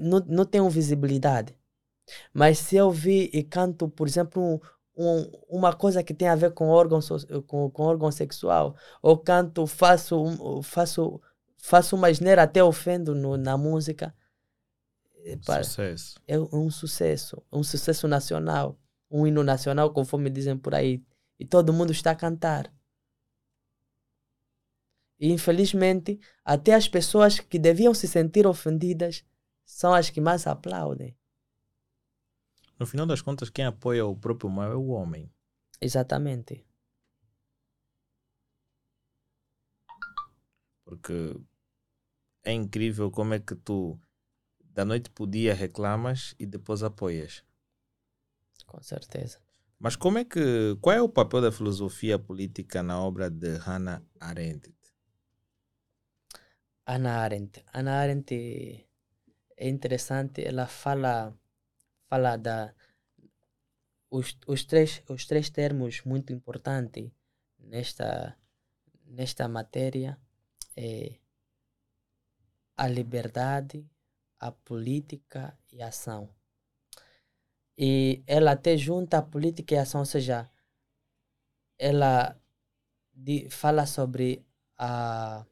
não, 0.00 0.20
não 0.28 0.46
tenho 0.46 0.68
visibilidade. 0.70 1.54
Mas 2.34 2.58
se 2.58 2.76
eu 2.76 2.90
vi 2.90 3.30
e 3.34 3.42
canto, 3.44 3.88
por 3.88 4.08
exemplo, 4.08 4.42
um, 4.42 4.60
um- 5.20 5.32
uma 5.50 5.74
coisa 5.74 6.02
que 6.04 6.14
tem 6.14 6.28
a 6.28 6.36
ver 6.36 6.52
com 6.52 6.68
órgão, 6.68 7.00
com, 7.46 7.70
com 7.70 7.82
órgão 7.84 8.10
sexual, 8.12 8.76
ou 9.02 9.18
canto, 9.18 9.66
faço, 9.66 10.16
faço, 10.62 11.20
faço 11.66 11.96
uma 11.96 12.08
asneira, 12.08 12.42
até 12.42 12.62
ofendo 12.62 13.14
no, 13.14 13.36
na 13.38 13.56
música, 13.56 14.14
eh, 15.24 15.36
pa- 15.46 15.62
Sucesso. 15.64 16.20
é 16.26 16.38
um 16.38 16.70
sucesso, 16.70 17.42
um 17.50 17.62
sucesso 17.62 18.06
nacional, 18.06 18.78
um 19.10 19.26
hino 19.26 19.42
nacional, 19.42 19.92
conforme 19.92 20.28
dizem 20.30 20.56
por 20.58 20.74
aí, 20.74 21.02
e 21.38 21.44
todo 21.46 21.72
mundo 21.72 21.90
está 21.92 22.10
a 22.10 22.16
cantar. 22.16 22.70
E 25.18 25.32
infelizmente, 25.32 26.20
até 26.44 26.74
as 26.74 26.86
pessoas 26.86 27.40
que 27.40 27.58
deviam 27.58 27.94
se 27.94 28.06
sentir 28.06 28.46
ofendidas 28.46 29.24
são 29.64 29.94
as 29.94 30.10
que 30.10 30.20
mais 30.20 30.46
aplaudem. 30.46 31.16
No 32.78 32.86
final 32.86 33.06
das 33.06 33.22
contas, 33.22 33.48
quem 33.48 33.64
apoia 33.64 34.04
o 34.04 34.14
próprio 34.14 34.50
mal 34.50 34.70
é 34.70 34.74
o 34.76 34.88
homem. 34.88 35.32
Exatamente. 35.80 36.66
Porque 40.84 41.34
é 42.44 42.52
incrível 42.52 43.10
como 43.10 43.34
é 43.34 43.40
que 43.40 43.54
tu 43.54 43.98
da 44.60 44.84
noite 44.84 45.10
pro 45.10 45.26
dia 45.26 45.54
reclamas 45.54 46.34
e 46.38 46.46
depois 46.46 46.82
apoias. 46.82 47.44
Com 48.66 48.82
certeza. 48.82 49.38
Mas 49.78 49.96
como 49.96 50.18
é 50.18 50.24
que 50.24 50.76
qual 50.80 50.96
é 50.96 51.02
o 51.02 51.08
papel 51.08 51.40
da 51.40 51.52
filosofia 51.52 52.18
política 52.18 52.82
na 52.82 53.00
obra 53.00 53.30
de 53.30 53.56
Hannah 53.56 54.02
Arendt? 54.20 54.74
Ana 56.86 57.22
Arendt. 57.22 57.64
Ana 57.72 57.92
Arendt 58.00 58.34
é 59.56 59.68
interessante, 59.68 60.44
ela 60.44 60.66
fala, 60.66 61.34
fala 62.08 62.36
da 62.36 62.74
os, 64.10 64.38
os, 64.46 64.64
três, 64.64 65.02
os 65.08 65.26
três 65.26 65.50
termos 65.50 66.02
muito 66.04 66.32
importantes 66.32 67.10
nesta, 67.58 68.36
nesta 69.06 69.48
matéria 69.48 70.18
é 70.76 71.18
a 72.76 72.86
liberdade, 72.88 73.84
a 74.40 74.52
política 74.52 75.58
e 75.72 75.82
a 75.82 75.88
ação. 75.88 76.28
E 77.78 78.20
ela 78.26 78.50
até 78.52 78.76
junta 78.76 79.18
a 79.18 79.22
política 79.22 79.74
e 79.74 79.78
a 79.78 79.82
ação, 79.82 80.00
ou 80.00 80.06
seja, 80.06 80.50
ela 81.78 82.36
di- 83.14 83.48
fala 83.50 83.86
sobre 83.86 84.44
a 84.78 85.44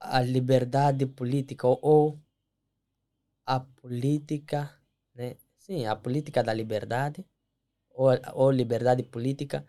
a 0.00 0.22
liberdade 0.22 1.04
política 1.06 1.66
ou, 1.68 1.78
ou 1.82 2.18
a 3.46 3.58
política, 3.60 4.60
né? 5.14 5.36
Sim, 5.58 5.86
a 5.86 5.96
política 5.96 6.42
da 6.44 6.52
liberdade 6.54 7.24
ou, 7.90 8.08
ou 8.34 8.50
liberdade 8.52 9.02
política 9.04 9.66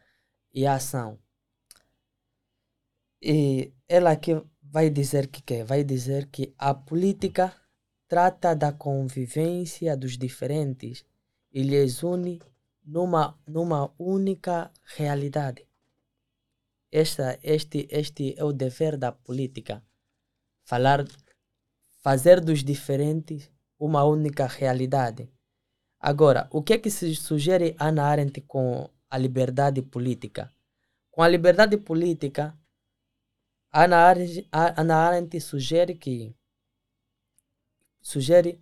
e 0.54 0.66
a 0.68 0.76
ação. 0.76 1.20
E 3.22 3.72
ela 3.88 4.12
aqui 4.12 4.32
vai 4.72 4.90
dizer 4.90 5.28
que 5.28 5.42
quê? 5.42 5.64
Vai 5.64 5.84
dizer 5.84 6.28
que 6.28 6.54
a 6.58 6.74
política 6.74 7.54
trata 8.08 8.56
da 8.56 8.72
convivência 8.72 9.96
dos 9.98 10.18
diferentes 10.18 11.06
e 11.52 11.62
lhes 11.64 12.04
une 12.04 12.40
numa, 12.86 13.38
numa 13.48 13.92
única 13.98 14.72
realidade. 14.84 15.66
Esta, 16.92 17.38
este, 17.44 17.88
este 17.92 18.34
é 18.38 18.44
o 18.44 18.54
dever 18.54 18.98
da 18.98 19.12
política 19.12 19.84
falar, 20.64 21.06
fazer 22.04 22.42
dos 22.42 22.64
diferentes 22.64 23.50
uma 23.80 24.04
única 24.04 24.48
realidade. 24.48 25.30
Agora, 26.00 26.48
o 26.52 26.62
que 26.62 26.74
é 26.74 26.78
que 26.78 26.92
se 26.92 27.16
sugere 27.16 27.76
Ana 27.80 28.04
Arendt 28.04 28.42
com 28.42 28.90
a 29.10 29.18
liberdade 29.18 29.82
política? 29.82 30.52
Com 31.10 31.22
a 31.24 31.28
liberdade 31.28 31.78
política, 31.78 32.58
Ana 33.72 33.98
Arendt, 34.08 34.48
Ana 34.52 34.96
Arendt 34.96 35.40
sugere 35.42 35.96
que 35.96 36.36
sugere 38.02 38.62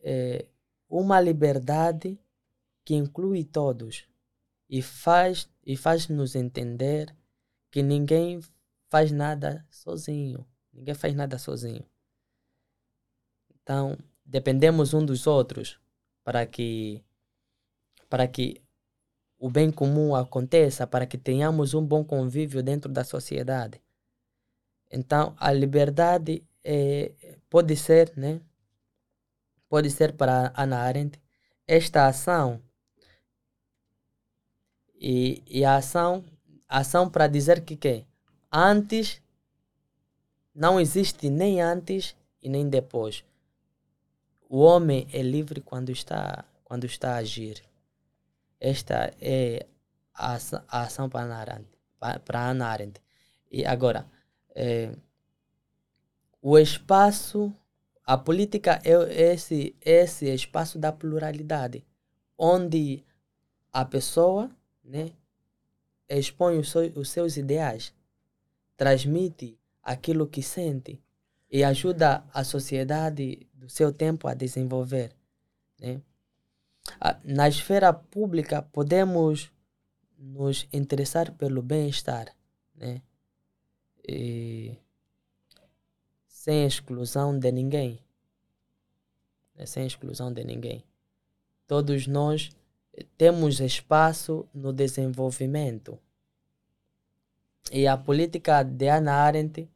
eh, 0.00 0.46
uma 0.88 1.20
liberdade 1.20 2.18
que 2.84 2.94
inclui 2.94 3.44
todos 3.44 4.08
e 4.68 4.80
faz 4.82 5.48
e 5.64 5.76
faz 5.76 6.08
nos 6.08 6.34
entender 6.34 7.14
que 7.70 7.82
ninguém 7.82 8.40
faz 8.88 9.12
nada 9.12 9.66
sozinho. 9.70 10.46
Ninguém 10.72 10.94
faz 10.94 11.14
nada 11.14 11.38
sozinho. 11.38 11.84
Então, 13.62 13.98
dependemos 14.24 14.94
um 14.94 15.04
dos 15.04 15.26
outros 15.26 15.78
para 16.24 16.46
que 16.46 17.04
para 18.08 18.26
que 18.26 18.60
o 19.38 19.48
bem 19.48 19.70
comum 19.70 20.14
aconteça, 20.14 20.86
para 20.86 21.06
que 21.06 21.16
tenhamos 21.16 21.74
um 21.74 21.84
bom 21.84 22.04
convívio 22.04 22.62
dentro 22.62 22.90
da 22.90 23.04
sociedade. 23.04 23.80
Então, 24.90 25.34
a 25.38 25.52
liberdade 25.52 26.42
é, 26.64 27.12
pode 27.48 27.76
ser, 27.76 28.12
né? 28.16 28.40
Pode 29.68 29.90
ser 29.90 30.12
para 30.14 30.52
Ana 30.56 30.78
Arendt 30.80 31.20
esta 31.66 32.06
ação 32.08 32.60
e, 34.94 35.42
e 35.46 35.64
a 35.64 35.76
ação, 35.76 36.24
ação 36.68 37.08
para 37.08 37.26
dizer 37.28 37.64
que 37.64 37.76
que 37.76 38.04
antes 38.52 39.22
não 40.54 40.80
existe 40.80 41.30
nem 41.30 41.60
antes 41.62 42.16
e 42.42 42.48
nem 42.48 42.68
depois. 42.68 43.24
O 44.48 44.58
homem 44.58 45.06
é 45.12 45.22
livre 45.22 45.60
quando 45.60 45.90
está 45.90 46.44
quando 46.64 46.84
está 46.84 47.14
a 47.14 47.16
agir. 47.18 47.62
Esta 48.60 49.12
é 49.20 49.66
a 50.14 50.34
ação, 50.34 50.62
a 50.68 50.82
ação 50.82 51.08
para 51.08 51.24
Ana 51.24 51.36
Arendt. 51.38 51.68
pa- 51.98 52.18
Para 52.20 52.48
Ana 52.50 52.66
Arendt. 52.68 53.00
E 53.50 53.64
agora, 53.64 54.06
eh, 54.62 54.92
o 56.42 56.58
espaço, 56.58 57.40
a 58.04 58.16
política 58.18 58.72
é 58.84 59.32
esse, 59.32 59.74
esse 59.80 60.26
espaço 60.40 60.78
da 60.78 60.92
pluralidade, 60.92 61.78
onde 62.36 63.04
a 63.72 63.84
pessoa 63.84 64.50
né, 64.84 65.12
expõe 66.08 66.58
os, 66.58 66.70
seu- 66.70 66.92
os 66.96 67.08
seus 67.10 67.36
ideais, 67.36 67.94
transmite 68.76 69.58
aquilo 69.82 70.26
que 70.26 70.42
sente 70.42 71.00
e 71.50 71.64
ajuda 71.64 72.24
a 72.32 72.42
sociedade 72.44 73.46
do 73.52 73.68
seu 73.68 73.92
tempo 73.92 74.28
a 74.28 74.34
desenvolver. 74.34 75.10
Né? 75.78 76.00
Na 77.24 77.48
esfera 77.48 77.92
pública, 77.92 78.62
podemos 78.62 79.50
nos 80.18 80.66
interessar 80.72 81.32
pelo 81.32 81.62
bem-estar, 81.62 82.26
né? 82.74 83.02
E 84.12 84.76
sem 86.26 86.66
exclusão 86.66 87.38
de 87.38 87.52
ninguém, 87.52 88.00
né? 89.54 89.64
sem 89.66 89.86
exclusão 89.86 90.32
de 90.32 90.42
ninguém. 90.42 90.82
Todos 91.64 92.08
nós 92.08 92.50
eh, 92.92 93.06
temos 93.16 93.60
espaço 93.60 94.48
no 94.52 94.72
desenvolvimento. 94.72 95.96
E 97.70 97.86
a 97.86 97.96
política 97.96 98.64
de 98.64 98.88
Hannah 98.88 99.22
Arendt 99.26 99.68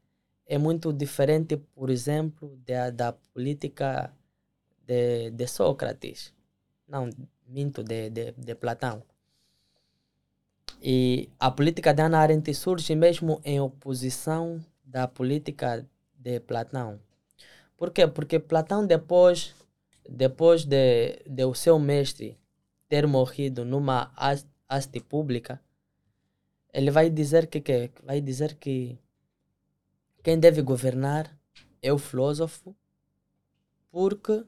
é 0.47 0.59
muito 0.59 0.93
diferente, 0.93 1.57
por 1.57 1.89
exemplo, 1.89 2.59
da, 2.67 2.91
da 2.91 3.13
política 3.13 4.13
de, 4.85 5.31
de 5.31 5.47
Sócrates. 5.47 6.35
Não, 6.89 7.09
minto, 7.47 7.85
de, 7.85 8.11
de, 8.11 8.33
de 8.33 8.55
Platão. 8.57 9.01
E 10.83 11.29
a 11.41 11.51
política 11.51 11.93
de 11.93 12.03
Hannah 12.03 12.21
Arendt 12.21 12.55
surge 12.55 12.95
mesmo 12.95 13.41
em 13.45 13.61
oposição 13.61 14.65
da 14.85 15.09
política 15.09 15.87
de 16.19 16.41
Platão. 16.41 17.01
Por 17.77 17.91
quê? 17.91 18.07
Porque 18.07 18.39
Platão, 18.39 18.87
depois, 18.87 19.55
depois 20.09 20.65
de, 20.65 21.19
de 21.27 21.45
o 21.45 21.55
seu 21.55 21.79
mestre 21.79 22.39
ter 22.89 23.07
morrido 23.07 23.65
numa 23.65 24.13
has- 24.17 24.47
haste 24.69 25.01
pública, 25.01 25.61
ele 26.75 26.91
vai 26.91 27.09
dizer 27.09 27.47
que, 27.47 27.61
que 27.61 27.91
vai 28.03 28.21
dizer 28.21 28.57
que 28.57 28.99
quem 30.25 30.41
deve 30.41 30.61
governar 30.61 31.39
é 31.81 31.93
o 31.93 31.99
filósofo, 31.99 32.75
porque 33.91 34.45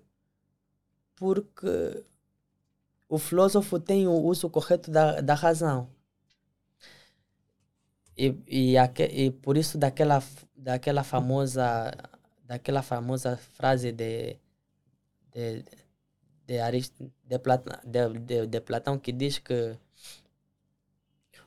porque 1.16 2.04
o 3.08 3.18
filósofo 3.18 3.80
tem 3.80 4.06
o 4.06 4.12
uso 4.12 4.48
correto 4.48 4.90
da, 4.92 5.20
da 5.20 5.34
razão. 5.34 5.88
E, 8.16 8.26
e, 8.48 8.78
aque, 8.78 9.04
e 9.04 9.30
por 9.30 9.56
isso 9.62 9.76
daquela, 9.78 10.22
daquela 10.56 11.04
famosa 11.04 11.92
daquela 12.50 12.82
famosa 12.82 13.36
frase 13.36 13.92
de 13.92 14.38
de, 15.34 15.64
de, 16.46 16.56
Arist, 16.60 16.94
de, 17.30 17.38
Platão, 17.38 17.78
de, 17.84 18.02
de, 18.28 18.46
de 18.46 18.60
Platão 18.60 18.98
que 18.98 19.12
diz 19.12 19.38
que 19.38 19.78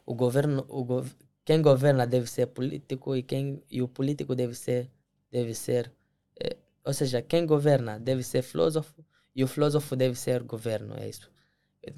o 0.05 0.13
governo 0.23 0.65
o, 0.69 0.83
gov- 0.83 1.15
quem 1.45 1.61
governa 1.61 2.05
deve 2.05 2.27
ser 2.29 2.47
político 2.47 3.15
e 3.15 3.21
quem 3.23 3.63
e 3.69 3.81
o 3.81 3.87
político 3.87 4.35
deve 4.35 4.53
ser 4.55 4.89
deve 5.31 5.53
ser 5.53 5.91
eh, 6.39 6.57
ou 6.83 6.93
seja 6.93 7.21
quem 7.21 7.45
governa 7.45 7.99
deve 7.99 8.23
ser 8.23 8.41
filósofo 8.43 9.03
e 9.35 9.43
o 9.43 9.47
filósofo 9.47 9.95
deve 9.95 10.15
ser 10.15 10.43
governo 10.43 10.95
é 10.97 11.07
isso. 11.07 11.29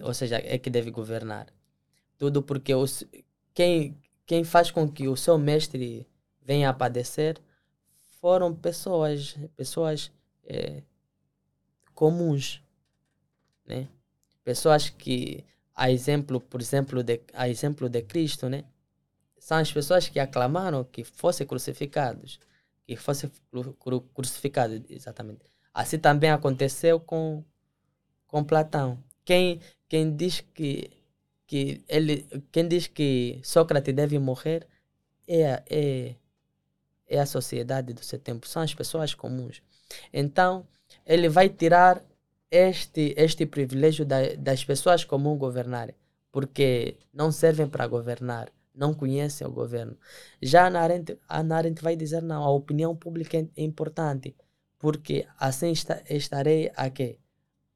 Ou 0.03 0.13
seja 0.13 0.37
é 0.37 0.57
que 0.59 0.69
deve 0.69 0.91
governar. 0.91 1.47
Tudo 2.17 2.43
porque 2.43 2.73
os, 2.75 3.03
quem 3.53 3.97
quem 4.31 4.45
faz 4.45 4.71
com 4.71 4.89
que 4.89 5.09
o 5.09 5.17
seu 5.17 5.37
mestre 5.37 6.07
venha 6.41 6.69
a 6.69 6.73
padecer 6.73 7.37
foram 8.21 8.55
pessoas 8.55 9.35
pessoas 9.57 10.09
eh, 10.45 10.83
comuns 11.93 12.61
né? 13.65 13.87
Pessoas 14.43 14.89
que 14.89 15.43
a 15.75 15.91
exemplo 15.91 16.39
por 16.39 16.61
exemplo 16.61 17.03
de 17.03 17.21
a 17.33 17.49
exemplo 17.49 17.89
de 17.89 18.01
Cristo 18.01 18.49
né? 18.49 18.63
São 19.39 19.57
as 19.57 19.71
pessoas 19.73 20.09
que 20.09 20.19
aclamaram 20.19 20.83
que 20.85 21.03
fossem 21.03 21.47
crucificados 21.47 22.39
que 22.87 22.95
fossem 22.95 23.31
cru- 23.79 24.01
crucificados 24.13 24.81
exatamente. 24.89 25.41
Assim 25.73 25.99
também 25.99 26.31
aconteceu 26.31 26.99
com 26.99 27.43
com 28.27 28.43
Platão. 28.43 29.03
Quem 29.25 29.61
quem 29.89 30.15
diz 30.15 30.41
que 30.41 30.91
que 31.51 31.61
ele 31.95 32.13
quem 32.53 32.67
diz 32.73 32.85
que 32.97 33.11
Sócrates 33.53 33.93
deve 34.01 34.17
morrer 34.29 34.61
é 35.27 35.41
a- 35.55 35.63
é 35.69 36.15
é 37.07 37.19
a 37.19 37.25
sociedade 37.25 37.93
do 37.93 38.03
seu 38.03 38.19
tempo 38.19 38.47
são 38.47 38.61
as 38.61 38.73
pessoas 38.73 39.13
comuns 39.13 39.61
então 40.13 40.65
ele 41.05 41.27
vai 41.29 41.49
tirar 41.49 42.03
este 42.49 43.13
este 43.17 43.45
privilégio 43.45 44.05
da, 44.05 44.19
das 44.47 44.63
pessoas 44.71 45.03
comuns 45.03 45.39
governarem 45.39 45.95
porque 46.31 46.97
não 47.13 47.31
servem 47.31 47.67
para 47.69 47.87
governar 47.87 48.47
não 48.73 48.93
conhecem 48.93 49.45
o 49.47 49.51
governo 49.51 49.97
já 50.41 50.67
Ana 50.67 50.79
Arendt, 50.81 51.17
Ana 51.29 51.57
Arendt 51.57 51.81
vai 51.83 51.95
dizer 51.95 52.21
não 52.21 52.43
a 52.43 52.51
opinião 52.51 52.95
pública 52.95 53.37
é 53.37 53.63
importante 53.71 54.35
porque 54.79 55.27
assim 55.39 55.71
esta, 55.71 56.01
estarei 56.09 56.71
a 56.75 56.89
quê? 56.89 57.19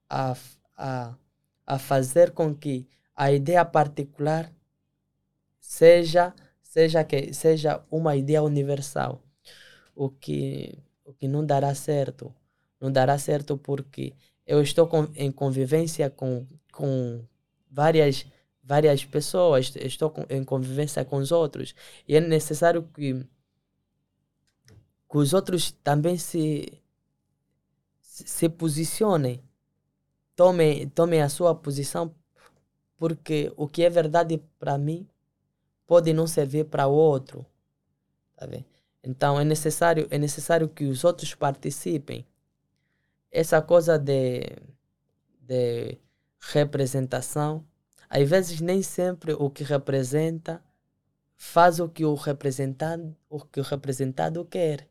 a, 0.09 0.35
a, 0.77 1.15
a 1.65 1.79
fazer 1.79 2.31
com 2.31 2.53
que 2.55 2.87
a 3.15 3.31
ideia 3.31 3.63
particular 3.65 4.51
seja 5.59 6.33
seja 6.61 7.03
que 7.03 7.33
seja 7.33 7.83
uma 7.89 8.15
ideia 8.15 8.43
universal. 8.43 9.21
O 9.95 10.09
que 10.09 10.77
o 11.05 11.13
que 11.13 11.27
não 11.27 11.45
dará 11.45 11.73
certo. 11.75 12.33
Não 12.79 12.91
dará 12.91 13.17
certo 13.17 13.57
porque 13.57 14.13
eu 14.45 14.61
estou 14.61 14.87
com, 14.87 15.07
em 15.15 15.31
convivência 15.31 16.09
com 16.09 16.45
com 16.71 17.23
várias 17.71 18.25
várias 18.63 19.05
pessoas 19.05 19.73
estou 19.77 20.09
com, 20.09 20.25
em 20.29 20.43
convivência 20.43 21.05
com 21.05 21.17
os 21.17 21.31
outros. 21.31 21.73
E 22.07 22.15
é 22.15 22.21
necessário 22.21 22.83
que 22.93 23.25
que 25.09 25.17
os 25.17 25.33
outros 25.33 25.71
também 25.71 26.17
se 26.17 26.81
se 28.01 28.49
posicionem. 28.49 29.41
Tomem 30.35 30.89
tomem 30.89 31.21
a 31.21 31.29
sua 31.29 31.55
posição 31.55 32.13
porque 32.97 33.51
o 33.55 33.67
que 33.67 33.83
é 33.83 33.89
verdade 33.89 34.41
para 34.59 34.77
mim 34.77 35.07
pode 35.85 36.13
não 36.13 36.27
servir 36.27 36.65
para 36.65 36.87
outro 36.87 37.45
tá 38.35 38.45
vendo? 38.45 38.65
então 39.03 39.39
é 39.39 39.43
necessário 39.43 40.07
é 40.09 40.17
necessário 40.17 40.69
que 40.69 40.85
os 40.85 41.03
outros 41.03 41.33
participem 41.35 42.25
essa 43.31 43.61
coisa 43.61 43.97
de 43.97 44.43
de 45.41 45.97
representação 46.39 47.65
às 48.09 48.27
vezes 48.27 48.61
nem 48.61 48.81
sempre 48.81 49.33
o 49.33 49.49
que 49.49 49.63
representa 49.63 50.63
faz 51.35 51.79
o 51.79 51.89
que 51.89 52.05
o 52.05 52.15
representado 52.15 53.15
o 53.29 53.39
que 53.39 53.59
o 53.59 53.63
representado 53.63 54.43
quer 54.45 54.87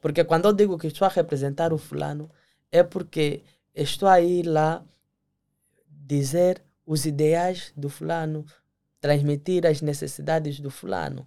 porque 0.00 0.24
quando 0.24 0.46
eu 0.46 0.52
digo 0.52 0.78
que 0.78 0.86
estou 0.86 1.06
a 1.06 1.10
representar 1.10 1.72
o 1.72 1.78
fulano 1.78 2.30
é 2.70 2.82
porque 2.82 3.42
estou 3.74 4.08
a 4.08 4.20
ir 4.20 4.44
lá 4.44 4.84
dizer 6.10 6.60
os 6.84 7.06
ideais 7.06 7.72
do 7.76 7.88
fulano, 7.88 8.44
transmitir 9.00 9.64
as 9.64 9.80
necessidades 9.80 10.58
do 10.58 10.70
fulano. 10.70 11.24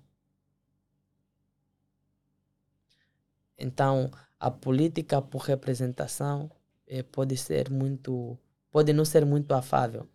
Então, 3.57 4.11
a 4.37 4.51
política 4.51 5.21
por 5.21 5.43
representação 5.43 6.51
eh, 6.85 7.01
pode 7.01 7.37
ser 7.37 7.69
muito, 7.69 8.37
pode 8.69 8.91
não 8.91 9.05
ser 9.05 9.25
muito 9.25 9.53
afável. 9.53 10.05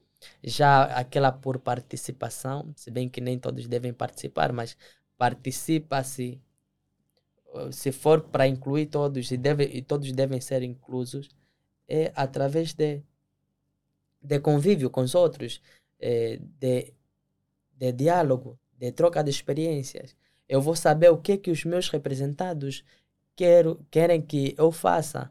Já 0.44 0.84
aquela 0.84 1.32
por 1.32 1.58
participação, 1.58 2.70
se 2.76 2.90
bem 2.90 3.08
que 3.08 3.20
nem 3.22 3.38
todos 3.38 3.66
devem 3.66 3.94
participar, 3.94 4.52
mas 4.52 4.76
participa-se, 5.16 6.38
eh, 7.54 7.72
se 7.72 7.90
for 7.90 8.20
para 8.20 8.46
incluir 8.46 8.86
todos 8.86 9.30
e, 9.30 9.36
deve, 9.38 9.64
e 9.64 9.80
todos 9.80 10.12
devem 10.12 10.40
ser 10.42 10.62
inclusos, 10.62 11.30
é 11.88 12.12
através 12.14 12.74
de, 12.74 13.02
de 14.20 14.40
convívio 14.40 14.90
com 14.90 15.02
os 15.02 15.14
outros, 15.14 15.62
eh, 16.00 16.38
de, 16.58 16.94
de 17.76 17.92
diálogo, 17.92 18.58
de 18.76 18.92
troca 18.92 19.22
de 19.22 19.30
experiências. 19.30 20.16
eu 20.48 20.60
vou 20.62 20.74
saber 20.74 21.10
o 21.10 21.18
que 21.18 21.36
que 21.36 21.50
os 21.50 21.64
meus 21.64 21.90
representados 21.90 22.84
quero, 23.36 23.84
querem 23.90 24.22
que 24.22 24.54
eu 24.58 24.72
faça. 24.72 25.30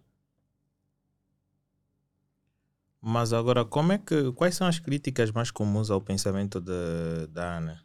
Mas 3.01 3.31
agora, 3.33 3.63
como 3.65 3.93
é 3.93 3.97
que, 3.97 4.31
quais 4.33 4.55
são 4.55 4.67
as 4.67 4.79
críticas 4.79 5.31
mais 5.31 5.49
comuns 5.51 5.89
ao 5.89 6.01
pensamento 6.01 6.59
de, 6.59 7.27
da 7.29 7.57
Ana? 7.57 7.83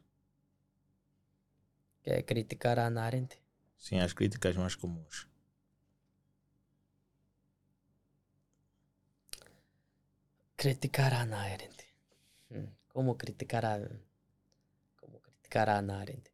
Que 2.02 2.10
é 2.10 2.22
criticar 2.22 2.78
a 2.78 2.86
Ana 2.86 3.02
Arendt. 3.02 3.38
Sim, 3.78 3.98
as 3.98 4.12
críticas 4.12 4.56
mais 4.56 4.74
comuns. 4.74 5.26
Criticar 10.62 11.12
a 11.14 11.20
Ana 11.22 11.38
Arendt. 11.52 11.80
Hum, 12.50 12.68
Como 12.92 13.16
criticar 13.22 13.64
a 13.66 13.74
como 15.00 15.16
criticar 15.26 15.66
a 15.70 15.76
Ana 15.82 15.94
Arendt? 16.02 16.26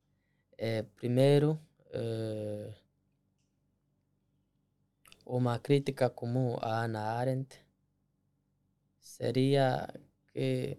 É, 0.58 0.82
primeiro, 1.00 1.50
eh, 1.92 2.68
uma 5.24 5.54
crítica 5.60 6.10
comum 6.10 6.56
a 6.60 6.82
Ana 6.84 7.02
Arendt 7.20 7.52
seria 9.00 9.88
que 10.32 10.78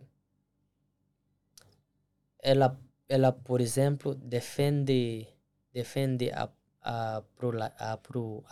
ela, 2.52 2.78
ela 3.08 3.32
por 3.32 3.62
exemplo, 3.62 4.16
defende, 4.16 5.28
defende 5.74 6.32
a, 6.32 6.50
a, 6.82 7.22
a, 7.80 8.00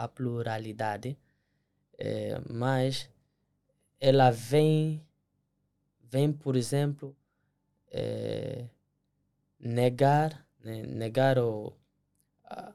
a 0.03 0.07
pluralidade, 0.15 1.17
eh, 1.99 2.39
mas 2.49 3.09
ela 3.99 4.31
vem, 4.31 5.01
vem 6.03 6.31
por 6.33 6.55
exemplo, 6.55 7.15
eh, 7.91 8.65
negar, 9.59 10.45
né, 10.63 10.83
negar 10.83 11.39
o, 11.39 11.73
a- 12.45 12.73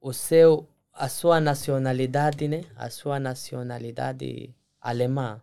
o 0.00 0.12
seu, 0.12 0.68
a 0.92 1.08
sua 1.08 1.40
nacionalidade, 1.40 2.48
né, 2.48 2.62
a 2.76 2.90
sua 2.90 3.20
nacionalidade 3.20 4.54
alemã. 4.80 5.42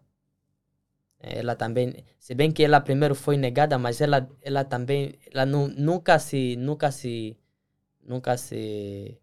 Ela 1.21 1.55
também, 1.55 2.05
se 2.17 2.33
bem 2.33 2.51
que 2.51 2.63
ela 2.63 2.79
primeiro 2.79 3.13
foi 3.15 3.35
negada, 3.37 3.77
mas 3.77 3.99
ela, 3.99 4.29
ela 4.41 4.63
também, 4.63 5.19
ela 5.31 5.45
nu, 5.45 5.67
nunca 5.67 6.17
se, 6.17 6.55
nunca 6.55 6.91
se, 6.91 7.37
nunca 8.03 8.37
se, 8.37 9.17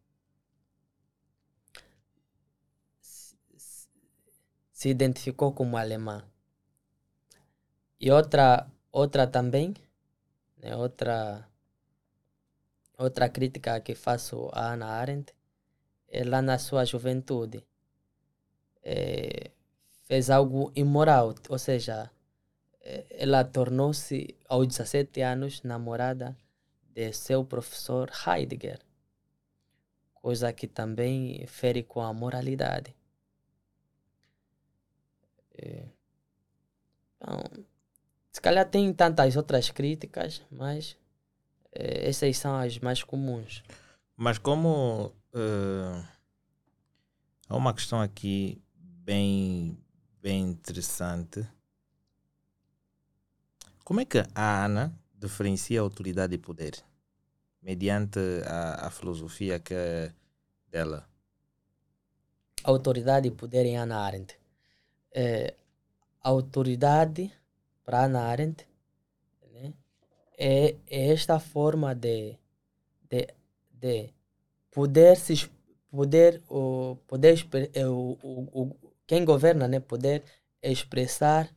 se 4.76 4.90
identificou 4.90 5.54
como 5.54 5.78
alemã. 5.78 6.22
E 7.98 8.10
outra, 8.10 8.66
outra 8.92 9.26
também, 9.26 9.74
né, 10.58 10.76
outra, 10.76 11.48
outra 12.98 13.26
crítica 13.30 13.80
que 13.80 13.94
faço 13.94 14.50
a 14.52 14.74
Ana 14.74 14.88
Arendt, 14.88 15.32
ela 16.06 16.42
na 16.42 16.58
sua 16.58 16.84
juventude 16.84 17.64
eh, 18.82 19.50
fez 20.04 20.28
algo 20.28 20.70
imoral, 20.76 21.34
ou 21.48 21.58
seja, 21.58 22.10
eh, 22.82 23.06
ela 23.12 23.42
tornou-se 23.44 24.36
aos 24.46 24.66
17 24.66 25.22
anos 25.22 25.62
namorada 25.62 26.36
de 26.92 27.14
seu 27.14 27.42
professor 27.46 28.10
Heidegger, 28.26 28.80
coisa 30.12 30.52
que 30.52 30.66
também 30.66 31.46
fere 31.46 31.82
com 31.82 32.02
a 32.02 32.12
moralidade. 32.12 32.94
Eh, 35.56 35.86
Então, 37.16 37.38
se 38.32 38.40
calhar 38.40 38.68
tem 38.68 38.92
tantas 38.92 39.36
outras 39.36 39.70
críticas, 39.70 40.42
mas 40.50 40.96
eh, 41.72 42.08
essas 42.08 42.36
são 42.38 42.56
as 42.56 42.78
mais 42.78 43.02
comuns. 43.02 43.62
Mas 44.16 44.38
como 44.38 45.12
eh, 45.34 46.02
há 47.48 47.56
uma 47.56 47.74
questão 47.74 48.00
aqui 48.00 48.62
bem, 48.76 49.78
bem 50.20 50.42
interessante. 50.50 51.46
Como 53.84 54.00
é 54.00 54.04
que 54.04 54.18
a 54.34 54.64
Ana 54.64 54.92
diferencia 55.14 55.80
autoridade 55.80 56.34
e 56.34 56.38
poder? 56.38 56.74
Mediante 57.62 58.18
a, 58.46 58.86
a 58.86 58.90
filosofia 58.90 59.58
que 59.58 59.74
é 59.74 60.12
dela. 60.68 61.08
autoridade 62.64 63.28
e 63.28 63.30
poder 63.30 63.64
em 63.64 63.76
Hannah 63.76 64.04
Arendt. 64.04 64.38
É, 65.24 65.54
autoridade 66.22 67.32
para 67.84 68.02
Hannah 68.02 68.24
Arendt 68.32 68.66
né, 69.52 69.72
é, 70.38 70.76
é 70.88 71.12
esta 71.12 71.38
forma 71.40 71.94
de, 71.94 72.36
de, 73.10 73.28
de 73.72 74.14
poder 74.70 75.16
se 75.18 75.34
poder 75.90 76.42
o 76.48 76.96
poder 77.08 77.34
é, 77.74 77.86
o, 77.88 78.18
o, 78.22 78.62
o- 78.62 78.76
quem 79.06 79.24
governa 79.24 79.68
né? 79.68 79.80
Poder 79.80 80.24
expressar 80.62 81.50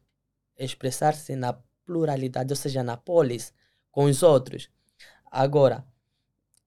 expressar-se 0.57 1.35
na 1.35 1.53
pluralidade 1.85 2.51
ou 2.53 2.57
seja 2.57 2.83
na 2.83 2.97
polis 2.97 3.53
com 3.91 4.05
os 4.05 4.23
outros. 4.23 4.69
Agora 5.31 5.85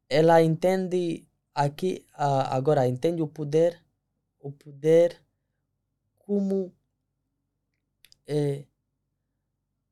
ela 0.08 0.42
entende 0.42 1.26
aqui 1.54 2.06
agora 2.14 2.86
entende 2.88 3.22
o 3.22 3.28
poder 3.28 3.80
o 4.40 4.52
poder 4.52 5.20
como 6.18 6.72
é, 8.36 8.64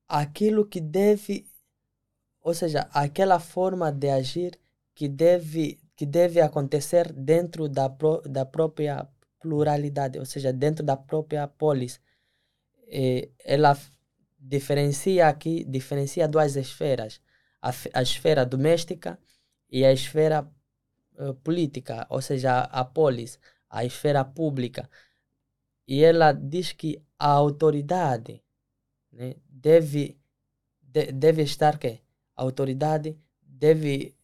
aquilo 0.09 0.67
que 0.67 0.81
deve, 0.81 1.47
ou 2.43 2.55
seja, 2.55 2.89
aquela 2.93 3.39
forma 3.41 3.93
de 3.93 4.11
agir 4.11 4.59
que 4.95 5.09
deve, 5.09 5.81
que 5.97 6.07
deve 6.07 6.41
acontecer 6.41 7.13
dentro 7.13 7.69
da, 7.69 7.89
pró- 7.89 8.23
da 8.23 8.45
própria 8.47 9.09
pluralidade, 9.41 10.19
ou 10.19 10.27
seja, 10.27 10.53
dentro 10.53 10.85
da 10.85 10.97
própria 10.97 11.47
polis. 11.49 12.01
Eh, 12.89 13.31
ela 13.45 13.79
diferencia 14.39 15.29
aqui, 15.29 15.65
diferencia 15.65 16.29
duas 16.29 16.57
esferas, 16.57 17.21
a, 17.63 17.71
a 17.95 18.03
esfera 18.03 18.45
doméstica 18.47 19.19
e 19.71 19.85
a 19.85 19.93
esfera 19.93 20.49
eh, 21.19 21.33
política, 21.45 22.07
ou 22.11 22.21
seja, 22.23 22.61
a 22.61 22.85
polis, 22.85 23.39
a 23.69 23.85
esfera 23.85 24.25
pública. 24.25 24.89
E 25.95 25.97
ela 26.11 26.29
diz 26.33 26.69
que 26.81 26.91
a 27.19 27.29
autoridade 27.45 28.35
né, 29.13 29.35
deve, 29.67 30.05
de- 30.95 31.13
deve 31.13 31.43
estar 31.43 31.79
quê? 31.83 31.95
A 32.37 32.43
autoridade 32.43 33.11
deve, 33.43 34.15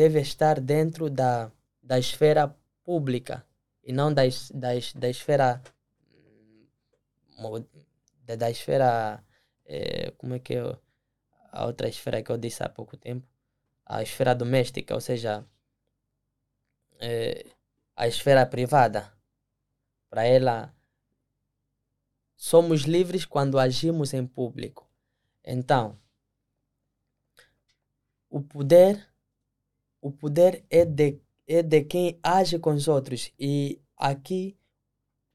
deve 0.00 0.20
estar 0.20 0.56
dentro 0.60 1.10
da, 1.10 1.50
da 1.82 1.98
esfera 1.98 2.44
pública 2.84 3.36
e 3.84 3.92
não 3.92 4.12
da, 4.14 4.24
es- 4.26 4.50
da, 4.52 4.74
es- 4.76 4.94
da 4.94 5.08
esfera 5.10 5.62
hum, 7.38 7.64
da, 8.26 8.34
da 8.36 8.50
esfera 8.50 9.22
eh, 9.66 10.10
como 10.18 10.34
é 10.34 10.38
que 10.38 10.54
é 10.54 10.62
a 11.52 11.66
outra 11.66 11.88
esfera 11.88 12.22
que 12.22 12.30
eu 12.32 12.38
disse 12.38 12.62
há 12.62 12.68
pouco 12.68 12.96
tempo 12.96 13.26
a 13.86 14.02
esfera 14.02 14.34
doméstica 14.34 14.94
ou 14.94 15.00
seja 15.00 15.44
eh, 17.00 17.44
a 17.96 18.04
esfera 18.12 18.46
privada 18.54 19.02
para 20.10 20.24
ela 20.24 20.74
somos 22.36 22.82
livres 22.82 23.24
quando 23.24 23.58
agimos 23.58 24.12
em 24.12 24.26
público. 24.26 24.88
Então, 25.44 25.98
o 28.30 28.40
poder, 28.40 29.06
o 30.00 30.10
poder 30.10 30.64
é 30.70 30.84
de, 30.84 31.20
é 31.46 31.62
de 31.62 31.84
quem 31.84 32.18
age 32.22 32.58
com 32.58 32.74
os 32.74 32.88
outros 32.88 33.32
e 33.38 33.80
aqui 33.96 34.58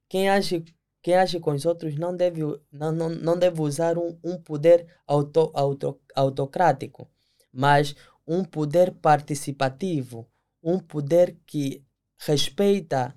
quem 0.08 0.30
age 0.30 0.66
quem 1.02 1.16
age 1.16 1.40
com 1.40 1.52
os 1.52 1.66
outros 1.66 1.96
não 1.96 2.16
deve 2.16 2.42
não, 2.72 2.92
não, 2.92 3.10
não 3.10 3.40
deve 3.40 3.62
usar 3.62 3.98
um, 3.98 4.20
um 4.24 4.38
poder 4.38 4.86
auto, 5.08 5.52
auto, 5.54 6.00
autocrático, 6.14 7.10
mas 7.54 7.96
um 8.28 8.44
poder 8.44 8.92
participativo, 8.92 10.30
um 10.62 10.78
poder 10.78 11.38
que 11.46 11.86
respeita 12.18 13.16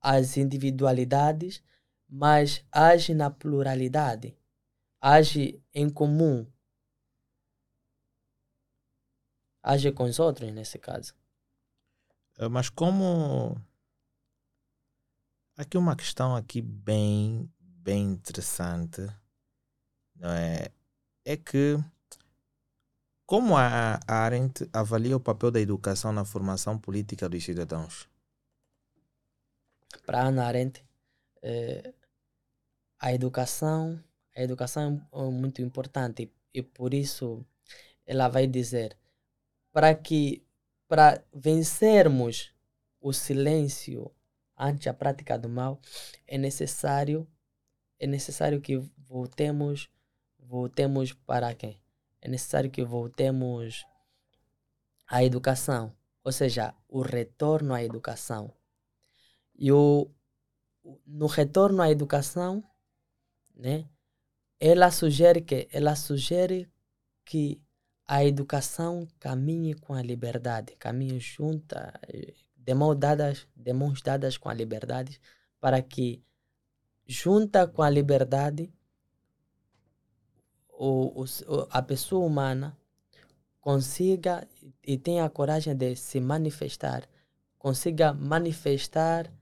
as 0.00 0.36
individualidades, 0.36 1.62
mas 2.14 2.62
age 2.70 3.14
na 3.14 3.30
pluralidade, 3.30 4.36
age 5.00 5.64
em 5.72 5.88
comum, 5.88 6.46
age 9.62 9.90
com 9.92 10.04
os 10.04 10.18
outros 10.18 10.52
nesse 10.52 10.78
caso. 10.78 11.14
Eh, 12.38 12.48
Mas 12.48 12.68
como 12.68 13.56
aqui 15.56 15.78
uma 15.78 15.96
questão 15.96 16.36
aqui 16.36 16.60
bem 16.60 17.50
bem 17.58 18.12
interessante, 18.12 19.00
não 20.14 20.30
é? 20.30 20.68
É 21.24 21.36
que 21.36 21.78
como 23.26 23.56
a 23.56 23.98
a 24.06 24.14
Arendt 24.24 24.68
avalia 24.72 25.16
o 25.16 25.20
papel 25.20 25.50
da 25.50 25.58
educação 25.60 26.12
na 26.12 26.24
formação 26.24 26.78
política 26.78 27.28
dos 27.28 27.42
cidadãos? 27.42 28.08
Para 30.06 30.26
Ana 30.28 30.44
Arendt, 30.46 30.84
eh, 31.42 31.92
a 33.02 33.12
educação, 33.12 34.00
a 34.36 34.42
educação 34.42 35.04
é 35.12 35.22
muito 35.24 35.60
importante 35.60 36.32
e 36.54 36.62
por 36.62 36.94
isso 36.94 37.44
ela 38.06 38.28
vai 38.28 38.46
dizer 38.46 38.96
para 39.72 39.92
que 39.92 40.46
para 40.86 41.24
vencermos 41.34 42.54
o 43.00 43.12
silêncio 43.12 44.08
ante 44.56 44.88
a 44.88 44.94
prática 44.94 45.36
do 45.36 45.48
mal, 45.48 45.80
é 46.28 46.38
necessário 46.38 47.26
é 47.98 48.06
necessário 48.06 48.60
que 48.60 48.76
voltemos 49.08 49.90
voltemos 50.38 51.12
para 51.12 51.52
quem? 51.56 51.82
É 52.20 52.28
necessário 52.28 52.70
que 52.70 52.84
voltemos 52.84 53.84
à 55.08 55.24
educação, 55.24 55.92
ou 56.22 56.30
seja, 56.30 56.72
o 56.88 57.00
retorno 57.02 57.74
à 57.74 57.82
educação. 57.82 58.54
E 59.56 59.72
o, 59.72 60.08
no 61.04 61.26
retorno 61.26 61.82
à 61.82 61.90
educação, 61.90 62.62
né, 63.54 63.88
ela 64.58 64.90
sugere 64.90 65.40
que 65.40 65.68
ela 65.72 65.96
sugere 65.96 66.70
que 67.24 67.60
a 68.06 68.24
educação 68.24 69.08
caminhe 69.18 69.74
com 69.74 69.94
a 69.94 70.02
liberdade, 70.02 70.76
caminhe 70.76 71.18
junta, 71.18 71.92
eh, 72.08 72.34
de 72.56 72.74
mãos 72.74 72.96
dadas, 72.96 73.46
de 73.56 73.72
mãos 73.72 74.02
dadas 74.02 74.36
com 74.36 74.48
a 74.48 74.54
liberdade, 74.54 75.20
para 75.60 75.80
que 75.82 76.22
junta 77.06 77.66
com 77.66 77.82
a 77.82 77.90
liberdade 77.90 78.72
o, 80.68 81.22
o, 81.22 81.26
a 81.70 81.82
pessoa 81.82 82.26
humana 82.26 82.76
consiga 83.60 84.46
e 84.82 84.98
tenha 84.98 85.24
a 85.24 85.30
coragem 85.30 85.74
de 85.76 85.94
se 85.94 86.20
manifestar, 86.20 87.08
consiga 87.58 88.12
manifestar 88.12 89.32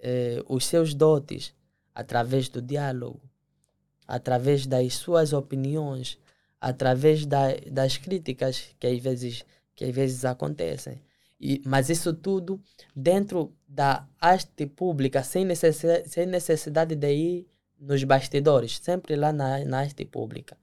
eh, 0.00 0.42
os 0.48 0.64
seus 0.64 0.94
dotes 0.94 1.54
através 1.94 2.48
do 2.48 2.62
diálogo, 2.62 3.20
através 4.08 4.66
das 4.66 4.94
suas 4.94 5.34
opiniões, 5.34 6.18
através 6.58 7.26
da, 7.26 7.54
das 7.70 7.98
críticas 7.98 8.74
que 8.80 8.86
às 8.86 8.98
vezes, 8.98 9.44
que 9.76 9.84
às 9.84 9.94
vezes 9.94 10.24
acontecem. 10.24 11.00
E, 11.38 11.62
mas 11.64 11.90
isso 11.90 12.14
tudo 12.14 12.60
dentro 12.96 13.52
da 13.68 14.08
arte 14.18 14.66
pública, 14.66 15.22
sem 15.22 15.44
necessidade, 15.44 16.08
sem 16.08 16.26
necessidade 16.26 16.96
de 16.96 17.12
ir 17.12 17.46
nos 17.78 18.02
bastidores, 18.02 18.78
sempre 18.78 19.14
lá 19.14 19.32
na, 19.32 19.64
na 19.64 19.80
arte 19.80 20.04
pública. 20.04 20.56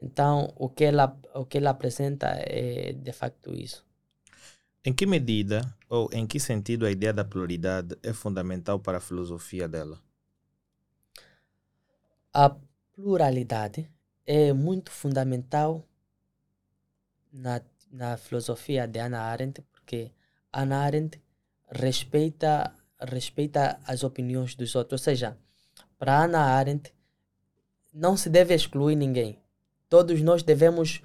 Então, 0.00 0.52
o 0.56 0.68
que, 0.68 0.84
ela, 0.84 1.18
o 1.34 1.46
que 1.46 1.56
ela 1.56 1.70
apresenta 1.70 2.28
é 2.28 2.92
de 2.92 3.12
facto 3.12 3.54
isso. 3.54 3.84
Em 4.84 4.92
que 4.92 5.06
medida 5.06 5.74
ou 5.88 6.08
em 6.12 6.26
que 6.26 6.38
sentido 6.38 6.86
a 6.86 6.90
ideia 6.90 7.12
da 7.12 7.24
pluralidade 7.24 7.96
é 8.02 8.12
fundamental 8.12 8.78
para 8.78 8.98
a 8.98 9.00
filosofia 9.00 9.66
dela? 9.66 9.98
A 12.38 12.54
pluralidade 12.92 13.90
é 14.26 14.52
muito 14.52 14.90
fundamental 14.90 15.88
na, 17.32 17.62
na 17.90 18.18
filosofia 18.18 18.86
de 18.86 18.98
Hannah 18.98 19.22
Arendt, 19.22 19.62
porque 19.72 20.12
Hannah 20.54 20.82
Arendt 20.82 21.18
respeita, 21.66 22.74
respeita 23.00 23.80
as 23.86 24.04
opiniões 24.04 24.54
dos 24.54 24.74
outros. 24.74 25.00
Ou 25.00 25.02
seja, 25.02 25.38
para 25.96 26.20
Hannah 26.20 26.44
Arendt, 26.44 26.92
não 27.90 28.18
se 28.18 28.28
deve 28.28 28.52
excluir 28.54 28.96
ninguém. 28.96 29.40
Todos 29.88 30.20
nós 30.20 30.42
devemos 30.42 31.00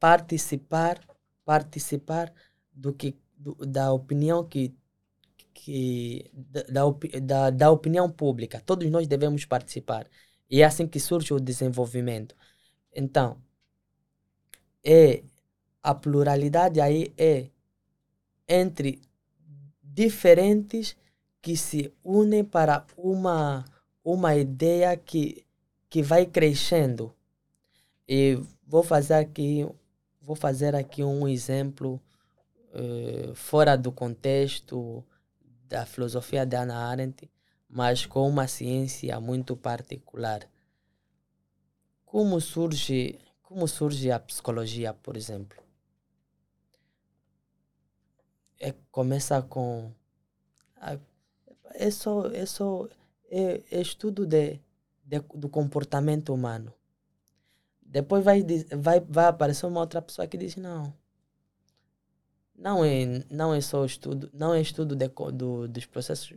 participar, 0.00 0.98
participar 1.44 2.32
do 2.72 2.94
que, 2.94 3.14
do, 3.36 3.54
da 3.56 3.92
opinião 3.92 4.42
que, 4.42 4.74
que 5.52 6.30
da, 6.32 6.62
da, 7.20 7.50
da 7.50 7.70
opinião 7.70 8.10
pública. 8.10 8.62
Todos 8.64 8.90
nós 8.90 9.06
devemos 9.06 9.44
participar. 9.44 10.08
E 10.52 10.60
é 10.60 10.66
assim 10.66 10.86
que 10.86 11.00
surge 11.00 11.32
o 11.32 11.40
desenvolvimento. 11.40 12.36
Então, 12.94 13.38
é 14.84 15.22
a 15.82 15.94
pluralidade 15.94 16.78
aí 16.78 17.10
é 17.16 17.48
entre 18.46 19.00
diferentes 19.82 20.94
que 21.40 21.56
se 21.56 21.90
unem 22.04 22.44
para 22.44 22.84
uma 22.98 23.64
uma 24.04 24.36
ideia 24.36 24.94
que 24.94 25.42
que 25.88 26.02
vai 26.02 26.26
crescendo. 26.26 27.14
E 28.06 28.38
vou 28.66 28.82
fazer 28.82 29.14
aqui 29.14 29.66
vou 30.20 30.36
fazer 30.36 30.76
aqui 30.76 31.02
um 31.02 31.26
exemplo 31.26 31.98
uh, 32.74 33.34
fora 33.34 33.74
do 33.74 33.90
contexto 33.90 35.02
da 35.66 35.86
filosofia 35.86 36.44
de 36.44 36.56
Hannah 36.56 36.90
Arendt, 36.90 37.30
mas 37.72 38.06
com 38.06 38.28
uma 38.28 38.46
ciência 38.46 39.18
muito 39.18 39.56
particular 39.56 40.46
como 42.12 42.38
surge, 42.42 43.18
como 43.42 43.66
surge 43.66 44.10
a 44.10 44.20
psicologia, 44.20 44.92
por 44.92 45.16
exemplo? 45.16 45.58
É, 48.60 48.74
começa 48.90 49.40
com. 49.40 49.90
é 51.74 51.90
só, 51.90 52.26
é 52.26 52.44
só 52.44 52.86
é, 53.30 53.62
é 53.70 53.80
estudo 53.80 54.26
de, 54.26 54.60
de, 55.02 55.20
do 55.34 55.48
comportamento 55.48 56.34
humano. 56.34 56.70
Depois 57.80 58.22
vai, 58.22 58.44
vai, 58.76 59.00
vai 59.00 59.26
aparecer 59.26 59.64
uma 59.64 59.80
outra 59.80 60.02
pessoa 60.02 60.28
que 60.28 60.36
diz: 60.36 60.56
não. 60.56 60.92
Não 62.54 62.84
é, 62.84 63.24
não 63.30 63.54
é 63.54 63.60
só 63.62 63.86
estudo, 63.86 64.30
não 64.34 64.52
é 64.52 64.60
estudo 64.60 64.94
de, 64.94 65.08
do, 65.08 65.66
dos 65.66 65.86
processos, 65.86 66.34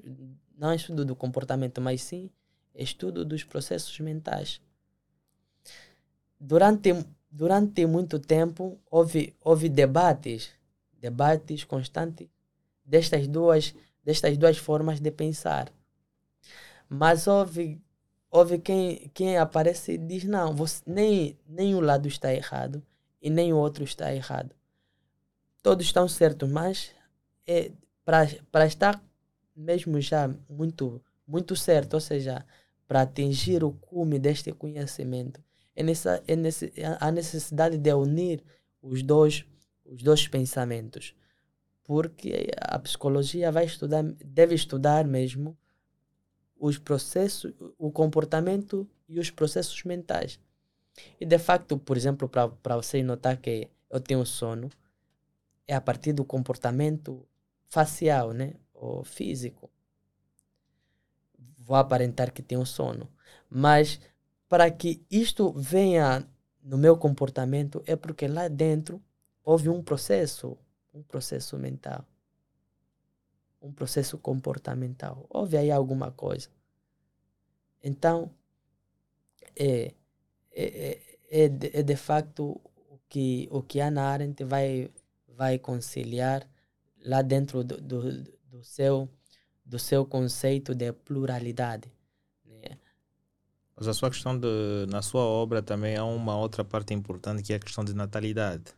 não 0.58 0.72
é 0.72 0.76
estudo 0.76 1.06
do 1.06 1.16
comportamento, 1.16 1.82
mas 1.82 2.02
sim 2.02 2.30
estudo 2.74 3.24
dos 3.24 3.44
processos 3.44 3.98
mentais 4.00 4.60
durante, 6.40 6.94
durante 7.30 7.86
muito 7.86 8.20
tempo 8.20 8.80
houve, 8.90 9.36
houve 9.42 9.70
debates, 9.70 10.52
debates 11.00 11.64
constantes 11.64 12.28
destas 12.84 13.28
duas, 13.28 13.74
destas 14.04 14.38
duas 14.38 14.58
formas 14.58 15.00
de 15.00 15.12
pensar. 15.12 15.72
Mas 16.88 17.28
houve, 17.28 17.82
houve 18.30 18.60
quem, 18.60 19.10
quem 19.14 19.38
aparece 19.38 19.94
e 19.94 19.98
diz, 19.98 20.24
não, 20.24 20.54
você, 20.54 20.84
nem, 20.86 21.38
nem 21.48 21.74
um 21.74 21.80
lado 21.80 22.08
está 22.08 22.34
errado 22.34 22.84
e 23.22 23.30
nem 23.30 23.52
o 23.52 23.58
outro 23.58 23.84
está 23.84 24.14
errado. 24.14 24.56
Todos 25.64 25.86
estão 25.86 26.08
certos, 26.08 26.50
mas 26.50 26.92
é, 27.48 27.72
para 28.04 28.68
estar 28.68 29.02
mesmo 29.56 30.00
já 30.02 30.28
muito, 30.50 31.02
muito 31.28 31.56
certo, 31.56 31.96
ou 31.96 32.00
seja, 32.00 32.46
para 32.88 33.02
atingir 33.02 33.64
o 33.64 33.72
cume 33.72 34.20
deste 34.20 34.52
conhecimento, 34.52 35.42
é, 35.76 35.84
nessa, 35.84 36.24
é 36.28 36.36
nesse, 36.36 36.72
a 37.00 37.12
necessidade 37.12 37.78
de 37.78 37.94
unir 37.94 38.44
os 38.82 39.02
dois, 39.02 39.46
os 39.86 40.02
dois 40.02 40.28
pensamentos. 40.28 41.16
Porque 41.84 42.52
a 42.60 42.80
psicologia 42.80 43.52
vai 43.52 43.66
estudar, 43.66 44.04
deve 44.04 44.56
estudar 44.56 45.06
mesmo 45.06 45.58
os 46.58 46.78
processos, 46.78 47.54
o 47.78 47.92
comportamento 47.92 48.88
e 49.08 49.20
os 49.20 49.30
processos 49.30 49.84
mentais. 49.84 50.40
E 51.20 51.26
de 51.26 51.38
facto, 51.38 51.78
por 51.78 51.98
exemplo, 51.98 52.30
para 52.30 52.76
você 52.76 53.04
notar 53.04 53.38
que 53.38 53.70
eu 53.90 54.00
tenho 54.00 54.26
sono, 54.26 54.70
é 55.68 55.76
a 55.76 55.82
partir 55.82 56.14
do 56.14 56.24
comportamento 56.24 57.28
facial, 57.68 58.32
né? 58.32 58.54
Físico. 59.04 59.70
Vou 61.58 61.76
aparentar 61.76 62.32
que 62.32 62.42
tenho 62.42 62.66
sono. 62.66 63.10
Mas 63.50 64.00
para 64.48 64.70
que 64.70 65.06
isto 65.10 65.52
venha 65.54 66.28
no 66.64 66.78
meu 66.78 66.98
comportamento 66.98 67.84
é 67.86 67.96
porque 67.96 68.28
lá 68.28 68.48
dentro 68.48 69.02
houve 69.44 69.70
um 69.70 69.84
processo, 69.84 70.58
um 70.94 71.04
processo 71.04 71.58
mental, 71.58 72.06
um 73.62 73.72
processo 73.72 74.18
comportamental. 74.18 75.26
Houve 75.30 75.58
aí 75.58 75.72
alguma 75.72 76.12
coisa. 76.12 76.50
Então, 77.84 78.32
é, 79.56 79.94
é, 80.52 80.64
é, 80.64 81.44
é, 81.44 81.50
de, 81.50 81.78
é 81.78 81.84
de 81.84 81.96
facto 81.96 82.60
o 82.90 83.00
que, 83.08 83.48
o 83.52 83.62
que 83.62 83.80
Ana 83.80 84.04
Arendt 84.04 84.44
vai, 84.44 84.90
vai 85.28 85.60
conciliar 85.60 86.48
lá 87.04 87.22
dentro 87.22 87.64
do, 87.64 87.80
do, 87.80 88.24
do, 88.56 88.64
seu, 88.64 89.10
do 89.66 89.78
seu 89.78 90.06
conceito 90.06 90.74
de 90.74 90.92
pluralidade. 90.94 91.92
Mas 93.76 93.90
a 93.90 93.94
sua 93.94 94.10
questão 94.10 94.40
de, 94.40 94.86
na 94.90 95.02
sua 95.02 95.24
obra 95.24 95.62
também 95.62 95.98
há 95.98 96.06
uma 96.06 96.38
outra 96.38 96.64
parte 96.64 96.94
importante 96.94 97.44
que 97.44 97.52
é 97.52 97.58
a 97.58 97.60
questão 97.60 97.84
de 97.84 97.94
natalidade. 97.94 98.74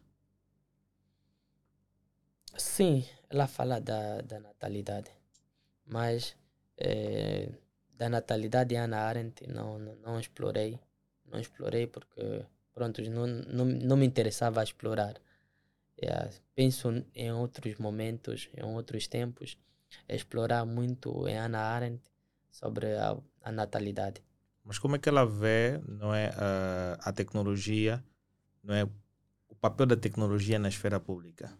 Sim, 2.58 3.06
ela 3.30 3.46
fala 3.46 3.80
da, 3.80 4.22
da 4.22 4.40
natalidade, 4.40 5.12
mas 5.86 6.36
é, 6.76 7.50
da 7.96 8.10
natalidade 8.10 8.76
Ana 8.76 9.02
Arendt 9.02 9.46
não, 9.48 9.78
não, 9.78 9.96
não, 9.98 10.20
explorei, 10.20 10.80
não 11.32 11.40
explorei 11.40 11.86
porque 11.86 12.44
pronto, 12.74 13.00
não, 13.04 13.28
não, 13.28 13.66
não 13.66 13.98
me 13.98 14.08
interessava 14.08 14.64
explorar. 14.64 15.22
É, 16.00 16.30
penso 16.54 16.90
em 17.16 17.32
outros 17.32 17.76
momentos, 17.78 18.50
em 18.56 18.64
outros 18.64 19.08
tempos, 19.08 19.58
explorar 20.08 20.66
muito 20.66 21.28
em 21.28 21.38
Ana 21.38 21.60
Arendt 21.60 22.04
sobre 22.52 22.96
a, 22.96 23.18
a 23.42 23.52
natalidade. 23.52 24.22
Mas 24.64 24.78
como 24.78 24.96
é 24.96 25.00
que 25.00 25.10
ela 25.10 25.26
vê, 25.26 25.80
não 25.88 26.14
é, 26.14 26.30
a, 26.36 27.10
a 27.10 27.14
tecnologia, 27.14 28.04
não 28.64 28.76
é, 28.76 28.84
o 29.48 29.56
papel 29.56 29.86
da 29.86 29.96
tecnologia 29.96 30.60
na 30.60 30.68
esfera 30.70 31.00
pública. 31.00 31.58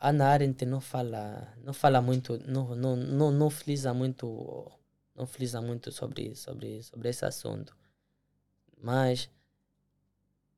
Ana 0.00 0.26
Arendt 0.26 0.66
não 0.66 0.80
fala, 0.80 1.54
não 1.62 1.72
fala 1.72 2.02
muito, 2.02 2.36
não, 2.46 2.74
não, 2.74 2.96
não, 2.96 3.30
não 3.30 3.48
frisa 3.48 3.94
muito, 3.94 4.70
não 5.14 5.26
frisa 5.26 5.62
muito 5.62 5.90
sobre, 5.90 6.34
sobre, 6.34 6.82
sobre 6.82 7.08
esse 7.08 7.24
assunto. 7.24 7.74
Mas 8.82 9.30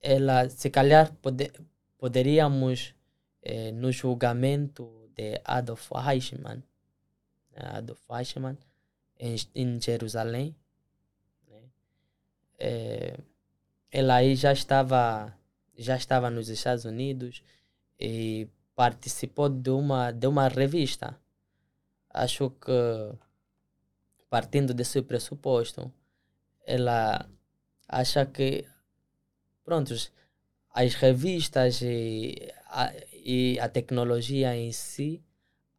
ela, 0.00 0.48
se 0.48 0.70
calhar, 0.70 1.12
pode, 1.22 1.52
poderíamos, 1.98 2.94
eh, 3.42 3.72
no 3.72 3.90
julgamento 3.92 5.10
de 5.14 5.40
Adolf 5.44 5.90
Eichmann, 5.92 6.62
né, 7.52 7.62
Adolf 7.78 8.02
Eichmann, 8.10 8.56
em, 9.18 9.36
em 9.54 9.80
Jerusalém, 9.80 10.54
né, 11.48 11.62
eh, 12.58 13.16
ela 13.90 14.16
aí 14.16 14.34
já 14.36 14.52
estava, 14.52 15.34
já 15.76 15.96
estava 15.96 16.30
nos 16.30 16.48
Estados 16.48 16.84
Unidos 16.84 17.42
e 17.98 18.48
participou 18.74 19.48
de 19.48 19.70
uma, 19.70 20.10
de 20.12 20.26
uma 20.26 20.48
revista. 20.48 21.18
Acho 22.10 22.50
que, 22.50 22.72
partindo 24.28 24.74
desse 24.74 25.00
pressuposto, 25.02 25.92
ela 26.64 27.28
acha 27.88 28.26
que, 28.26 28.66
prontos, 29.66 30.12
as 30.70 30.94
revistas 30.94 31.82
e 31.82 32.36
a, 32.68 32.92
e 33.12 33.58
a 33.60 33.68
tecnologia 33.68 34.56
em 34.56 34.70
si 34.70 35.22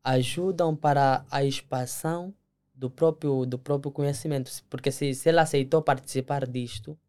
ajudam 0.04 0.76
para 0.76 1.26
a 1.32 1.44
expansão 1.44 2.34
do 2.76 2.90
próprio, 2.90 3.46
do 3.46 3.58
próprio 3.58 3.92
conhecimento. 3.92 4.52
Porque 4.70 4.92
se, 4.92 5.14
se 5.16 5.30
ela 5.30 5.44
aceitou 5.44 5.82
participar 5.82 6.46
disto, 6.46 7.00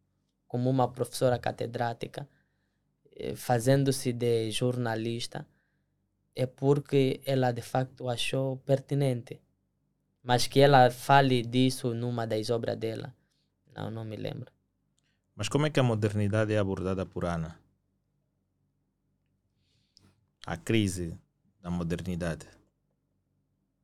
como 0.46 0.70
uma 0.70 0.88
professora 0.88 1.38
catedrática, 1.38 2.28
eh, 3.16 3.34
fazendo-se 3.34 4.12
de 4.12 4.50
jornalista, 4.50 5.46
é 6.34 6.46
porque 6.46 7.20
ela 7.26 7.50
de 7.52 7.62
facto 7.62 8.08
achou 8.08 8.58
pertinente. 8.58 9.40
Mas 10.22 10.46
que 10.46 10.60
ela 10.60 10.90
fale 10.90 11.42
disso 11.42 11.94
numa 11.94 12.26
das 12.26 12.50
obras 12.50 12.76
dela, 12.76 13.14
não, 13.74 13.90
não 13.90 14.04
me 14.04 14.16
lembro. 14.16 14.57
Mas 15.38 15.48
como 15.48 15.66
é 15.66 15.70
que 15.70 15.78
a 15.78 15.84
modernidade 15.84 16.52
é 16.52 16.58
abordada 16.58 17.06
por 17.06 17.24
Ana? 17.24 17.56
A 20.44 20.56
crise 20.56 21.16
da 21.62 21.70
modernidade. 21.70 22.48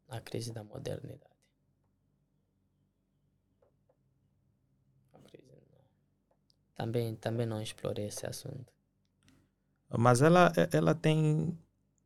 A 0.08 0.20
crise 0.20 0.52
da 0.52 0.64
modernidade. 0.64 1.30
A 5.12 5.18
crise. 5.20 5.46
Também, 6.74 7.14
também 7.14 7.46
não 7.46 7.62
explorei 7.62 8.06
esse 8.06 8.26
assunto. 8.26 8.72
Mas 9.96 10.22
ela, 10.22 10.52
ela 10.72 10.92
tem, 10.92 11.56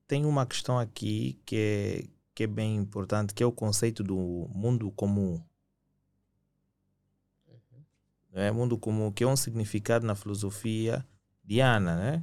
tem 0.07 0.27
uma 0.27 0.45
questão 0.45 0.79
aqui 0.79 1.41
que 1.47 1.57
é, 1.57 2.09
que 2.35 2.45
é 2.45 2.47
bem 2.47 2.77
importante, 2.77 3.33
que 3.33 3.43
é 3.43 3.47
o 3.47 3.53
conceito 3.53 4.05
do 4.05 4.47
mundo 4.53 4.91
comum. 4.91 5.43
É 8.33 8.51
mundo 8.51 8.79
comum, 8.79 9.11
que 9.11 9.25
é 9.25 9.27
um 9.27 9.37
significado 9.37 10.07
na 10.07 10.15
filosofia 10.15 11.05
de 11.43 11.61
Ana, 11.61 11.97
né? 11.97 12.23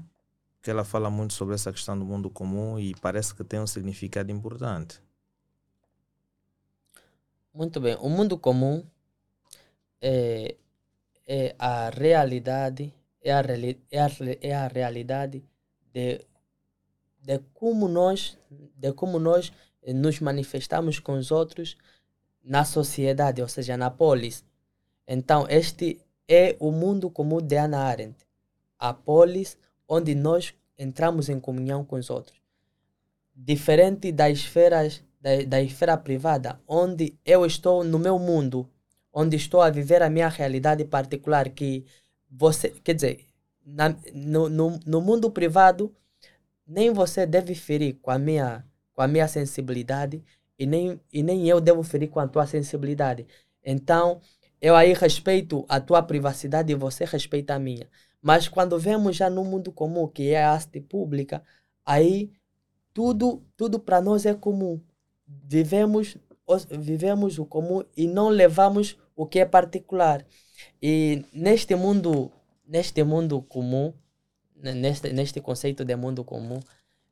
Que 0.62 0.70
ela 0.70 0.84
fala 0.84 1.10
muito 1.10 1.34
sobre 1.34 1.56
essa 1.56 1.72
questão 1.72 1.98
do 1.98 2.06
mundo 2.06 2.30
comum 2.30 2.80
e 2.80 2.94
parece 3.02 3.34
que 3.34 3.44
tem 3.44 3.60
um 3.60 3.68
significado 3.68 4.32
importante. 4.32 5.02
Muito 7.54 7.80
bem. 7.80 7.96
O 8.02 8.10
mundo 8.10 8.38
comum 8.38 8.86
é, 10.02 10.56
é 11.26 11.56
a 11.58 11.90
realidade, 11.90 12.94
é 13.22 13.34
a, 13.34 13.42
é 13.92 14.00
a, 14.00 14.10
é 14.42 14.54
a 14.54 14.68
realidade 14.68 15.44
de, 15.94 16.22
de 17.22 17.40
como 17.54 17.88
nós, 17.88 18.38
de 18.50 18.94
como 18.94 19.18
nós 19.20 19.52
nos 19.88 20.20
manifestamos 20.20 21.00
com 21.00 21.14
os 21.14 21.32
outros 21.32 21.78
na 22.44 22.64
sociedade, 22.64 23.42
ou 23.42 23.48
seja, 23.48 23.76
na 23.78 23.90
polis. 23.90 24.44
Então, 25.08 25.46
este 25.50 26.00
é 26.28 26.56
o 26.60 26.72
mundo 26.72 27.10
comum 27.10 27.40
de 27.42 27.56
Hannah 27.56 27.84
Arendt. 27.86 28.18
A 28.80 28.94
polis 28.94 29.58
onde 29.88 30.16
nós 30.16 30.54
entramos 30.78 31.30
em 31.30 31.40
comunhão 31.40 31.86
com 31.86 31.96
os 31.96 32.10
outros. 32.10 32.40
Diferente 33.36 34.12
das 34.12 34.40
esferas, 34.40 35.04
da, 35.20 35.44
da 35.44 35.62
esfera 35.62 35.98
privada, 35.98 36.60
onde 36.68 37.18
eu 37.26 37.46
estou 37.46 37.84
no 37.84 38.00
meu 38.00 38.18
mundo, 38.18 38.70
onde 39.14 39.36
estou 39.36 39.62
a 39.62 39.70
viver 39.70 40.02
a 40.02 40.10
minha 40.10 40.30
realidade 40.30 40.86
particular, 40.86 41.50
que 41.50 41.86
você, 42.30 42.70
quer 42.84 42.94
dizer, 42.96 43.26
na- 43.66 43.96
no, 44.14 44.50
no, 44.50 44.80
no 44.86 45.02
mundo 45.02 45.30
privado, 45.32 45.94
nem 46.66 46.92
você 46.92 47.26
deve 47.26 47.56
ferir 47.56 47.96
com 48.02 48.12
a 48.12 48.18
minha, 48.20 48.66
com 48.94 49.02
a 49.02 49.08
minha 49.08 49.28
sensibilidade 49.28 50.24
e 50.58 50.66
nem, 50.66 51.00
e 51.12 51.22
nem 51.24 51.48
eu 51.48 51.60
devo 51.62 51.84
ferir 51.84 52.10
com 52.10 52.20
a 52.20 52.28
tua 52.28 52.48
sensibilidade. 52.48 53.28
Então, 53.64 54.22
eu 54.62 54.76
aí 54.76 54.94
respeito 54.94 55.66
a 55.70 55.80
tua 55.80 56.02
privacidade 56.04 56.72
e 56.72 56.76
você 56.76 57.06
respeita 57.06 57.56
a 57.56 57.60
minha. 57.60 57.88
Mas 58.22 58.48
quando 58.48 58.80
vemos 58.80 59.16
já 59.16 59.30
no 59.30 59.44
mundo 59.44 59.72
comum, 59.72 60.08
que 60.08 60.30
é 60.32 60.44
a 60.44 60.52
arte 60.54 60.82
pública, 60.82 61.44
aí 61.86 62.32
tudo 62.94 63.44
tudo 63.58 63.80
para 63.80 64.02
nós 64.02 64.26
é 64.26 64.34
comum. 64.34 64.82
Vivemos 65.28 66.18
os- 66.48 66.66
vivemos 66.66 67.40
o 67.40 67.46
comum 67.46 67.84
e 67.98 68.08
não 68.08 68.30
levamos 68.30 68.98
o 69.16 69.26
que 69.26 69.40
é 69.40 69.46
particular. 69.46 70.26
E 70.82 71.24
neste 71.34 71.76
mundo 71.76 72.32
neste 72.68 73.04
mundo 73.04 73.42
comum, 73.44 73.94
ne- 74.56 74.74
neste 74.74 75.12
neste 75.14 75.42
conceito 75.42 75.84
de 75.86 75.96
mundo 75.96 76.24
comum, 76.24 76.60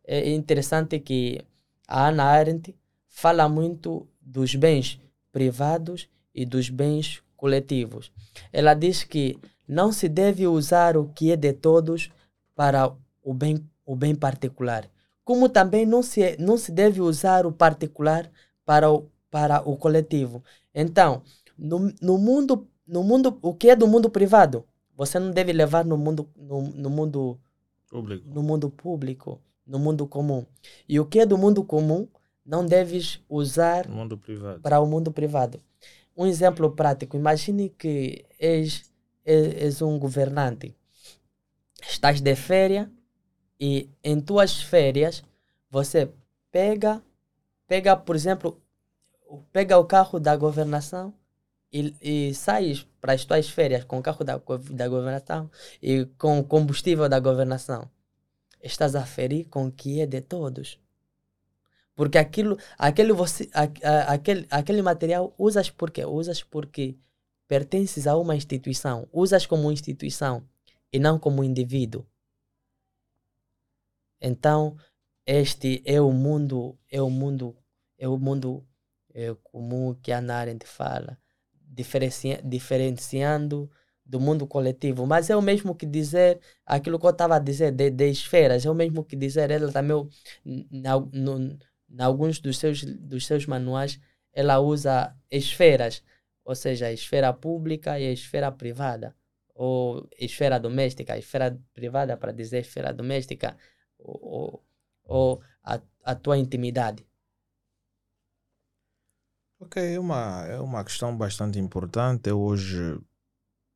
é 0.05 0.29
interessante 0.31 0.99
que 0.99 1.41
a 1.87 2.07
Hannah 2.07 2.25
Arendt 2.25 2.75
fala 3.09 3.47
muito 3.49 4.07
dos 4.21 4.55
bens 4.55 4.99
privados 5.31 6.09
e 6.33 6.45
dos 6.45 6.69
bens 6.69 7.21
coletivos. 7.43 8.09
Ela 8.53 8.73
diz 8.73 9.03
que 9.03 9.37
não 9.67 9.91
se 9.91 10.07
deve 10.07 10.47
usar 10.47 10.95
o 10.95 11.09
que 11.09 11.29
é 11.29 11.35
de 11.35 11.51
todos 11.51 12.09
para 12.55 12.89
o 13.21 13.33
bem, 13.33 13.57
o 13.85 13.97
bem 13.97 14.15
particular, 14.15 14.89
como 15.25 15.49
também 15.49 15.85
não 15.85 16.01
se, 16.01 16.37
não 16.39 16.57
se 16.57 16.71
deve 16.71 17.01
usar 17.01 17.45
o 17.45 17.51
particular 17.51 18.31
para 18.65 18.89
o, 18.89 19.09
para 19.29 19.61
o 19.69 19.75
coletivo. 19.75 20.41
Então, 20.73 21.21
no, 21.57 21.93
no, 22.01 22.17
mundo, 22.17 22.65
no 22.87 23.03
mundo, 23.03 23.37
o 23.41 23.53
que 23.53 23.69
é 23.69 23.75
do 23.75 23.87
mundo 23.89 24.09
privado, 24.09 24.63
você 24.95 25.19
não 25.19 25.31
deve 25.31 25.51
levar 25.51 25.83
no 25.83 25.97
mundo, 25.97 26.29
no, 26.37 26.61
no 26.61 26.89
mundo 26.89 27.37
Público. 27.89 28.23
no 28.33 28.41
mundo 28.41 28.69
público, 28.69 29.41
no 29.67 29.79
mundo 29.79 30.07
comum. 30.07 30.45
E 30.87 30.97
o 30.97 31.05
que 31.05 31.19
é 31.19 31.25
do 31.25 31.37
mundo 31.37 31.61
comum, 31.63 32.07
não 32.45 32.65
deves 32.65 33.19
usar 33.29 33.87
No 33.89 33.95
mundo 33.95 34.17
privado. 34.17 34.61
para 34.61 34.79
o 34.79 34.85
mundo 34.87 35.11
privado. 35.11 35.59
Um 36.15 36.25
exemplo 36.25 36.71
prático: 36.71 37.17
imagine 37.17 37.69
que 37.69 38.25
és, 38.39 38.91
és, 39.25 39.55
és 39.55 39.81
um 39.81 39.97
governante, 39.97 40.75
estás 41.81 42.21
de 42.21 42.35
férias 42.35 42.87
e 43.59 43.89
em 44.03 44.19
tuas 44.19 44.61
férias 44.61 45.23
você 45.69 46.11
pega, 46.51 47.01
pega 47.67 47.95
por 47.95 48.15
exemplo, 48.15 48.61
pega 49.51 49.77
o 49.77 49.85
carro 49.85 50.19
da 50.19 50.35
governação 50.35 51.13
e, 51.71 51.95
e 52.01 52.33
sais 52.35 52.87
para 53.01 53.13
as 53.13 53.25
tuas 53.25 53.49
férias 53.49 53.83
com 53.83 53.97
o 53.97 54.03
carro 54.03 54.23
da, 54.23 54.39
da 54.71 54.87
governação 54.87 55.49
e 55.81 56.05
com 56.17 56.39
o 56.39 56.43
combustível 56.43 57.09
da 57.09 57.19
governação. 57.19 57.89
Estás 58.61 58.95
a 58.95 59.05
ferir 59.05 59.47
com 59.49 59.67
o 59.67 59.71
que 59.71 59.99
é 59.99 60.05
de 60.05 60.21
todos. 60.21 60.79
Porque 61.95 62.17
aquilo, 62.17 62.57
aquele, 62.77 63.13
você, 63.13 63.49
a- 63.53 63.63
a- 63.89 64.13
aquele, 64.13 64.47
aquele 64.49 64.81
material 64.81 65.33
usas 65.37 65.69
por 65.69 65.91
quê? 65.91 66.05
Usas 66.05 66.43
porque 66.43 66.97
pertences 67.47 68.07
a 68.07 68.17
uma 68.17 68.35
instituição. 68.35 69.07
Usas 69.11 69.45
como 69.45 69.71
instituição 69.71 70.43
e 70.91 70.99
não 70.99 71.19
como 71.19 71.43
indivíduo. 71.43 72.05
Então, 74.21 74.77
este 75.25 75.81
é 75.85 75.99
o 76.01 76.11
mundo, 76.11 76.77
é 76.91 77.01
o 77.01 77.09
mundo, 77.09 77.55
é 77.97 78.07
o 78.07 78.17
mundo 78.17 78.65
é, 79.13 79.33
comum 79.43 79.93
que 79.95 80.11
a 80.11 80.17
Hannah 80.19 80.37
Arendt 80.39 80.65
fala, 80.65 81.17
diferenci, 81.53 82.39
diferenciando 82.43 83.69
do 84.05 84.19
mundo 84.19 84.47
coletivo. 84.47 85.05
Mas 85.05 85.29
é 85.29 85.35
o 85.35 85.41
mesmo 85.41 85.75
que 85.75 85.85
dizer 85.85 86.39
aquilo 86.65 86.99
que 86.99 87.05
eu 87.05 87.09
estava 87.11 87.35
a 87.35 87.39
dizer 87.39 87.71
de, 87.71 87.89
de 87.89 88.09
esferas, 88.09 88.65
é 88.65 88.69
o 88.69 88.75
mesmo 88.75 89.03
que 89.03 89.15
dizer 89.15 89.51
ela 89.51 89.71
também 89.71 90.07
na, 90.71 90.99
no, 90.99 91.57
em 91.93 92.01
alguns 92.01 92.39
dos 92.39 92.57
seus, 92.57 92.83
dos 92.83 93.25
seus 93.25 93.45
manuais, 93.45 93.99
ela 94.33 94.59
usa 94.59 95.15
esferas, 95.29 96.03
ou 96.43 96.55
seja, 96.55 96.87
a 96.87 96.91
esfera 96.91 97.31
pública 97.31 97.99
e 97.99 98.07
a 98.07 98.11
esfera 98.11 98.51
privada, 98.51 99.15
ou 99.53 100.09
esfera 100.19 100.59
doméstica, 100.59 101.13
a 101.13 101.17
esfera 101.19 101.59
privada 101.73 102.17
para 102.17 102.31
dizer 102.31 102.61
esfera 102.61 102.91
doméstica, 102.91 103.55
ou, 103.99 104.65
ou, 105.03 105.41
a, 105.63 105.79
a 106.03 106.15
tua 106.15 106.37
intimidade. 106.37 107.05
Ok, 109.59 109.81
é 109.93 109.99
uma, 109.99 110.45
é 110.47 110.59
uma 110.59 110.83
questão 110.83 111.15
bastante 111.15 111.59
importante. 111.59 112.29
Eu 112.29 112.41
hoje 112.41 112.99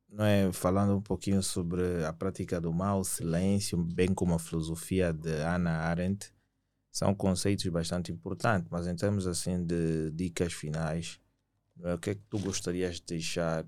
não 0.08 0.24
é, 0.24 0.52
falando 0.52 0.96
um 0.96 1.00
pouquinho 1.00 1.42
sobre 1.42 2.04
a 2.04 2.12
prática 2.12 2.60
do 2.60 2.72
mal, 2.72 3.04
silêncio, 3.04 3.78
bem 3.78 4.12
como 4.12 4.34
a 4.34 4.38
filosofia 4.38 5.12
de 5.12 5.30
Hannah 5.30 5.84
Arendt, 5.84 6.32
são 6.90 7.14
conceitos 7.14 7.66
bastante 7.68 8.10
importantes, 8.12 8.68
mas 8.70 8.86
em 8.86 8.96
termos 8.96 9.26
assim 9.26 9.64
de 9.64 10.10
dicas 10.10 10.52
finais, 10.52 11.20
é, 11.82 11.94
o 11.94 11.98
que 11.98 12.10
é 12.10 12.14
que 12.14 12.22
tu 12.28 12.38
gostarias 12.38 12.96
de 12.96 13.06
deixar 13.06 13.64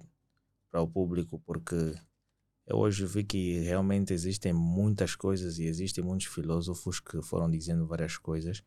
para 0.70 0.80
o 0.80 0.88
público? 0.88 1.38
Porque 1.40 1.94
eu 2.66 2.76
hoje 2.78 3.04
vi 3.06 3.24
que 3.24 3.60
realmente 3.60 4.12
existem 4.12 4.52
muitas 4.52 5.14
coisas 5.14 5.58
e 5.58 5.64
existem 5.64 6.02
muitos 6.02 6.26
filósofos 6.26 7.00
que 7.00 7.22
foram 7.22 7.50
dizendo 7.50 7.86
várias 7.86 8.16
coisas 8.16 8.62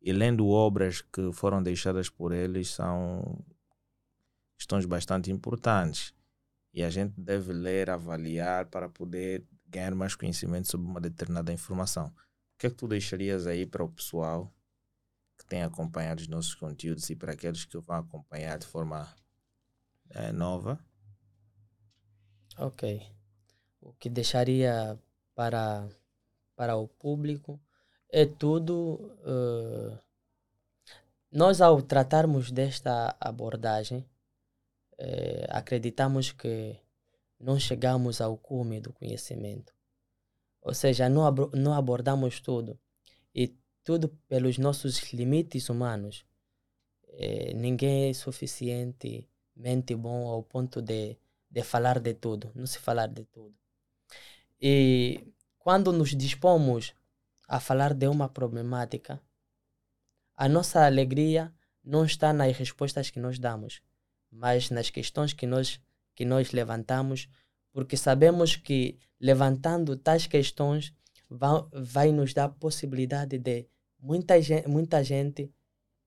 e 0.00 0.12
lendo 0.12 0.46
obras 0.48 1.00
que 1.00 1.32
foram 1.32 1.62
deixadas 1.62 2.08
por 2.08 2.32
eles 2.32 2.70
são 2.70 3.44
questões 4.56 4.86
bastante 4.86 5.30
importantes 5.30 6.14
e 6.72 6.82
a 6.82 6.90
gente 6.90 7.18
deve 7.18 7.52
ler, 7.52 7.90
avaliar 7.90 8.66
para 8.66 8.88
poder 8.88 9.44
ganhar 9.66 9.94
mais 9.94 10.14
conhecimento 10.14 10.68
sobre 10.68 10.86
uma 10.86 11.00
determinada 11.00 11.52
informação. 11.52 12.12
O 12.56 12.58
que 12.58 12.68
é 12.68 12.70
que 12.70 12.76
tu 12.76 12.88
deixarias 12.88 13.46
aí 13.46 13.66
para 13.66 13.84
o 13.84 13.88
pessoal 13.88 14.50
que 15.38 15.44
tem 15.44 15.62
acompanhado 15.62 16.22
os 16.22 16.26
nossos 16.26 16.54
conteúdos 16.54 17.10
e 17.10 17.14
para 17.14 17.32
aqueles 17.32 17.66
que 17.66 17.76
vão 17.78 17.96
acompanhar 17.96 18.58
de 18.58 18.66
forma 18.66 19.14
eh, 20.08 20.32
nova? 20.32 20.82
Ok. 22.56 23.02
O 23.82 23.92
que 23.92 24.08
deixaria 24.08 24.98
para, 25.34 25.86
para 26.56 26.76
o 26.76 26.88
público 26.88 27.60
é 28.08 28.24
tudo. 28.24 29.14
eh, 29.26 29.98
nós, 31.30 31.60
ao 31.60 31.82
tratarmos 31.82 32.50
desta 32.50 33.14
abordagem, 33.20 34.02
eh, 34.96 35.46
acreditamos 35.50 36.32
que 36.32 36.74
não 37.38 37.60
chegamos 37.60 38.22
ao 38.22 38.38
cume 38.38 38.80
do 38.80 38.94
conhecimento. 38.94 39.75
Ou 40.66 40.74
seja, 40.74 41.08
não, 41.08 41.24
abro- 41.24 41.52
não 41.54 41.72
abordamos 41.72 42.40
tudo. 42.40 42.76
E 43.32 43.54
tudo 43.84 44.08
pelos 44.26 44.58
nossos 44.58 45.12
limites 45.12 45.68
humanos. 45.68 46.24
Eh, 47.24 47.52
ninguém 47.54 48.10
é 48.10 48.12
suficientemente 48.12 49.94
bom 49.94 50.26
ao 50.26 50.42
ponto 50.42 50.82
de, 50.82 51.16
de 51.48 51.62
falar 51.62 52.00
de 52.00 52.14
tudo, 52.14 52.50
não 52.52 52.66
se 52.66 52.80
falar 52.80 53.06
de 53.06 53.24
tudo. 53.26 53.54
E 54.60 55.24
quando 55.56 55.92
nos 55.92 56.10
dispomos 56.16 56.94
a 57.46 57.60
falar 57.60 57.94
de 57.94 58.08
uma 58.08 58.28
problemática, 58.28 59.22
a 60.34 60.48
nossa 60.48 60.84
alegria 60.84 61.54
não 61.84 62.04
está 62.04 62.32
nas 62.32 62.56
respostas 62.56 63.08
que 63.08 63.20
nós 63.20 63.38
damos, 63.38 63.80
mas 64.32 64.68
nas 64.70 64.90
questões 64.90 65.32
que 65.32 65.46
nós, 65.46 65.80
que 66.12 66.24
nós 66.24 66.50
levantamos, 66.50 67.28
porque 67.76 67.94
sabemos 67.94 68.56
que 68.56 68.98
levantando 69.20 69.98
tais 69.98 70.26
questões 70.26 70.94
vai, 71.28 71.60
vai 71.74 72.10
nos 72.10 72.32
dar 72.32 72.48
possibilidade 72.48 73.36
de 73.36 73.68
muita 74.00 74.40
gente, 74.40 74.66
muita 74.66 75.04
gente 75.04 75.52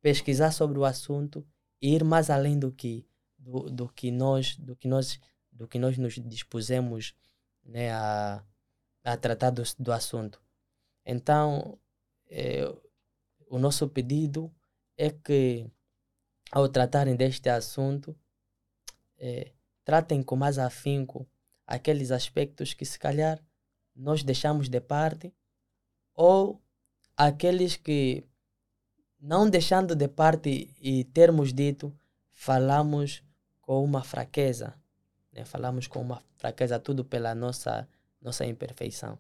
pesquisar 0.02 0.50
sobre 0.50 0.80
o 0.80 0.84
assunto 0.84 1.46
e 1.80 1.94
ir 1.94 2.04
mais 2.04 2.32
além 2.32 2.58
do 2.58 2.72
que 2.72 3.06
do, 3.38 3.70
do 3.70 3.88
que 3.88 4.10
nós 4.10 4.58
do 4.58 4.76
que 4.76 4.88
nós 4.88 5.20
do 5.52 5.68
que 5.68 5.78
nós 5.78 5.96
nos 5.96 6.16
dispusemos 6.16 7.14
né, 7.64 7.92
a, 7.92 8.44
a 9.04 9.16
tratar 9.16 9.52
do, 9.52 9.62
do 9.78 9.92
assunto. 9.92 10.42
Então, 11.06 11.78
eh, 12.32 12.68
o 13.48 13.60
nosso 13.60 13.88
pedido 13.88 14.52
é 14.98 15.12
que, 15.12 15.68
ao 16.52 16.68
tratarem 16.68 17.16
deste 17.16 17.48
assunto, 17.48 18.18
eh, 19.20 19.52
tratem 19.86 20.24
com 20.24 20.36
mais 20.36 20.58
afinco 20.58 21.30
aqueles 21.70 22.10
aspectos 22.12 22.74
que, 22.74 22.84
se 22.84 22.98
calhar, 22.98 23.40
nós 23.96 24.24
deixamos 24.24 24.68
de 24.68 24.82
parte 24.82 25.32
ou 26.16 26.60
aqueles 27.16 27.76
que, 27.76 28.24
não 29.22 29.48
deixando 29.48 29.96
de 29.96 30.08
parte 30.08 30.76
e 30.82 31.04
termos 31.04 31.54
dito, 31.54 31.96
falamos 32.32 33.24
com 33.62 33.84
uma 33.84 34.04
fraqueza. 34.04 34.74
Né? 35.32 35.46
Falamos 35.46 35.86
com 35.86 36.02
uma 36.02 36.24
fraqueza, 36.38 36.80
tudo 36.80 37.06
pela 37.06 37.36
nossa, 37.36 37.88
nossa 38.20 38.46
imperfeição. 38.46 39.20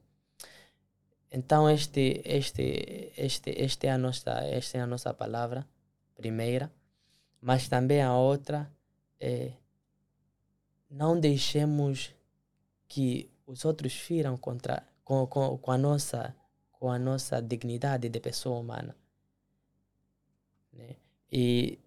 Então, 1.31 1.69
este, 1.69 2.21
este, 2.25 3.13
este, 3.15 3.51
este 3.51 3.85
é 3.85 3.91
a 3.91 3.97
nossa, 3.97 4.31
esta 4.45 4.79
é 4.79 4.81
a 4.81 4.87
nossa 4.87 5.13
palavra 5.13 5.67
primeira, 6.15 6.71
mas 7.39 7.67
também 7.67 8.01
a 8.01 8.17
outra 8.17 8.67
é 9.19 9.51
não 10.89 11.19
deixemos 11.19 12.15
que 12.89 13.31
os 13.45 13.63
outros 13.63 13.93
firam 13.93 14.35
contra, 14.35 14.83
com, 15.03 15.25
com, 15.27 15.57
com, 15.57 15.71
a 15.71 15.77
nossa, 15.77 16.35
com 16.71 16.91
a 16.91 16.99
nossa 16.99 17.41
dignidade 17.41 18.09
de 18.09 18.19
pessoa 18.19 18.59
humana. 18.59 18.95
Né? 20.73 20.95
E 21.31 21.79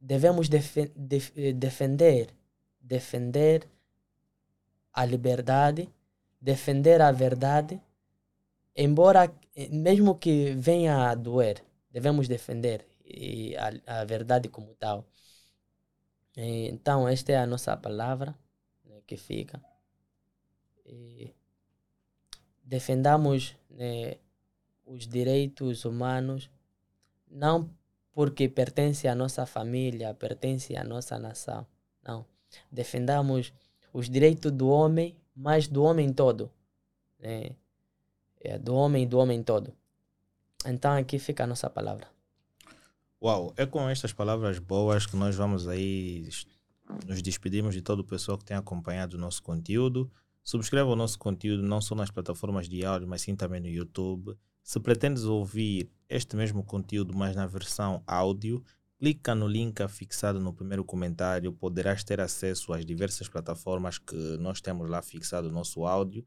devemos 0.00 0.48
defe 0.48 0.90
def 0.94 1.32
defender, 1.54 2.34
defender 2.80 3.68
a 4.92 5.04
liberdade, 5.04 5.88
defender 6.40 7.00
a 7.00 7.12
verdade, 7.12 7.80
embora, 8.76 9.32
mesmo 9.70 10.18
que 10.18 10.52
venha 10.54 11.10
a 11.10 11.14
doer, 11.14 11.62
devemos 11.92 12.26
defender 12.26 12.84
a, 13.86 14.00
a 14.00 14.04
verdade 14.04 14.48
como 14.48 14.74
tal. 14.74 15.06
Então, 16.36 17.08
esta 17.08 17.32
é 17.32 17.36
a 17.36 17.46
nossa 17.46 17.76
palavra 17.76 18.34
né, 18.84 19.00
que 19.06 19.16
fica. 19.16 19.60
E 20.92 21.32
defendamos 22.64 23.56
né, 23.70 24.16
os 24.84 25.06
direitos 25.06 25.84
humanos, 25.84 26.50
não 27.30 27.70
porque 28.12 28.48
pertence 28.48 29.06
à 29.06 29.14
nossa 29.14 29.46
família, 29.46 30.12
pertence 30.14 30.76
à 30.76 30.82
nossa 30.82 31.16
nação. 31.18 31.64
Não. 32.02 32.26
Defendamos 32.70 33.52
os 33.92 34.10
direitos 34.10 34.50
do 34.50 34.68
homem, 34.68 35.16
mas 35.34 35.68
do 35.68 35.84
homem 35.84 36.12
todo. 36.12 36.50
Né? 37.20 37.50
É, 38.40 38.58
do 38.58 38.74
homem 38.74 39.06
do 39.06 39.18
homem 39.18 39.42
todo. 39.42 39.72
Então 40.66 40.92
aqui 40.92 41.18
fica 41.18 41.44
a 41.44 41.46
nossa 41.46 41.70
palavra. 41.70 42.08
Uau, 43.22 43.54
é 43.56 43.64
com 43.64 43.88
estas 43.88 44.12
palavras 44.12 44.58
boas 44.58 45.06
que 45.06 45.14
nós 45.14 45.36
vamos 45.36 45.68
aí 45.68 46.28
nos 47.06 47.22
despedimos 47.22 47.74
de 47.74 47.82
todo 47.82 48.00
o 48.00 48.04
pessoal 48.04 48.36
que 48.36 48.44
tem 48.44 48.56
acompanhado 48.56 49.16
o 49.16 49.20
nosso 49.20 49.42
conteúdo. 49.42 50.10
Subscreva 50.42 50.88
o 50.88 50.96
nosso 50.96 51.18
conteúdo 51.18 51.62
não 51.62 51.80
só 51.80 51.94
nas 51.94 52.10
plataformas 52.10 52.68
de 52.68 52.84
áudio, 52.84 53.06
mas 53.06 53.22
sim 53.22 53.36
também 53.36 53.60
no 53.60 53.68
YouTube. 53.68 54.36
Se 54.62 54.80
pretendes 54.80 55.24
ouvir 55.24 55.90
este 56.08 56.36
mesmo 56.36 56.64
conteúdo, 56.64 57.14
mas 57.14 57.36
na 57.36 57.46
versão 57.46 58.02
áudio, 58.06 58.62
clica 58.98 59.34
no 59.34 59.46
link 59.46 59.86
fixado 59.88 60.40
no 60.40 60.52
primeiro 60.52 60.84
comentário. 60.84 61.52
Poderás 61.52 62.04
ter 62.04 62.20
acesso 62.20 62.72
às 62.72 62.84
diversas 62.84 63.28
plataformas 63.28 63.98
que 63.98 64.16
nós 64.38 64.60
temos 64.60 64.88
lá 64.88 65.00
fixado 65.02 65.48
o 65.48 65.52
nosso 65.52 65.86
áudio. 65.86 66.26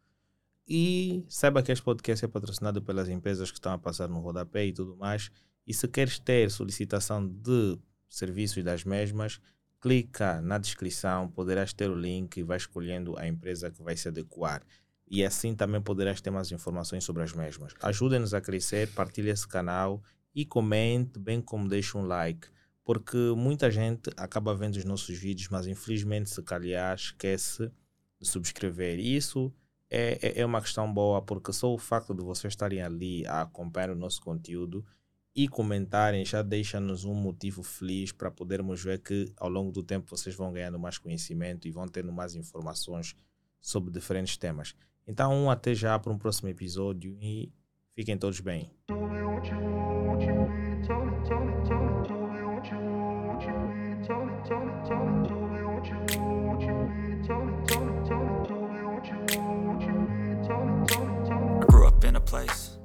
E 0.67 1.25
saiba 1.27 1.61
que 1.61 1.71
este 1.71 1.83
podcast 1.83 2.23
é 2.23 2.27
patrocinado 2.27 2.81
pelas 2.81 3.09
empresas 3.09 3.51
que 3.51 3.57
estão 3.57 3.73
a 3.73 3.77
passar 3.77 4.07
no 4.07 4.19
rodapé 4.21 4.65
e 4.65 4.73
tudo 4.73 4.95
mais. 4.95 5.29
E 5.67 5.73
se 5.73 5.87
queres 5.87 6.19
ter 6.19 6.49
solicitação 6.49 7.27
de 7.27 7.77
serviços 8.09 8.63
das 8.63 8.83
mesmas, 8.83 9.39
clica 9.83 10.41
na 10.41 10.57
descrição, 10.57 11.27
poderás 11.27 11.73
ter 11.73 11.89
o 11.89 11.93
link 11.93 12.37
e 12.37 12.43
vai 12.43 12.55
escolhendo 12.55 13.19
a 13.19 13.27
empresa 13.27 13.69
que 13.69 13.83
vai 13.83 13.97
se 13.97 14.07
adequar. 14.07 14.63
E 15.05 15.25
assim 15.25 15.53
também 15.53 15.81
poderás 15.81 16.21
ter 16.21 16.31
mais 16.31 16.49
informações 16.53 17.03
sobre 17.03 17.21
as 17.21 17.33
mesmas. 17.33 17.73
Ajude-nos 17.81 18.33
a 18.33 18.39
crescer, 18.39 18.87
partilhe 18.93 19.29
esse 19.29 19.45
canal 19.45 20.01
e 20.33 20.45
comente, 20.45 21.19
bem 21.19 21.41
como 21.41 21.67
deixe 21.67 21.97
um 21.97 22.03
like. 22.03 22.47
Porque 22.85 23.17
muita 23.35 23.69
gente 23.69 24.09
acaba 24.15 24.55
vendo 24.55 24.77
os 24.77 24.85
nossos 24.85 25.17
vídeos, 25.17 25.49
mas 25.49 25.67
infelizmente, 25.67 26.29
se 26.29 26.41
calhar, 26.41 26.95
esquece 26.95 27.69
de 28.21 28.25
subscrever. 28.25 28.97
E 28.99 29.17
isso 29.17 29.53
é, 29.89 30.17
é, 30.21 30.39
é 30.39 30.45
uma 30.45 30.61
questão 30.61 30.91
boa, 30.91 31.21
porque 31.21 31.51
só 31.51 31.73
o 31.73 31.77
facto 31.77 32.13
de 32.13 32.23
vocês 32.23 32.53
estarem 32.53 32.81
ali 32.81 33.27
a 33.27 33.41
acompanhar 33.41 33.89
o 33.89 33.95
nosso 33.95 34.21
conteúdo 34.21 34.85
e 35.35 35.47
comentarem 35.47 36.23
já 36.23 36.41
deixa-nos 36.41 37.05
um 37.05 37.13
motivo 37.13 37.63
feliz 37.63 38.11
para 38.11 38.29
podermos 38.29 38.83
ver 38.83 38.99
que 38.99 39.31
ao 39.37 39.49
longo 39.49 39.71
do 39.71 39.81
tempo 39.81 40.09
vocês 40.09 40.35
vão 40.35 40.53
ganhando 40.53 40.77
mais 40.77 40.97
conhecimento 40.97 41.67
e 41.67 41.71
vão 41.71 41.87
tendo 41.87 42.11
mais 42.11 42.35
informações 42.35 43.15
sobre 43.59 43.91
diferentes 43.91 44.37
temas. 44.37 44.75
Então, 45.07 45.33
um 45.33 45.49
até 45.49 45.73
já 45.73 45.97
para 45.97 46.11
um 46.11 46.17
próximo 46.17 46.49
episódio 46.49 47.17
e 47.19 47.51
fiquem 47.95 48.17
todos 48.17 48.39
bem. 48.39 48.69
Place 62.25 62.82